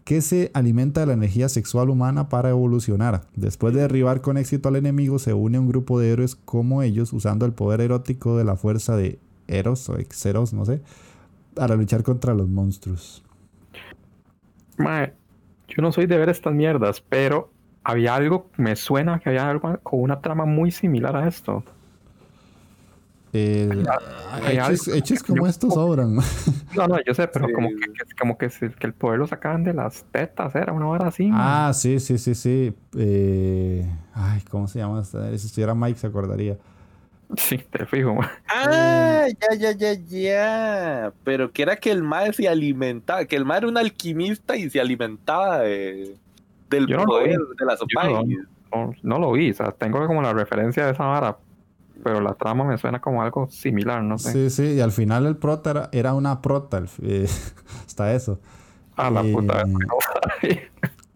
que 0.06 0.22
se 0.22 0.52
alimenta 0.54 1.02
de 1.02 1.08
la 1.08 1.14
energía 1.14 1.50
sexual 1.50 1.90
humana 1.90 2.30
para 2.30 2.52
evolucionar. 2.52 3.22
Después 3.36 3.74
de 3.74 3.82
derribar 3.82 4.22
con 4.22 4.38
éxito 4.38 4.70
al 4.70 4.76
enemigo, 4.76 5.18
se 5.18 5.34
une 5.34 5.58
a 5.58 5.60
un 5.60 5.68
grupo 5.68 6.00
de 6.00 6.12
héroes 6.12 6.36
como 6.36 6.84
ellos, 6.84 7.12
usando 7.12 7.46
el 7.48 7.54
poder 7.54 7.82
erótico 7.82 8.38
de 8.38 8.44
la 8.44 8.56
fuerza 8.56 8.96
de 8.96 9.18
Eros 9.48 9.90
o 9.90 9.98
Exeros, 9.98 10.54
no 10.54 10.64
sé, 10.64 10.82
para 11.56 11.76
luchar 11.76 12.04
contra 12.04 12.36
los 12.36 12.48
monstruos. 12.48 13.24
Yo 15.68 15.82
no 15.82 15.92
soy 15.92 16.06
de 16.06 16.18
ver 16.20 16.30
estas 16.30 16.54
mierdas, 16.54 17.02
pero 17.02 17.50
había 17.84 18.14
algo, 18.14 18.52
me 18.58 18.76
suena 18.76 19.20
que 19.20 19.30
había 19.30 19.50
algo 19.50 19.80
con 19.82 20.02
una 20.02 20.22
trama 20.22 20.46
muy 20.46 20.70
similar 20.70 21.16
a 21.16 21.28
esto. 21.28 21.64
Eh, 23.38 23.84
hechos, 24.94 25.24
como 25.24 25.46
estos 25.48 25.74
sobran. 25.74 26.16
No, 26.76 26.88
no, 26.88 26.98
yo 27.06 27.14
sé, 27.14 27.28
pero 27.28 27.48
Sí. 27.48 27.54
como 27.54 27.70
que, 27.70 27.76
que- 27.76 28.16
como 28.20 28.38
que, 28.38 28.50
el 28.82 28.94
poder 28.94 29.20
lo 29.20 29.28
sacaban 29.28 29.64
de 29.64 29.74
las 29.74 30.04
tetas, 30.12 30.56
era 30.56 30.72
una 30.74 30.88
hora 30.88 31.08
así. 31.08 31.30
Ah, 31.34 31.72
sí, 31.74 32.00
sí, 32.00 32.18
sí, 32.18 32.34
sí. 32.36 32.74
Eh, 32.98 33.86
ay, 34.14 34.42
¿cómo 34.50 34.68
se 34.68 34.80
llama? 34.80 35.02
esta? 35.02 35.28
Si 35.38 35.48
estuviera 35.48 35.74
Mike 35.76 36.00
se 36.00 36.08
acordaría. 36.08 36.58
Sí, 37.38 37.58
te 37.58 37.86
fijo. 37.88 38.14
mae. 38.14 38.28
Ah, 38.48 39.26
ya, 39.28 39.58
ya, 39.58 39.72
ya, 39.72 39.94
ya. 39.94 41.14
Pero 41.24 41.52
que 41.52 41.64
era 41.64 41.76
que 41.78 41.92
el 41.92 42.04
mae 42.04 42.32
se 42.34 42.48
alimentaba, 42.48 43.26
que 43.26 43.36
el 43.36 43.46
mae 43.46 43.58
era 43.60 43.68
un 43.68 43.78
alquimista 43.78 44.56
y 44.56 44.70
se 44.70 44.80
alimentaba 44.80 45.60
de, 45.60 46.16
del 46.70 46.88
Yo 46.88 47.04
poder 47.04 47.40
de 47.58 47.66
la 47.66 47.74
Yo 47.74 47.78
sopa. 47.80 48.04
no, 48.10 48.24
no, 48.72 48.94
no 49.02 49.20
lo 49.20 49.32
vi, 49.32 49.50
o 49.52 49.54
sea, 49.56 49.72
tengo 49.72 50.06
como 50.06 50.22
la 50.22 50.34
referencia 50.34 50.86
de 50.86 50.92
esa 50.92 51.06
vara, 51.06 51.38
pero 52.04 52.22
la 52.22 52.34
trama 52.34 52.64
me 52.64 52.78
suena 52.78 53.00
como 53.00 53.22
algo 53.22 53.48
similar, 53.50 54.04
no 54.04 54.18
sé. 54.18 54.32
Sí, 54.32 54.50
sí, 54.50 54.74
y 54.74 54.80
al 54.82 54.92
final 54.92 55.26
el 55.26 55.38
prota 55.38 55.72
era, 55.72 55.90
era 55.92 56.14
una 56.14 56.42
prota. 56.42 56.84
eh, 57.02 57.28
Hasta 57.86 58.14
eso. 58.14 58.40
A 58.96 59.10
la 59.10 59.22
Eh, 59.24 59.32
puta. 59.34 59.64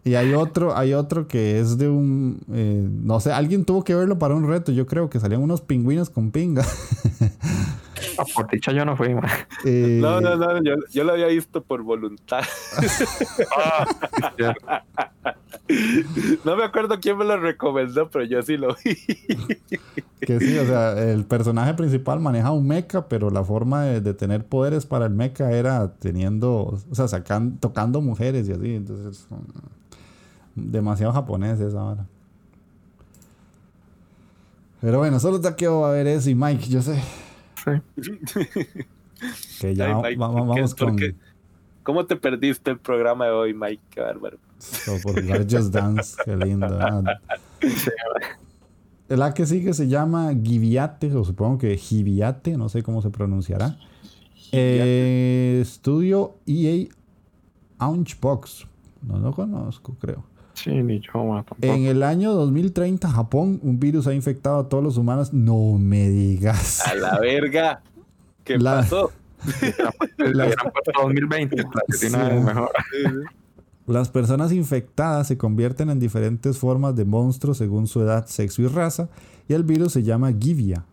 Y 0.02 0.14
hay 0.14 0.32
otro, 0.32 0.74
hay 0.74 0.94
otro 0.94 1.28
que 1.28 1.60
es 1.60 1.76
de 1.76 1.86
un, 1.86 2.40
eh, 2.50 2.88
no 2.90 3.20
sé, 3.20 3.32
alguien 3.32 3.66
tuvo 3.66 3.84
que 3.84 3.94
verlo 3.94 4.18
para 4.18 4.34
un 4.34 4.48
reto. 4.48 4.72
Yo 4.72 4.86
creo 4.86 5.10
que 5.10 5.20
salían 5.20 5.42
unos 5.42 5.60
pingüinos 5.60 6.08
con 6.08 6.30
pinga. 6.30 6.64
A 8.18 8.24
por 8.34 8.50
dicha 8.50 8.72
yo 8.72 8.86
no 8.86 8.96
fui, 8.96 9.14
man. 9.14 9.28
Eh, 9.66 9.98
No, 10.00 10.22
no, 10.22 10.36
no, 10.36 10.62
yo, 10.62 10.72
yo 10.90 11.04
lo 11.04 11.12
había 11.12 11.26
visto 11.26 11.62
por 11.62 11.82
voluntad. 11.82 12.40
No 16.44 16.56
me 16.56 16.64
acuerdo 16.64 16.98
quién 17.00 17.16
me 17.18 17.24
lo 17.24 17.38
recomendó, 17.38 18.08
pero 18.10 18.24
yo 18.24 18.42
sí 18.42 18.56
lo 18.56 18.76
vi. 18.84 18.96
Que 20.20 20.38
sí, 20.38 20.58
o 20.58 20.66
sea, 20.66 21.02
el 21.02 21.24
personaje 21.24 21.72
principal 21.72 22.20
maneja 22.20 22.50
un 22.52 22.66
mecha, 22.66 23.08
pero 23.08 23.30
la 23.30 23.42
forma 23.42 23.84
de, 23.84 24.00
de 24.02 24.12
tener 24.12 24.44
poderes 24.44 24.84
para 24.84 25.06
el 25.06 25.12
mecha 25.14 25.50
era 25.50 25.94
teniendo, 25.94 26.78
o 26.90 26.94
sea, 26.94 27.08
sacan, 27.08 27.56
tocando 27.56 28.02
mujeres 28.02 28.46
y 28.46 28.52
así. 28.52 28.74
Entonces, 28.74 29.26
mm, 29.30 30.70
demasiado 30.70 31.14
japonés 31.14 31.58
esa 31.60 31.82
hora. 31.82 32.06
Pero 34.82 34.98
bueno, 34.98 35.18
solo 35.20 35.40
Takeo 35.40 35.80
va 35.80 35.90
a 35.90 35.92
ver 35.92 36.06
eso 36.06 36.28
y 36.30 36.34
Mike, 36.34 36.68
yo 36.68 36.82
sé 36.82 37.02
Sí. 37.56 37.70
que 39.60 39.74
ya 39.74 39.94
vamos 40.16 40.74
¿Por 40.74 40.88
con 40.88 40.96
qué? 40.96 41.14
¿Cómo 41.90 42.06
te 42.06 42.14
perdiste 42.14 42.70
el 42.70 42.78
programa 42.78 43.24
de 43.24 43.32
hoy, 43.32 43.52
Mike? 43.52 43.82
Qué 43.90 44.00
bárbaro. 44.00 44.38
por 45.02 45.20
jugar 45.20 45.44
Just 45.50 45.74
Dance, 45.74 46.16
qué 46.24 46.36
lindo. 46.36 46.68
ah. 46.80 47.02
La 49.08 49.34
que 49.34 49.44
sigue 49.44 49.74
se 49.74 49.88
llama 49.88 50.30
Giviate, 50.40 51.12
o 51.16 51.24
supongo 51.24 51.58
que 51.58 51.76
Giviate, 51.76 52.56
no 52.56 52.68
sé 52.68 52.84
cómo 52.84 53.02
se 53.02 53.10
pronunciará. 53.10 53.76
Eh, 54.52 55.58
estudio 55.60 56.36
EA 56.46 56.86
Aunchbox. 57.78 58.68
No 59.02 59.18
lo 59.18 59.32
conozco, 59.32 59.96
creo. 60.00 60.22
Sí, 60.54 60.70
ni 60.70 61.00
yo. 61.00 61.42
En 61.60 61.86
el 61.86 62.04
año 62.04 62.34
2030, 62.34 63.10
Japón, 63.10 63.58
un 63.64 63.80
virus 63.80 64.06
ha 64.06 64.14
infectado 64.14 64.60
a 64.60 64.68
todos 64.68 64.84
los 64.84 64.96
humanos. 64.96 65.32
No 65.32 65.76
me 65.76 66.08
digas. 66.08 66.86
A 66.86 66.94
la 66.94 67.18
verga. 67.18 67.82
¿Qué 68.44 68.58
La- 68.58 68.76
pasó? 68.76 69.10
Puesto 69.44 70.92
2020, 71.02 71.64
para 71.64 71.84
que 71.90 71.98
tiene 71.98 72.30
Sí. 72.38 72.44
mejor. 72.44 72.70
Las 73.86 74.08
personas 74.08 74.52
infectadas 74.52 75.26
se 75.26 75.36
convierten 75.36 75.90
en 75.90 75.98
diferentes 75.98 76.58
formas 76.58 76.94
de 76.94 77.04
monstruos 77.04 77.58
según 77.58 77.86
su 77.86 78.00
edad, 78.02 78.26
sexo 78.26 78.62
y 78.62 78.66
raza, 78.68 79.08
y 79.48 79.54
el 79.54 79.64
virus 79.64 79.92
se 79.92 80.02
llama 80.02 80.32
Givia, 80.38 80.84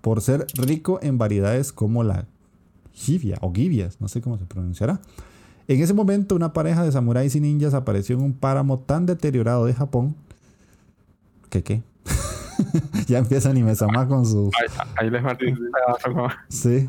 por 0.00 0.20
ser 0.20 0.46
rico 0.54 0.98
en 1.02 1.16
variedades 1.18 1.72
como 1.72 2.02
la 2.02 2.26
Givia 2.92 3.38
o 3.40 3.52
Givias, 3.52 4.00
no 4.00 4.08
sé 4.08 4.20
cómo 4.20 4.38
se 4.38 4.46
pronunciará. 4.46 5.00
En 5.68 5.80
ese 5.80 5.94
momento, 5.94 6.34
una 6.34 6.52
pareja 6.52 6.82
de 6.84 6.92
samuráis 6.92 7.34
y 7.36 7.40
ninjas 7.40 7.72
apareció 7.74 8.16
en 8.16 8.22
un 8.22 8.32
páramo 8.34 8.80
tan 8.80 9.06
deteriorado 9.06 9.64
de 9.66 9.74
Japón 9.74 10.14
que 11.50 11.62
qué. 11.62 11.82
ya 13.06 13.18
empieza 13.18 13.50
Anime-sama 13.50 14.06
con 14.08 14.26
su 14.26 14.50
Ahí, 14.60 14.66
ahí 14.96 15.10
le 15.10 15.22
falta 15.22 15.44
un 15.46 15.54
pedazo. 15.56 16.12
como- 16.12 16.28
Sí. 16.48 16.88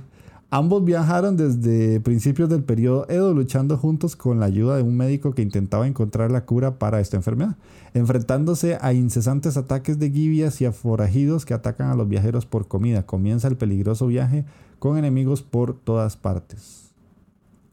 Ambos 0.51 0.85
viajaron 0.85 1.35
desde 1.37 1.99
principios 1.99 2.49
del 2.49 2.63
periodo 2.63 3.07
Edo 3.09 3.33
luchando 3.33 3.77
juntos 3.77 4.15
con 4.15 4.39
la 4.39 4.45
ayuda 4.45 4.77
de 4.77 4.83
un 4.83 4.95
médico 4.95 5.33
que 5.33 5.41
intentaba 5.41 5.87
encontrar 5.87 6.31
la 6.31 6.45
cura 6.45 6.77
para 6.77 6.99
esta 6.99 7.17
enfermedad, 7.17 7.55
enfrentándose 7.93 8.77
a 8.79 8.93
incesantes 8.93 9.57
ataques 9.57 9.99
de 9.99 10.11
gibias 10.11 10.61
y 10.61 10.65
a 10.65 10.71
forajidos 10.71 11.45
que 11.45 11.53
atacan 11.53 11.89
a 11.89 11.95
los 11.95 12.07
viajeros 12.07 12.45
por 12.45 12.67
comida. 12.67 13.05
Comienza 13.05 13.47
el 13.47 13.57
peligroso 13.57 14.07
viaje 14.07 14.45
con 14.79 14.97
enemigos 14.97 15.41
por 15.41 15.73
todas 15.77 16.15
partes. 16.15 16.93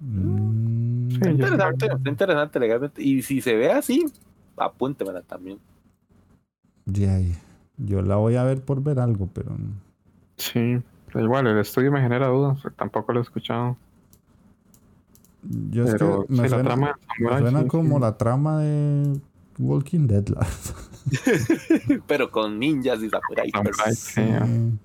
Mm, 0.00 1.10
Sí, 1.10 1.18
interesante, 1.28 1.88
interesante 2.06 2.58
legalmente. 2.58 3.02
Y 3.02 3.22
si 3.22 3.40
se 3.40 3.54
ve 3.54 3.70
así, 3.70 4.06
apúntemela 4.56 5.22
también. 5.22 5.58
Yo 7.76 8.02
la 8.02 8.16
voy 8.16 8.36
a 8.36 8.44
ver 8.44 8.62
por 8.62 8.82
ver 8.82 8.98
algo, 8.98 9.28
pero 9.32 9.52
Sí, 10.36 10.80
igual, 11.20 11.46
el 11.46 11.58
estudio 11.58 11.92
me 11.92 12.00
genera 12.00 12.28
dudas. 12.28 12.58
Tampoco 12.76 13.12
lo 13.12 13.20
he 13.20 13.22
escuchado. 13.22 13.76
yo 15.42 15.84
es 15.84 15.92
Pero 15.92 16.26
sí, 16.28 16.34
me 16.34 16.42
la 16.42 16.48
suena, 16.48 16.64
trama 16.64 16.86
de 16.86 16.92
me 16.92 17.14
Samurai, 17.14 17.42
suena 17.42 17.62
sí, 17.62 17.68
como 17.68 17.96
sí. 17.96 18.00
la 18.00 18.16
trama 18.18 18.60
de 18.60 19.20
Walking 19.58 20.06
Dead. 20.06 20.24
Pero 22.06 22.30
con 22.30 22.58
ninjas 22.58 23.02
y 23.02 23.10
samuráis. 23.10 23.52
Samurai, 23.52 23.94
sí. 23.94 24.22
Sí. 24.22 24.78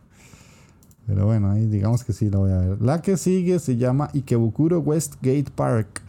Pero 1.07 1.25
bueno, 1.25 1.51
ahí 1.51 1.65
digamos 1.67 2.03
que 2.03 2.11
sí 2.11 2.29
la 2.29 2.37
voy 2.37 2.51
a 2.51 2.57
ver. 2.57 2.81
La 2.81 3.01
que 3.01 3.15
sigue 3.15 3.59
se 3.59 3.77
llama 3.77 4.09
Ikebukuro 4.13 4.79
Westgate 4.79 5.45
Park, 5.55 6.01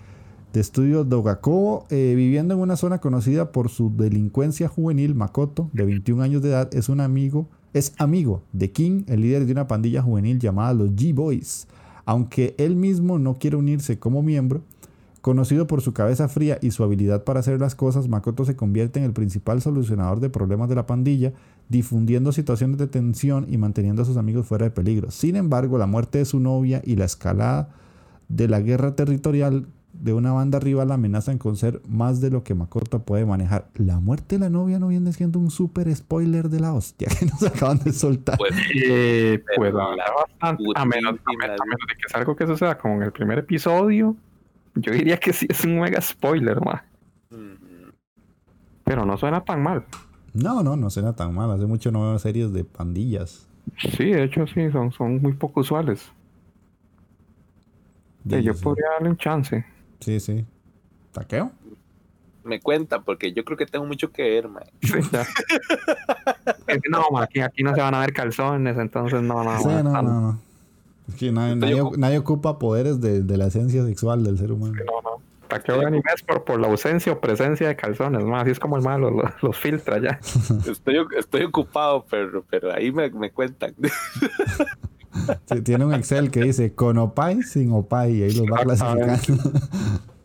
de 0.52 0.60
estudio 0.60 1.04
Dogakobo, 1.04 1.86
eh, 1.90 2.14
viviendo 2.16 2.54
en 2.54 2.60
una 2.60 2.76
zona 2.76 2.98
conocida 2.98 3.52
por 3.52 3.68
su 3.68 3.94
delincuencia 3.96 4.66
juvenil. 4.66 5.14
Makoto, 5.14 5.70
de 5.72 5.84
21 5.84 6.22
años 6.22 6.42
de 6.42 6.48
edad, 6.48 6.68
es 6.74 6.88
un 6.88 7.00
amigo, 7.00 7.48
es 7.72 7.94
amigo 7.98 8.42
de 8.52 8.72
King, 8.72 9.04
el 9.06 9.22
líder 9.22 9.46
de 9.46 9.52
una 9.52 9.68
pandilla 9.68 10.02
juvenil 10.02 10.38
llamada 10.38 10.74
los 10.74 10.90
G-Boys. 10.90 11.66
Aunque 12.04 12.54
él 12.58 12.76
mismo 12.76 13.18
no 13.18 13.34
quiere 13.34 13.56
unirse 13.56 13.98
como 13.98 14.22
miembro, 14.22 14.62
Conocido 15.20 15.66
por 15.66 15.82
su 15.82 15.92
cabeza 15.92 16.28
fría 16.28 16.58
y 16.62 16.70
su 16.70 16.84
habilidad 16.84 17.24
para 17.24 17.40
hacer 17.40 17.60
las 17.60 17.74
cosas, 17.74 18.08
Makoto 18.08 18.44
se 18.44 18.54
convierte 18.54 19.00
en 19.00 19.04
el 19.04 19.12
principal 19.12 19.60
solucionador 19.60 20.20
de 20.20 20.30
problemas 20.30 20.68
de 20.68 20.76
la 20.76 20.86
pandilla, 20.86 21.32
difundiendo 21.68 22.30
situaciones 22.30 22.78
de 22.78 22.86
tensión 22.86 23.44
y 23.48 23.58
manteniendo 23.58 24.02
a 24.02 24.04
sus 24.04 24.16
amigos 24.16 24.46
fuera 24.46 24.66
de 24.66 24.70
peligro. 24.70 25.10
Sin 25.10 25.34
embargo, 25.34 25.76
la 25.76 25.86
muerte 25.86 26.18
de 26.18 26.24
su 26.24 26.38
novia 26.38 26.82
y 26.84 26.96
la 26.96 27.04
escalada 27.04 27.68
de 28.28 28.46
la 28.46 28.60
guerra 28.60 28.94
territorial 28.94 29.66
de 30.00 30.12
una 30.12 30.32
banda 30.32 30.58
rival 30.60 30.92
amenazan 30.92 31.38
con 31.38 31.56
ser 31.56 31.80
más 31.88 32.20
de 32.20 32.30
lo 32.30 32.44
que 32.44 32.54
Makoto 32.54 33.00
puede 33.02 33.26
manejar. 33.26 33.68
La 33.74 33.98
muerte 34.00 34.36
de 34.36 34.40
la 34.40 34.50
novia 34.50 34.78
no 34.78 34.88
viene 34.88 35.12
siendo 35.12 35.38
un 35.38 35.50
super 35.50 35.94
spoiler 35.94 36.48
de 36.48 36.60
la 36.60 36.72
hostia 36.72 37.08
que 37.18 37.26
nos 37.26 37.42
acaban 37.46 37.78
de 37.78 37.92
soltar. 37.92 38.38
Pues 38.38 38.52
Eh, 38.74 39.42
la 39.56 39.62
verdad, 39.62 39.84
bastante. 40.16 40.64
A 40.74 40.84
menos, 40.84 41.14
a 41.14 41.16
putísima 41.16 41.44
menos- 41.46 41.60
a 41.60 41.64
menos 41.64 41.86
de 41.88 41.94
que 41.96 42.02
es 42.06 42.14
algo 42.14 42.36
que 42.36 42.46
suceda 42.46 42.78
como 42.78 42.94
en 42.96 43.02
el 43.02 43.12
primer 43.12 43.38
episodio. 43.38 44.16
Yo 44.74 44.92
diría 44.92 45.18
que 45.18 45.32
sí 45.32 45.46
es 45.48 45.64
un 45.64 45.80
mega 45.80 46.00
spoiler, 46.00 46.60
ma. 46.64 46.84
Pero 48.84 49.04
no 49.04 49.18
suena 49.18 49.44
tan 49.44 49.62
mal. 49.62 49.84
No, 50.34 50.62
no, 50.62 50.76
no 50.76 50.88
suena 50.90 51.14
tan 51.14 51.34
mal. 51.34 51.50
Hace 51.50 51.66
mucho 51.66 51.90
no 51.90 52.02
veo 52.02 52.18
series 52.18 52.52
de 52.52 52.64
pandillas. 52.64 53.46
Sí, 53.96 54.04
de 54.06 54.24
hecho 54.24 54.46
sí, 54.46 54.70
son, 54.70 54.92
son 54.92 55.20
muy 55.20 55.32
poco 55.32 55.60
usuales. 55.60 56.10
Eh, 58.30 58.42
yo 58.42 58.54
Sí, 58.54 58.62
podría 58.62 58.86
darle 58.90 59.10
un 59.10 59.16
chance. 59.16 59.64
Sí, 60.00 60.20
sí. 60.20 60.44
¿Taqueo? 61.12 61.50
me 62.44 62.60
cuenta, 62.60 63.02
porque 63.02 63.34
yo 63.34 63.44
creo 63.44 63.58
que 63.58 63.66
tengo 63.66 63.84
mucho 63.84 64.10
que 64.10 64.22
ver, 64.22 64.48
man. 64.48 64.62
No, 66.90 67.18
aquí, 67.18 67.40
aquí 67.40 67.62
no 67.62 67.74
se 67.74 67.80
van 67.80 67.94
a 67.94 68.00
ver 68.00 68.12
calzones, 68.12 68.76
entonces 68.78 69.22
no, 69.22 69.42
no. 69.44 69.58
Sí, 69.58 69.66
no, 69.68 69.82
no, 69.82 70.02
no. 70.02 70.40
Es 71.08 71.14
que 71.16 71.32
nadie, 71.32 71.56
nadie- 71.56 71.82
ocu- 71.82 71.96
nadie 71.98 72.18
ocupa 72.18 72.58
poderes 72.58 73.00
de, 73.00 73.22
de 73.22 73.36
la 73.36 73.46
esencia 73.46 73.84
sexual 73.84 74.24
del 74.24 74.38
ser 74.38 74.52
humano. 74.52 74.74
No, 74.86 75.02
no. 75.02 75.22
Taqueo 75.48 75.80
de 75.80 75.86
anime 75.86 76.02
es 76.14 76.22
por, 76.22 76.44
por 76.44 76.60
la 76.60 76.68
ausencia 76.68 77.12
o 77.12 77.20
presencia 77.20 77.68
de 77.68 77.76
calzones, 77.76 78.22
más 78.24 78.42
así 78.42 78.50
es 78.52 78.60
como 78.60 78.76
el 78.76 78.82
malo, 78.82 79.10
los, 79.10 79.30
los 79.42 79.56
filtra 79.56 79.98
ya. 79.98 80.20
Estoy, 80.70 81.06
estoy 81.18 81.44
ocupado, 81.44 82.04
pero, 82.10 82.44
pero 82.48 82.72
ahí 82.74 82.92
me, 82.92 83.10
me 83.10 83.30
cuentan. 83.30 83.74
Sí, 85.46 85.60
tiene 85.62 85.84
un 85.84 85.94
Excel 85.94 86.30
que 86.30 86.42
dice 86.42 86.74
con 86.74 86.98
opay, 86.98 87.42
sin 87.42 87.72
opay, 87.72 88.16
y 88.18 88.22
ahí 88.22 88.32
los 88.32 88.46
va 88.46 88.62
clasificando. 88.62 89.52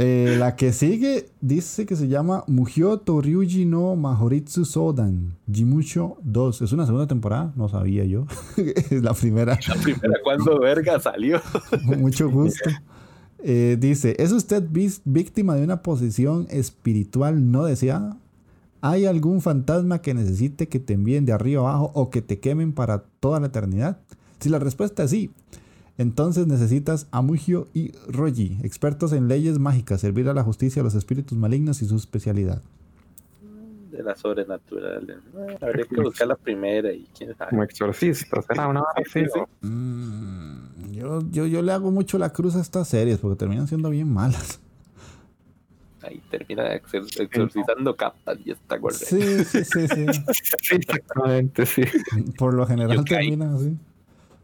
Eh, 0.00 0.36
la 0.38 0.54
que 0.54 0.72
sigue 0.72 1.28
dice 1.40 1.84
que 1.84 1.96
se 1.96 2.06
llama 2.06 2.44
Mugyoto 2.46 3.20
Ryuji 3.20 3.64
no 3.64 3.96
Mahoritsu 3.96 4.64
Sodan 4.64 5.36
Jimusho 5.52 6.18
2. 6.22 6.62
¿Es 6.62 6.72
una 6.72 6.86
segunda 6.86 7.08
temporada? 7.08 7.52
No 7.56 7.68
sabía 7.68 8.04
yo. 8.04 8.24
es 8.56 9.02
la 9.02 9.12
primera. 9.12 9.58
La 9.66 9.74
primera, 9.74 10.14
cuando 10.22 10.60
verga 10.60 11.00
salió. 11.00 11.40
Mucho 11.82 12.30
gusto. 12.30 12.70
Eh, 13.40 13.76
dice, 13.80 14.14
¿es 14.20 14.30
usted 14.30 14.62
víctima 15.04 15.56
de 15.56 15.64
una 15.64 15.82
posesión 15.82 16.46
espiritual 16.48 17.50
no 17.50 17.64
deseada? 17.64 18.16
¿Hay 18.80 19.06
algún 19.06 19.40
fantasma 19.40 20.00
que 20.00 20.14
necesite 20.14 20.68
que 20.68 20.78
te 20.78 20.94
envíen 20.94 21.24
de 21.24 21.32
arriba 21.32 21.62
abajo 21.62 21.90
o 21.94 22.10
que 22.10 22.22
te 22.22 22.38
quemen 22.38 22.72
para 22.72 23.02
toda 23.20 23.40
la 23.40 23.46
eternidad? 23.48 23.98
Si 24.38 24.48
la 24.48 24.58
respuesta 24.60 25.02
es 25.04 25.10
sí, 25.10 25.30
entonces 25.96 26.46
necesitas 26.46 27.08
a 27.10 27.20
Mugio 27.22 27.66
y 27.74 27.90
Roji, 28.08 28.58
expertos 28.62 29.12
en 29.12 29.26
leyes 29.26 29.58
mágicas, 29.58 30.00
servir 30.00 30.28
a 30.28 30.34
la 30.34 30.44
justicia, 30.44 30.80
a 30.80 30.84
los 30.84 30.94
espíritus 30.94 31.36
malignos 31.36 31.82
y 31.82 31.88
su 31.88 31.96
especialidad. 31.96 32.62
De 33.90 34.02
la 34.04 34.14
sobrenatural. 34.14 35.10
Eh, 35.10 35.56
Habría 35.60 35.84
que 35.86 36.00
buscar 36.00 36.28
la 36.28 36.36
primera 36.36 36.92
y 36.92 37.08
quién 37.16 37.34
sabe. 37.36 37.50
Como 37.50 37.64
exorcista, 37.64 38.42
será 38.42 38.68
una 38.68 38.82
hora 38.82 38.90
Sí, 39.12 39.20
así. 39.20 39.30
sí. 39.34 39.40
¿no? 39.40 39.68
Mm, 39.68 40.92
yo, 40.92 41.22
yo, 41.32 41.46
yo 41.46 41.62
le 41.62 41.72
hago 41.72 41.90
mucho 41.90 42.16
la 42.18 42.30
cruz 42.32 42.54
a 42.54 42.60
estas 42.60 42.86
series 42.86 43.18
porque 43.18 43.36
terminan 43.36 43.66
siendo 43.66 43.90
bien 43.90 44.12
malas. 44.12 44.60
Ahí 46.08 46.22
termina 46.30 46.74
exor- 46.74 47.20
exorcizando 47.20 47.94
capas 47.96 48.38
y 48.44 48.50
está 48.52 48.76
gorda. 48.78 48.96
Sí, 48.98 49.20
sí, 49.44 49.64
sí, 49.64 49.86
sí. 49.88 50.06
Sí, 50.62 50.74
exactamente, 50.76 51.66
sí. 51.66 51.82
Por 52.38 52.54
lo 52.54 52.66
general 52.66 52.96
Yokai. 52.98 53.26
termina 53.26 53.54
así. 53.54 53.76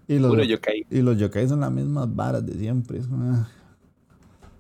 Y 0.07 0.19
los, 0.19 0.31
Puro 0.31 0.45
yokai. 0.45 0.85
y 0.91 1.01
los 1.01 1.17
yokai 1.17 1.49
son 1.49 1.61
las 1.61 1.73
mismas 1.73 2.15
varas 2.15 2.45
de 2.45 2.53
siempre. 2.55 2.99
es 2.99 3.07
ah. 3.11 3.49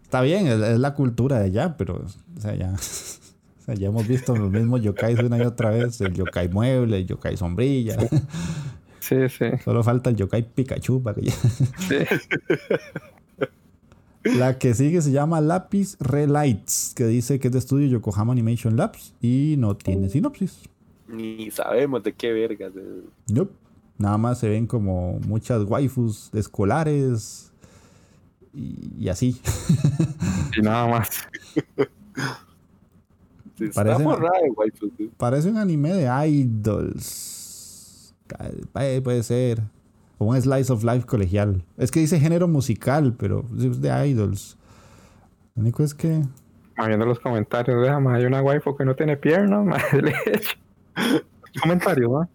Está 0.03 0.23
bien, 0.23 0.47
es, 0.47 0.61
es 0.61 0.79
la 0.79 0.95
cultura 0.95 1.39
de 1.41 1.47
allá, 1.47 1.77
pero 1.77 2.05
o 2.37 2.41
sea, 2.41 2.55
ya, 2.55 2.73
o 3.61 3.63
sea, 3.65 3.75
ya 3.75 3.89
hemos 3.89 4.07
visto 4.09 4.35
los 4.37 4.51
mismos 4.51 4.81
yokais 4.81 5.19
una 5.19 5.37
y 5.37 5.43
otra 5.43 5.71
vez. 5.71 6.01
El 6.01 6.15
yokai 6.15 6.49
mueble, 6.49 6.99
el 6.99 7.07
yokai 7.07 7.37
sombrilla. 7.37 7.97
Sí, 9.01 9.29
sí. 9.29 9.45
Solo 9.63 9.83
falta 9.83 10.09
el 10.09 10.17
yokai 10.17 10.43
Pikachu 10.51 11.03
para 11.03 11.17
que 11.21 11.27
ya- 11.27 11.33
sí. 11.33 11.97
La 14.25 14.59
que 14.59 14.75
sigue 14.75 15.03
se 15.03 15.11
llama 15.12 15.41
Lapis 15.41 15.97
Relights, 16.01 16.93
que 16.97 17.07
dice 17.07 17.39
que 17.39 17.49
es 17.49 17.53
de 17.53 17.59
estudio 17.59 17.87
Yokohama 17.89 18.33
Animation 18.33 18.77
Labs 18.77 19.14
y 19.20 19.57
no 19.59 19.77
tiene 19.77 20.09
sinopsis. 20.09 20.61
Ni 21.09 21.51
sabemos 21.51 22.03
de 22.03 22.12
qué 22.14 22.33
vergas. 22.33 22.72
Nope. 23.29 23.53
Nada 23.99 24.16
más 24.18 24.39
se 24.39 24.49
ven 24.49 24.66
como 24.66 25.20
muchas 25.27 25.62
waifus 25.64 26.31
escolares 26.35 27.53
y, 28.53 29.05
y 29.05 29.09
así. 29.09 29.41
Y 30.57 30.62
nada 30.62 30.89
más. 30.89 31.11
Sí, 33.59 33.64
Está 33.66 33.85
Parece- 33.85 34.05
sí. 34.99 35.11
Un 35.51 35.59
anime 35.59 35.93
de 35.93 36.29
idols. 36.29 38.14
Eh, 38.81 39.01
Puede 39.05 39.22
ser. 39.22 39.61
O 40.25 40.31
un 40.31 40.41
slice 40.41 40.72
of 40.72 40.83
life 40.85 41.07
colegial. 41.07 41.62
Es 41.77 41.91
que 41.91 42.01
dice 42.01 42.18
género 42.18 42.49
musical, 42.49 43.14
pero 43.18 43.45
es 43.59 43.81
de 43.81 44.09
idols. 44.09 44.57
Lo 45.55 45.62
único 45.62 45.83
es 45.83 45.95
que. 45.95 46.22
Ma, 46.77 46.87
Viendo 46.89 47.07
los 47.07 47.20
comentarios, 47.20 47.81
vea, 47.81 48.01
ma, 48.01 48.14
hay 48.14 48.25
una 48.25 48.43
waifu 48.43 48.75
que 48.77 48.85
no 48.85 48.95
tiene 48.97 49.16
piernas, 49.16 49.64
madre 49.64 50.03
leche. 50.25 50.57
Comentarios, 51.62 52.11
¿no? 52.11 52.29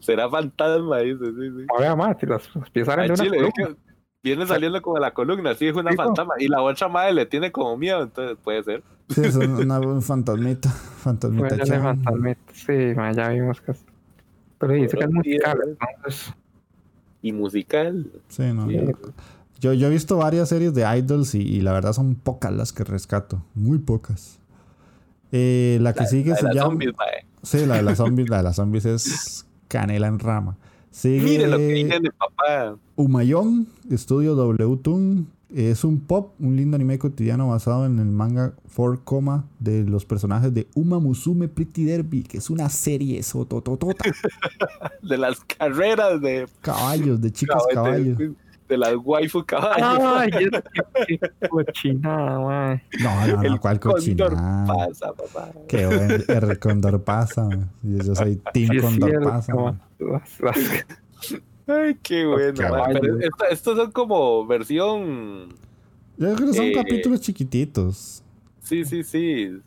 Será 0.00 0.28
fantasma, 0.28 0.98
dice. 0.98 1.24
Sí, 1.24 1.50
sí. 1.58 1.66
Ma, 1.72 1.78
vea, 1.80 1.96
ma, 1.96 2.14
si 2.18 2.26
las, 2.26 2.42
salen 2.84 3.00
Ay, 3.00 3.08
de 3.08 3.14
una 3.14 3.14
Chile, 3.24 3.38
columna. 3.52 3.76
viene 4.22 4.46
saliendo 4.46 4.82
como 4.82 4.96
de 4.96 5.00
la 5.02 5.14
columna, 5.14 5.54
sí, 5.54 5.68
es 5.68 5.74
una 5.76 5.90
Sí, 5.92 5.96
no. 5.96 6.04
fantasma. 6.04 6.34
Y 6.38 6.48
la 6.48 6.62
otra 6.62 6.88
madre 6.88 7.14
le 7.14 7.26
tiene 7.26 7.50
como 7.52 7.76
miedo, 7.76 8.02
entonces 8.02 8.36
puede 8.42 8.62
ser. 8.64 8.82
Sí, 9.08 9.22
es 9.24 9.36
una, 9.36 9.80
un 9.80 10.02
fantasmita. 10.02 10.68
Fantasmita 11.00 11.58
chan. 11.64 11.82
fantasmita. 11.82 12.40
Sí, 12.52 12.72
ma, 12.96 13.12
ya 13.12 13.28
vimos 13.30 13.60
que. 13.60 13.72
Pero 14.58 14.72
dice 14.74 14.96
que 14.98 15.04
es 15.04 15.10
musical, 15.10 15.58
entonces. 15.66 16.34
Y 17.22 17.32
musical. 17.32 18.10
Sí, 18.28 18.44
no. 18.54 18.68
Sí. 18.68 18.78
Yo, 19.60 19.74
yo 19.74 19.88
he 19.88 19.90
visto 19.90 20.16
varias 20.16 20.48
series 20.48 20.72
de 20.74 20.82
idols 20.98 21.34
y, 21.34 21.42
y 21.42 21.60
la 21.60 21.72
verdad 21.72 21.92
son 21.92 22.14
pocas 22.14 22.52
las 22.52 22.72
que 22.72 22.82
rescato. 22.84 23.42
Muy 23.54 23.78
pocas. 23.78 24.38
Eh, 25.32 25.78
la 25.82 25.92
que 25.92 26.06
sigue 26.06 26.30
La 26.30 26.34
de 26.36 26.40
se 26.40 26.46
las 26.46 26.54
llama. 26.56 26.68
zombies. 26.70 26.92
Sí, 27.42 27.66
la 27.66 27.76
de 27.76 27.82
las 27.82 27.98
zombies. 27.98 28.28
La 28.30 28.38
de 28.38 28.42
las 28.42 28.56
zombies 28.56 28.86
es 28.86 29.46
canela 29.68 30.06
en 30.08 30.18
rama. 30.18 30.56
Sigue 30.90 31.22
Mire 31.22 31.46
lo 31.46 31.56
que 31.58 31.66
dije 31.68 32.00
de 32.00 32.10
papá. 32.10 32.76
Umayón, 32.96 33.68
estudio 33.90 34.34
W-Toon. 34.34 35.28
Es 35.54 35.82
un 35.82 35.98
pop, 36.00 36.34
un 36.38 36.54
lindo 36.56 36.76
anime 36.76 36.98
cotidiano 36.98 37.48
basado 37.48 37.84
en 37.84 37.98
el 37.98 38.06
manga 38.06 38.52
4 38.76 39.02
Coma 39.04 39.46
de 39.58 39.82
los 39.84 40.04
personajes 40.04 40.54
de 40.54 40.68
Uma 40.74 41.00
Musume 41.00 41.48
Pretty 41.48 41.84
Derby, 41.84 42.22
que 42.22 42.38
es 42.38 42.50
una 42.50 42.68
serie 42.68 43.20
sotototota. 43.24 44.04
De 45.02 45.18
las 45.18 45.40
carreras 45.40 46.20
de 46.20 46.46
Caballos, 46.60 47.20
de 47.20 47.32
chicos 47.32 47.62
caballos. 47.72 48.16
De, 48.16 48.32
de 48.68 48.78
las 48.78 48.94
waifu 49.02 49.44
caballos. 49.44 49.98
Ay, 50.00 50.30
es 50.32 50.50
que 51.06 51.18
qué 51.18 51.48
cochinada. 51.48 52.80
No, 53.00 53.26
no, 53.26 53.36
no, 53.36 53.42
el 53.42 53.58
cuál 53.58 53.80
cochinada. 53.80 54.66
pasa, 54.66 55.12
papá. 55.14 55.50
Qué 55.66 55.86
buen 55.86 56.22
el 56.28 56.58
Condor 56.60 57.02
pasa. 57.02 57.44
man. 57.48 57.68
Yo 57.82 58.14
soy 58.14 58.36
Team 58.52 58.70
Sí, 58.72 58.78
Condor 58.78 59.08
cierto, 59.10 59.28
pasa. 59.28 59.54
man. 59.54 59.80
Ay, 61.70 61.98
qué 62.02 62.26
bueno. 62.26 62.62
estos 63.50 63.76
son 63.76 63.92
como 63.92 64.46
versión. 64.46 65.48
Yo 66.16 66.34
creo 66.34 66.48
que 66.48 66.54
son 66.54 66.66
Eh, 66.66 66.72
capítulos 66.74 67.20
chiquititos. 67.20 68.22
Sí, 68.62 68.84
sí, 68.84 69.02
sí. 69.02 69.60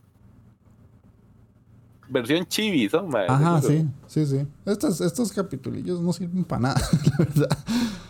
Versión 2.10 2.46
chibi, 2.46 2.90
son, 2.90 3.10
mae. 3.10 3.28
Ajá, 3.28 3.62
sí, 3.62 3.88
sí, 4.08 4.26
sí. 4.26 4.46
Estos, 4.66 5.02
estos 5.02 5.32
capitulillos 5.32 6.02
no 6.02 6.14
sirven 6.14 6.44
para 6.44 6.62
nada, 6.62 6.82
la 7.18 7.26
verdad. 7.26 7.58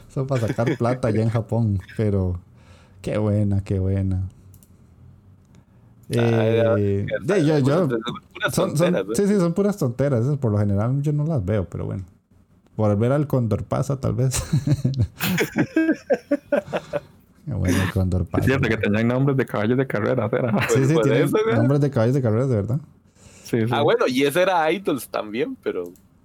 Son 0.09 0.27
para 0.27 0.47
sacar 0.47 0.75
plata 0.77 1.07
allá 1.07 1.21
en 1.21 1.29
Japón. 1.29 1.79
Pero 1.95 2.39
qué 3.01 3.17
buena, 3.17 3.63
qué 3.63 3.79
buena. 3.79 4.29
Eh, 6.09 7.05
ya, 7.25 7.59
yo- 7.59 7.87
son, 8.51 8.75
son- 8.77 8.91
tonteras, 8.91 9.03
¿eh? 9.03 9.15
sí, 9.15 9.27
sí, 9.27 9.35
son 9.39 9.53
puras 9.53 9.77
tonteras. 9.77 10.25
Esas 10.25 10.37
por 10.37 10.51
lo 10.51 10.57
general 10.57 11.01
yo 11.01 11.13
no 11.13 11.25
las 11.25 11.43
veo, 11.45 11.65
pero 11.69 11.85
bueno. 11.85 12.03
Por 12.75 12.97
ver 12.97 13.11
al 13.11 13.27
Condor 13.27 13.63
pasa, 13.63 13.99
tal 13.99 14.13
vez. 14.13 14.41
qué 17.45 17.53
bueno 17.53 17.81
el 17.83 17.91
Condor 17.91 18.25
pasa. 18.25 18.41
Es 18.41 18.45
cierto 18.47 18.67
que 18.67 18.77
tenían 18.77 19.07
nombres 19.07 19.37
de 19.37 19.45
caballos 19.45 19.77
de 19.77 19.85
carrera, 19.87 20.29
¿era? 20.31 20.67
Sí, 20.69 20.85
sí, 20.85 20.93
Por 20.93 21.03
tiene 21.03 21.23
eso, 21.23 21.37
güey. 21.43 21.55
nombres 21.55 21.81
de 21.81 21.89
caballos 21.91 22.15
de 22.15 22.21
carreras, 22.21 22.49
de 22.49 22.55
verdad. 22.55 22.79
Sí, 23.43 23.59
sí. 23.61 23.67
Ah, 23.71 23.81
bueno, 23.81 24.07
y 24.07 24.23
ese 24.23 24.41
era 24.41 24.71
Idols 24.71 25.07
también, 25.09 25.55
pero 25.61 25.83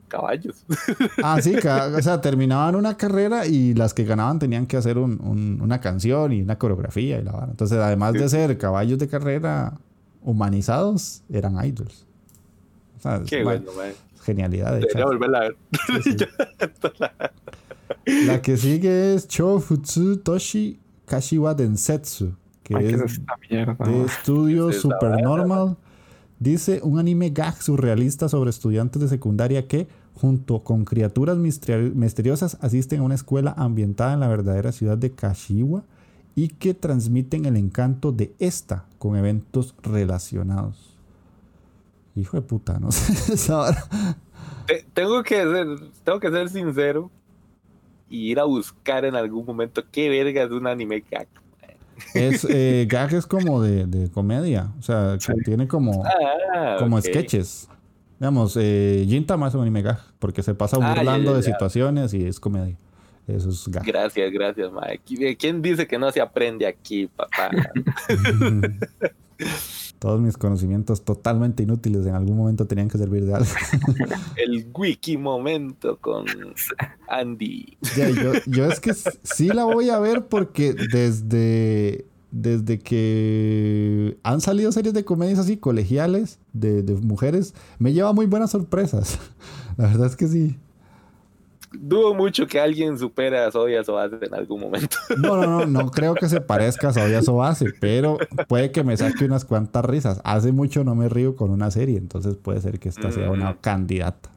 caballos. 0.09 0.65
Ah, 1.23 1.41
sí, 1.43 1.55
o 1.57 2.01
sea, 2.03 2.21
terminaban 2.21 2.75
una 2.77 2.97
carrera 2.97 3.45
y 3.47 3.75
las 3.75 3.93
que 3.93 4.05
ganaban 4.05 4.39
tenían 4.39 4.67
que 4.67 4.77
hacer 4.77 4.97
un- 4.97 5.21
un- 5.21 5.61
una 5.61 5.81
canción 5.81 6.33
y 6.33 6.41
una 6.41 6.57
coreografía 6.57 7.19
y 7.19 7.25
la 7.25 7.33
vara. 7.33 7.49
Entonces, 7.51 7.77
además 7.79 8.15
de 8.15 8.27
ser 8.29 8.57
caballos 8.57 8.99
de 8.99 9.09
carrera 9.09 9.75
humanizados, 10.23 11.23
eran 11.31 11.63
idols. 11.65 12.07
O 12.97 13.01
sea, 13.01 13.17
es 13.17 13.29
Qué 13.29 13.45
bueno, 13.45 13.71
mae. 13.77 13.95
Genialidad 14.29 14.72
de 14.74 14.81
Debería 14.81 15.07
volverla 15.07 15.39
a 15.39 15.41
ver. 15.41 15.57
Sí, 16.03 16.12
sí. 16.18 16.26
La 18.26 18.43
que 18.43 18.57
sigue 18.57 19.14
es 19.14 19.29
Chofutsu 19.29 20.18
Toshi 20.18 20.79
Kashiwa 21.07 21.55
Densetsu, 21.55 22.33
que 22.62 22.76
Ay, 22.76 22.89
¿qué 22.89 22.95
es 22.97 23.01
es 23.03 23.12
esta 23.12 23.35
mierda? 23.51 23.85
de 23.85 24.05
estudio 24.05 24.66
¿Qué 24.66 24.70
es 24.72 24.76
esa 24.79 24.83
Supernormal. 24.89 25.76
Dice 26.41 26.81
un 26.85 26.99
anime 26.99 27.31
gag 27.31 27.61
surrealista 27.61 28.29
sobre 28.29 28.51
estudiantes 28.51 29.03
de 29.03 29.09
secundaria 29.09 29.66
que, 29.66 29.89
junto 30.14 30.62
con 30.62 30.85
criaturas 30.85 31.37
misteri- 31.37 31.93
misteriosas, 31.95 32.59
asisten 32.61 33.01
a 33.01 33.03
una 33.03 33.16
escuela 33.16 33.55
ambientada 33.57 34.14
en 34.14 34.20
la 34.20 34.29
verdadera 34.29 34.70
ciudad 34.70 34.97
de 34.99 35.11
Kashiwa 35.11 35.83
y 36.37 36.49
que 36.49 36.74
transmiten 36.74 37.45
el 37.47 37.57
encanto 37.57 38.12
de 38.12 38.35
esta 38.39 38.85
con 38.99 39.16
eventos 39.16 39.74
relacionados. 39.83 40.88
Hijo 42.19 42.37
de 42.37 42.43
puta, 42.43 42.79
no 42.79 42.91
sé. 42.93 43.37
Te- 44.66 44.85
tengo, 44.93 45.23
que 45.23 45.37
ser, 45.37 45.66
tengo 46.05 46.21
que 46.21 46.31
ser 46.31 46.49
sincero 46.49 47.11
y 48.11 48.31
ir 48.31 48.41
a 48.41 48.45
buscar 48.45 49.05
en 49.05 49.14
algún 49.14 49.45
momento 49.47 49.83
qué 49.91 50.09
verga 50.09 50.43
es 50.43 50.51
un 50.51 50.66
anime 50.66 51.03
gag. 51.11 51.29
Es, 52.14 52.47
eh, 52.49 52.87
gag 52.89 53.12
es 53.14 53.27
como 53.27 53.61
de, 53.62 53.87
de 53.87 54.11
comedia. 54.11 54.73
O 54.79 54.83
sea, 54.83 55.14
que 55.19 55.33
Sí. 55.33 55.33
tiene 55.45 55.66
como, 55.69 56.05
Ah, 56.05 56.77
como 56.79 57.01
sketches. 57.01 57.69
Digamos, 58.21 58.57
eh, 58.61 59.05
Gintama 59.09 59.49
es 59.49 59.55
un 59.55 59.62
anime 59.62 59.83
gag, 59.83 60.01
porque 60.19 60.43
se 60.43 60.55
pasa 60.55 60.77
Ah, 60.81 60.95
burlando 60.95 61.31
ya, 61.33 61.37
de 61.39 61.43
ya. 61.43 61.53
situaciones 61.53 62.12
y 62.14 62.25
es 62.27 62.39
comedia. 62.41 62.77
Eso 63.27 63.51
es 63.51 63.69
gag. 63.69 63.85
Gracias, 63.85 64.31
gracias, 64.33 64.73
mae. 64.73 65.01
¿Qui- 65.07 65.37
¿Quién 65.39 65.61
dice 65.62 65.87
que 65.87 65.99
no 65.99 66.11
se 66.11 66.21
aprende 66.21 66.66
aquí, 66.66 67.07
papá? 67.09 67.51
Todos 69.99 70.21
mis 70.21 70.37
conocimientos 70.37 71.05
totalmente 71.05 71.63
inútiles 71.63 72.07
en 72.07 72.15
algún 72.15 72.37
momento 72.37 72.67
tenían 72.67 72.89
que 72.89 72.99
servir 72.99 73.25
de 73.27 73.35
algo. 73.35 73.51
El 74.37 74.71
wiki 74.73 75.17
momento 75.17 75.99
con 75.99 76.27
Andy. 77.09 77.77
Yo, 77.97 78.33
yo 78.47 78.67
es 78.67 78.81
que 78.81 78.95
sí 78.95 79.49
la 79.49 79.65
voy 79.65 79.91
a 79.91 79.99
ver 79.99 80.27
porque 80.27 80.73
desde, 80.75 82.07
desde 82.31 82.79
que 82.79 84.19
han 84.23 84.41
salido 84.41 84.71
series 84.71 84.95
de 84.95 85.05
comedias 85.05 85.39
así 85.39 85.57
colegiales 85.57 86.39
de, 86.53 86.83
de 86.83 86.95
mujeres, 86.95 87.55
me 87.79 87.93
lleva 87.93 88.13
muy 88.13 88.27
buenas 88.27 88.51
sorpresas. 88.51 89.19
La 89.77 89.87
verdad 89.87 90.07
es 90.07 90.17
que 90.17 90.29
sí. 90.29 90.57
Dudo 91.73 92.14
mucho 92.14 92.47
que 92.47 92.59
alguien 92.61 92.99
supere 92.99 93.39
a 93.39 93.51
Soya 93.51 93.85
Soas 93.85 94.11
en 94.21 94.35
algún 94.35 94.61
momento. 94.61 94.97
No, 95.19 95.37
no, 95.37 95.47
no, 95.47 95.66
no 95.66 95.91
creo 95.91 96.14
que 96.14 96.29
se 96.29 96.41
parezca 96.41 96.89
a 96.89 96.93
Soya 96.93 97.23
Sobase, 97.23 97.66
pero 97.81 98.19
puede 98.49 98.71
que 98.73 98.85
me 98.85 98.97
saque 98.97 99.25
unas 99.25 99.45
cuantas 99.45 99.85
risas. 99.85 100.21
Hace 100.25 100.53
mucho 100.53 100.85
no 100.85 100.95
me 100.95 101.09
río 101.09 101.37
con 101.37 101.51
una 101.51 101.71
serie, 101.71 101.99
entonces 101.99 102.37
puede 102.37 102.61
ser 102.61 102.79
que 102.79 102.89
esta 102.89 103.11
sea 103.12 103.31
una 103.31 103.53
Mm. 103.53 103.57
candidata. 103.61 104.31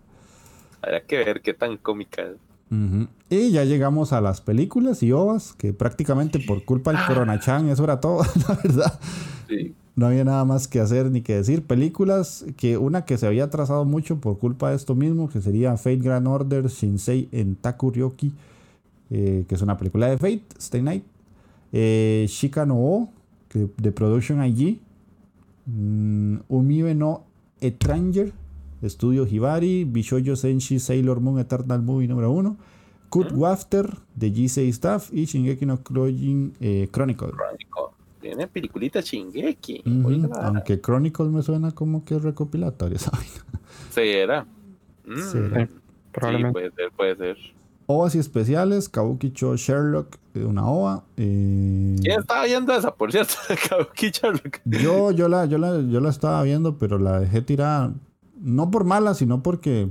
Habrá 0.82 1.02
que 1.02 1.18
ver 1.18 1.42
qué 1.42 1.54
tan 1.54 1.78
cómica 1.78 2.24
es. 2.24 2.38
Y 3.30 3.52
ya 3.52 3.66
llegamos 3.66 4.14
a 4.14 4.22
las 4.22 4.40
películas 4.40 5.04
y 5.04 5.12
ovas, 5.12 5.54
que 5.54 5.74
prácticamente 5.74 6.40
por 6.40 6.64
culpa 6.64 6.92
del 6.94 7.06
Coronachan 7.06 7.68
eso 7.70 7.84
era 7.84 8.00
todo, 8.00 8.24
la 8.48 8.56
verdad. 8.64 9.00
Sí. 9.50 9.74
No 10.02 10.08
había 10.08 10.24
nada 10.24 10.44
más 10.46 10.68
que 10.68 10.80
hacer 10.80 11.12
ni 11.12 11.22
que 11.22 11.36
decir. 11.36 11.64
Películas 11.68 12.44
que 12.58 12.78
una 12.78 13.06
que 13.06 13.20
se 13.20 13.28
había 13.28 13.44
atrasado 13.44 13.86
mucho 13.86 14.20
por 14.20 14.40
culpa 14.40 14.72
de 14.72 14.76
esto 14.76 14.96
mismo, 14.96 15.30
que 15.30 15.42
sería 15.42 15.78
Fate 15.78 15.98
Grand 15.98 16.28
Order 16.28 16.68
Shinsei 16.68 17.30
en 17.32 17.56
Takuryoki, 17.56 18.34
eh, 19.12 19.46
que 19.48 19.54
es 19.54 19.62
una 19.62 19.78
película 19.78 20.08
de 20.08 20.18
Fate, 20.18 20.44
Stay 20.58 20.82
Night. 20.82 21.04
Eh, 21.72 22.26
Shika 22.28 22.66
no 22.66 22.78
O, 22.80 23.10
que, 23.48 23.70
de 23.78 23.92
Production 23.92 24.44
IG, 24.44 24.80
Mm, 25.68 26.38
Umibe 26.50 26.96
no 26.96 27.24
Etranger, 27.60 28.34
Estudio 28.82 29.28
Hibari, 29.28 29.86
Bishoyo 29.86 30.36
Senshi 30.36 30.80
Sailor 30.80 31.20
Moon 31.20 31.40
Eternal 31.40 31.84
Movie 31.84 32.08
número 32.08 32.32
1, 32.32 32.58
Kurt 33.10 33.32
Wafter 33.34 34.00
de 34.16 34.34
G6 34.34 34.68
Staff 34.70 35.14
y 35.14 35.26
Shingeki 35.26 35.68
no 35.68 35.84
Kyojin 35.84 36.54
eh, 36.60 36.90
Chronicle. 36.92 37.30
Crónico. 37.30 38.01
Tiene 38.22 38.48
peliculita 38.48 39.02
chingueki. 39.02 39.84
Aunque 40.42 40.80
Chronicle 40.80 41.26
me 41.26 41.42
suena 41.42 41.72
como 41.72 42.06
que 42.06 42.16
es 42.16 42.22
recopilatorio, 42.24 42.98
¿saben? 43.00 43.26
¿Será? 43.90 44.46
Mm, 45.06 45.18
Será. 45.18 45.66
Sí, 45.66 45.74
probablemente. 46.12 46.48
Sí, 46.48 46.52
puede 46.54 46.72
ser, 46.76 46.92
puede 46.96 47.16
ser. 47.16 47.38
OVAs 47.88 48.16
y 48.16 48.20
especiales, 48.20 48.88
Kabuki 48.88 49.32
Cho 49.32 49.56
Sherlock, 49.58 50.16
eh, 50.36 50.46
una 50.46 50.66
OVA. 50.66 51.04
eh, 51.18 51.96
¿Quién 52.02 52.20
estaba 52.22 52.46
viendo 52.46 52.74
esa, 52.74 52.94
por 52.96 53.12
cierto? 53.12 53.34
Kabuki 53.70 54.12
Sherlock. 54.12 54.60
yo, 54.66 55.12
yo, 55.12 55.28
la, 55.28 55.46
yo, 55.46 55.58
la, 55.58 55.82
yo 55.82 56.00
la 56.00 56.10
estaba 56.10 56.42
viendo, 56.44 56.78
pero 56.78 57.00
la 57.00 57.20
dejé 57.20 57.42
tirada. 57.42 57.94
No 58.40 58.72
por 58.72 58.86
mala, 58.86 59.14
sino 59.14 59.44
porque, 59.44 59.90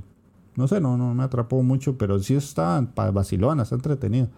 no 0.56 0.66
sé, 0.66 0.80
no, 0.80 0.96
no 0.96 1.14
me 1.14 1.24
atrapó 1.24 1.62
mucho, 1.62 1.98
pero 1.98 2.18
sí 2.20 2.34
está 2.36 2.86
pa- 2.94 3.10
vacilona, 3.10 3.64
está 3.64 3.74
entretenido. 3.74 4.28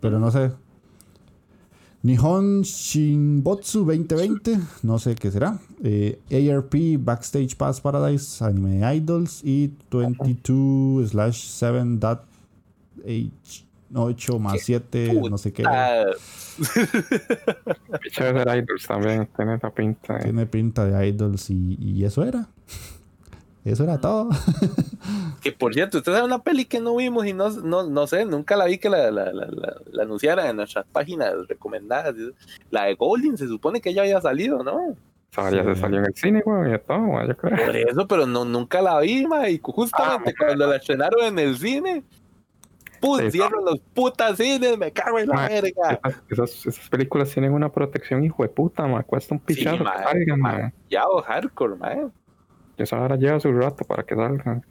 Pero 0.00 0.18
no 0.18 0.30
sé. 0.30 0.52
Nihon 2.02 2.62
Shinbotsu 2.62 3.84
2020, 3.84 4.58
no 4.82 4.98
sé 4.98 5.14
qué 5.14 5.30
será. 5.30 5.58
Eh, 5.84 6.18
ARP 6.50 6.74
Backstage 6.98 7.54
Pass 7.56 7.80
Paradise 7.80 8.42
Anime 8.42 8.80
Idols 8.96 9.42
y 9.44 9.70
22 9.90 11.10
slash 11.10 11.36
7 11.44 11.84
dot 11.98 12.22
H 13.04 13.64
8 13.92 14.38
más 14.38 14.60
7, 14.62 15.20
no 15.30 15.36
sé 15.36 15.52
qué. 15.52 15.64
Ah, 15.66 16.04
ser 18.12 18.36
Idols 18.56 18.86
también, 18.86 19.28
tiene 19.36 19.56
esa 19.56 19.70
pinta. 19.70 20.14
de- 20.14 20.22
Tiene 20.24 20.46
pinta 20.46 20.84
de 20.86 21.08
idols 21.08 21.50
y, 21.50 21.76
y 21.80 22.04
eso 22.04 22.24
era. 22.24 22.48
Eso 23.64 23.84
era 23.84 23.98
todo. 24.00 24.30
que 25.42 25.52
por 25.52 25.74
cierto, 25.74 25.98
usted 25.98 26.12
sabe 26.12 26.24
una 26.24 26.42
peli 26.42 26.64
que 26.64 26.80
no 26.80 26.96
vimos 26.96 27.26
y 27.26 27.32
no, 27.32 27.50
no, 27.50 27.82
no 27.84 28.06
sé, 28.06 28.24
nunca 28.24 28.56
la 28.56 28.64
vi 28.66 28.78
que 28.78 28.88
la, 28.88 29.10
la, 29.10 29.32
la, 29.32 29.46
la- 29.46 29.76
la 29.90 30.02
anunciaran 30.02 30.46
en 30.46 30.56
nuestras 30.56 30.86
páginas 30.86 31.34
recomendadas. 31.48 32.14
La 32.70 32.84
de 32.84 32.94
Golding 32.94 33.36
se 33.36 33.46
supone 33.48 33.80
que 33.80 33.92
ya 33.92 34.02
había 34.02 34.20
salido, 34.20 34.62
¿no? 34.62 34.94
Sea, 35.30 35.50
ya 35.50 35.62
Sí. 35.62 35.68
se 35.74 35.80
salió 35.80 35.98
en 36.00 36.06
el 36.06 36.14
cine, 36.14 36.42
güey, 36.44 36.74
y 36.74 36.78
todo, 36.78 37.04
güey, 37.06 37.28
yo 37.28 37.36
creo. 37.36 37.66
Por 37.66 37.76
eso, 37.76 38.08
pero 38.08 38.26
no, 38.26 38.44
nunca 38.44 38.80
la 38.82 38.98
vi, 39.00 39.26
ma, 39.26 39.48
y 39.48 39.60
justamente 39.62 40.34
cuando 40.36 40.66
la 40.66 40.76
estrenaron 40.76 41.22
en 41.24 41.38
el 41.38 41.56
cine, 41.56 42.02
¡pum! 43.00 43.18
Sí. 43.20 43.30
cierran 43.32 43.64
los 43.64 43.78
putas 43.94 44.36
cines, 44.38 44.76
me 44.76 44.90
cago 44.90 45.18
en 45.20 45.28
la 45.28 45.34
Ma, 45.34 45.48
verga. 45.48 46.00
Esas, 46.28 46.88
películas 46.90 47.30
tienen 47.30 47.52
una 47.52 47.70
protección 47.70 48.24
hijo 48.24 48.42
de 48.42 48.48
puta, 48.48 48.86
ma. 48.86 49.02
Cuesta 49.04 49.34
un 49.34 49.40
Sí, 49.46 49.54
pichado 49.54 49.84
ma, 49.84 49.94
ma, 50.26 50.36
ma. 50.36 50.72
Ya 50.90 51.06
o 51.06 51.22
hardcore, 51.22 51.76
ma. 51.76 52.10
Esa 52.82 52.96
ahora 52.98 53.16
lleva 53.16 53.40
su 53.40 53.52
rato 53.52 53.84
para 53.84 54.02
que 54.04 54.14
salgan. 54.14 54.64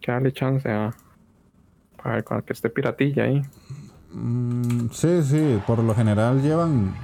Que 0.00 0.12
darle 0.12 0.32
chance 0.32 0.68
a. 0.68 0.94
Para 2.02 2.22
que 2.42 2.52
esté 2.52 2.70
piratilla 2.70 3.24
ahí. 3.24 3.42
Mm, 4.12 4.88
sí, 4.92 5.22
sí, 5.22 5.60
por 5.66 5.82
lo 5.82 5.94
general 5.94 6.40
llevan, 6.40 6.94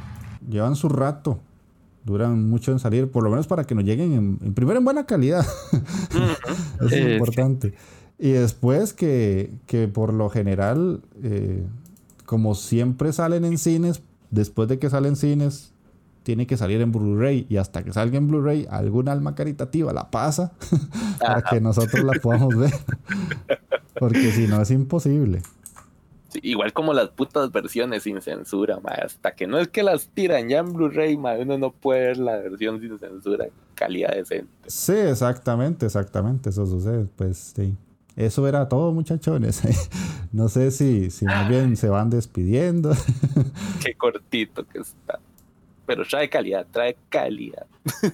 llevan 0.49 0.77
su 0.77 0.89
rato. 0.89 1.41
Duran 2.05 2.49
mucho 2.49 2.73
en 2.73 2.79
salir, 2.79 3.11
por 3.11 3.23
lo 3.23 3.31
menos 3.31 3.47
para 3.47 3.65
que 3.65 3.75
nos 3.75 3.85
lleguen 3.85 4.13
en, 4.13 4.39
en 4.43 4.55
primero 4.55 4.79
en 4.79 4.85
buena 4.85 5.05
calidad. 5.05 5.45
Eso 6.81 6.87
es 6.87 6.93
sí. 6.93 6.99
importante. 7.01 7.75
Y 8.19 8.31
después 8.31 8.93
que, 8.93 9.53
que 9.67 9.89
por 9.89 10.13
lo 10.13 10.31
general, 10.31 11.03
eh, 11.23 11.65
como 12.25 12.55
siempre 12.55 13.13
salen 13.13 13.45
en 13.45 13.59
cines, 13.59 14.03
después 14.31 14.69
de 14.69 14.79
que 14.79 14.89
salen 14.91 15.17
cines, 15.17 15.73
tiene 16.23 16.47
que 16.47 16.57
salir 16.57 16.81
en 16.81 16.93
Blu-ray. 16.93 17.47
Y 17.49 17.57
hasta 17.57 17.83
que 17.83 17.93
salga 17.93 18.19
en 18.19 18.29
Blu-ray, 18.29 18.67
algún 18.71 19.09
alma 19.09 19.35
caritativa 19.35 19.93
la 19.93 20.11
pasa 20.11 20.53
para 21.21 21.43
que 21.43 21.61
nosotros 21.61 22.05
la 22.05 22.21
podamos 22.21 22.57
ver. 22.57 22.73
Porque 23.99 24.33
si 24.33 24.47
no 24.47 24.61
es 24.61 24.71
imposible. 24.71 25.43
Sí, 26.29 26.41
igual 26.43 26.73
como 26.73 26.95
las 26.95 27.11
putas 27.11 27.53
versiones 27.53 28.05
sin 28.05 28.21
censura, 28.23 28.81
ma. 28.81 28.93
Hasta 28.93 29.35
que 29.35 29.47
no 29.47 29.59
es 29.59 29.69
que 29.69 29.83
las 29.83 30.09
tiran 30.09 30.49
ya 30.49 30.59
en 30.59 30.73
Blu-ray, 30.73 31.17
uno 31.17 31.59
no 31.59 31.73
puede 31.73 32.07
ver 32.07 32.19
la 32.19 32.37
versión 32.39 32.81
sin 32.81 32.99
censura, 32.99 33.47
calidad 33.75 34.15
decente. 34.15 34.51
Sí, 34.67 34.95
exactamente, 34.95 35.87
exactamente, 35.87 36.51
eso 36.51 36.67
sucede. 36.67 37.07
Pues 37.17 37.53
sí. 37.55 37.77
Eso 38.17 38.47
era 38.47 38.69
todo, 38.69 38.93
muchachones. 38.93 39.63
No 40.33 40.49
sé 40.49 40.71
si, 40.71 41.11
si 41.11 41.27
más 41.27 41.47
bien 41.47 41.77
se 41.77 41.91
van 41.91 42.09
despidiendo. 42.09 42.93
Qué 43.85 43.93
cortito 43.93 44.67
que 44.67 44.79
está. 44.79 45.21
Pero 45.87 46.05
trae 46.05 46.29
calidad, 46.29 46.67
trae 46.71 46.97
calidad. 47.09 47.67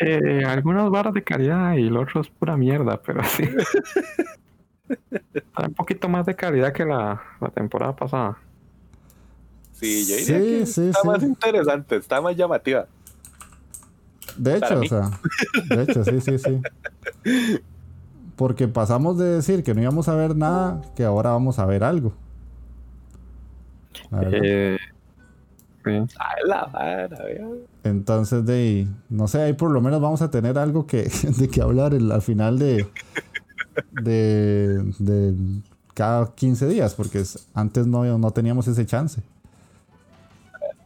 Eh, 0.00 0.44
algunas 0.46 0.90
barras 0.90 1.14
de 1.14 1.22
calidad 1.22 1.74
y 1.74 1.88
lo 1.88 2.00
otro 2.02 2.20
es 2.20 2.28
pura 2.28 2.56
mierda, 2.56 3.00
pero 3.00 3.22
sí. 3.24 3.44
Trae 5.54 5.68
un 5.68 5.74
poquito 5.74 6.08
más 6.08 6.24
de 6.26 6.34
calidad 6.34 6.72
que 6.72 6.84
la, 6.84 7.20
la 7.40 7.48
temporada 7.50 7.94
pasada. 7.94 8.38
Sí, 9.72 10.06
yo 10.06 10.16
diría 10.16 10.38
Sí, 10.38 10.58
que 10.60 10.66
sí, 10.66 10.88
está 10.88 11.02
sí. 11.02 11.08
más 11.08 11.22
interesante, 11.22 11.96
está 11.96 12.20
más 12.20 12.36
llamativa. 12.36 12.86
De 14.36 14.56
hecho, 14.56 14.80
o 14.80 14.84
sea, 14.84 15.10
de 15.68 15.82
hecho, 15.82 16.04
sí, 16.04 16.20
sí, 16.20 16.38
sí. 16.38 16.60
Porque 18.36 18.68
pasamos 18.68 19.18
de 19.18 19.26
decir 19.26 19.62
que 19.64 19.74
no 19.74 19.82
íbamos 19.82 20.08
a 20.08 20.14
ver 20.14 20.36
nada, 20.36 20.80
que 20.96 21.04
ahora 21.04 21.30
vamos 21.30 21.58
a 21.58 21.66
ver 21.66 21.82
algo. 21.84 22.12
La 24.10 24.18
verdad. 24.20 24.40
Eh, 24.42 24.78
sí. 25.88 26.14
Ay, 26.18 26.42
la 26.46 26.64
vara, 26.66 27.08
vea. 27.24 27.46
Entonces, 27.84 28.44
de, 28.44 28.86
no 29.08 29.28
sé, 29.28 29.42
ahí 29.42 29.52
por 29.54 29.70
lo 29.70 29.80
menos 29.80 30.00
vamos 30.00 30.22
a 30.22 30.30
tener 30.30 30.58
algo 30.58 30.86
que, 30.86 31.02
de 31.38 31.48
que 31.48 31.60
hablar 31.62 31.94
el- 31.94 32.10
al 32.12 32.22
final 32.22 32.58
de, 32.58 32.86
de, 33.92 34.82
de 34.98 35.34
cada 35.94 36.34
15 36.34 36.66
días, 36.68 36.94
porque 36.94 37.20
es- 37.20 37.48
antes 37.54 37.86
no, 37.86 38.04
no 38.18 38.30
teníamos 38.30 38.66
ese 38.68 38.86
chance. 38.86 39.20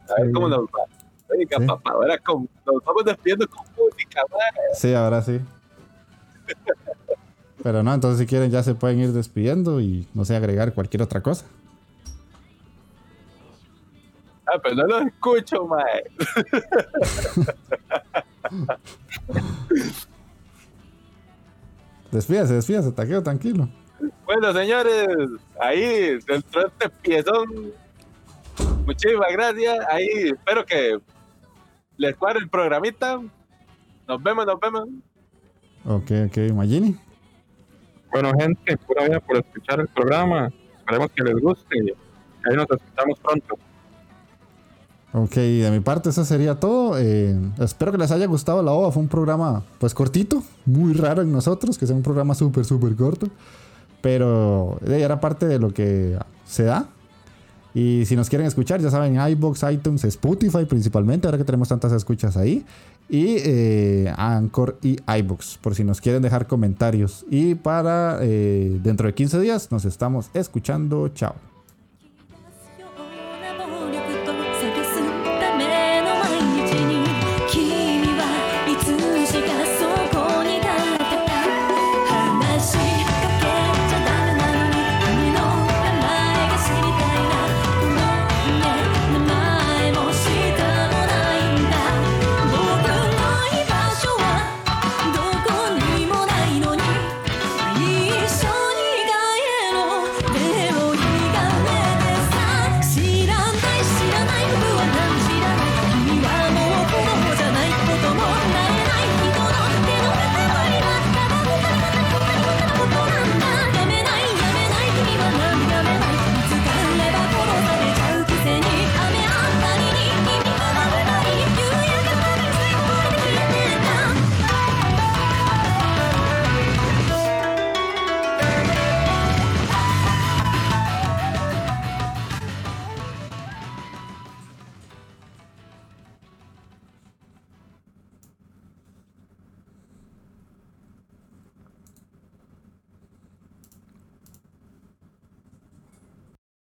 A 0.09 0.19
ver 0.21 0.27
Sí. 0.27 0.33
cómo 0.33 0.49
nos 0.49 0.59
va. 0.65 0.83
Oiga, 1.29 1.57
Sí. 1.59 1.65
papá, 1.65 1.91
ahora 1.91 2.17
con- 2.19 2.47
nos 2.65 2.83
vamos 2.85 3.05
despidiendo 3.05 3.47
con 3.47 3.65
música, 3.77 4.21
ma. 4.29 4.37
Sí, 4.75 4.93
ahora 4.93 5.21
sí. 5.21 5.39
Pero 7.63 7.81
no, 7.81 7.93
entonces 7.93 8.19
si 8.19 8.25
quieren 8.25 8.51
ya 8.51 8.61
se 8.61 8.75
pueden 8.75 8.99
ir 8.99 9.13
despidiendo 9.13 9.79
y 9.79 10.07
no 10.13 10.25
sé, 10.25 10.35
agregar 10.35 10.73
cualquier 10.73 11.01
otra 11.01 11.21
cosa. 11.21 11.45
Ah, 14.45 14.59
pero 14.61 14.75
no 14.75 14.87
los 14.87 15.05
escucho, 15.07 15.65
ma. 15.65 15.83
Despídase, 22.11 22.53
despídase, 22.53 22.91
taqueo, 22.91 23.23
tranquilo. 23.23 23.67
Bueno, 24.25 24.53
señores, 24.53 25.07
ahí 25.59 26.19
dentro 26.27 26.61
de 26.61 26.67
este 26.67 26.89
piezón, 27.01 27.73
muchísimas 28.85 29.31
gracias. 29.31 29.79
Ahí 29.89 30.07
espero 30.25 30.65
que 30.65 30.99
les 31.97 32.15
cuadre 32.15 32.39
el 32.39 32.49
programita. 32.49 33.19
Nos 34.07 34.21
vemos, 34.21 34.45
nos 34.45 34.59
vemos. 34.59 34.87
Ok, 35.85 36.11
ok, 36.27 36.37
Magini. 36.53 36.95
Bueno, 38.11 38.31
gente, 38.39 38.77
pura 38.77 39.07
vida 39.07 39.19
por 39.19 39.37
escuchar 39.37 39.79
el 39.79 39.87
programa. 39.87 40.51
Esperemos 40.79 41.11
que 41.11 41.23
les 41.23 41.41
guste. 41.41 41.95
Ahí 42.45 42.55
nos 42.55 42.67
escuchamos 42.69 43.19
pronto. 43.19 43.57
Ok, 45.15 45.35
de 45.35 45.69
mi 45.71 45.79
parte 45.79 46.09
eso 46.09 46.25
sería 46.25 46.59
todo. 46.59 46.97
Eh, 46.97 47.37
espero 47.59 47.91
que 47.91 47.99
les 47.99 48.09
haya 48.09 48.25
gustado 48.25 48.63
la 48.63 48.71
OVA. 48.71 48.91
Fue 48.91 49.03
un 49.03 49.07
programa 49.07 49.63
pues 49.77 49.93
cortito, 49.93 50.41
muy 50.65 50.93
raro 50.93 51.21
en 51.21 51.31
nosotros, 51.31 51.77
que 51.77 51.85
sea 51.85 51.95
un 51.95 52.01
programa 52.01 52.33
súper, 52.33 52.65
súper 52.65 52.95
corto. 52.95 53.27
Pero 54.01 54.79
era 54.87 55.19
parte 55.19 55.45
de 55.45 55.59
lo 55.59 55.71
que 55.71 56.17
se 56.45 56.63
da. 56.63 56.87
Y 57.75 58.05
si 58.05 58.15
nos 58.15 58.29
quieren 58.29 58.47
escuchar, 58.47 58.81
ya 58.81 58.89
saben, 58.89 59.19
iBox, 59.19 59.63
iTunes, 59.71 60.03
Spotify 60.03 60.65
principalmente, 60.65 61.27
ahora 61.27 61.37
que 61.37 61.43
tenemos 61.43 61.69
tantas 61.69 61.91
escuchas 61.91 62.35
ahí. 62.35 62.65
Y 63.07 63.35
eh, 63.37 64.13
Anchor 64.17 64.79
y 64.81 64.97
iBox, 65.19 65.59
por 65.59 65.75
si 65.75 65.83
nos 65.83 66.01
quieren 66.01 66.23
dejar 66.23 66.47
comentarios. 66.47 67.23
Y 67.29 67.53
para 67.53 68.17
eh, 68.21 68.79
dentro 68.81 69.07
de 69.07 69.13
15 69.13 69.39
días 69.39 69.71
nos 69.71 69.85
estamos 69.85 70.31
escuchando. 70.33 71.09
Chao. 71.09 71.52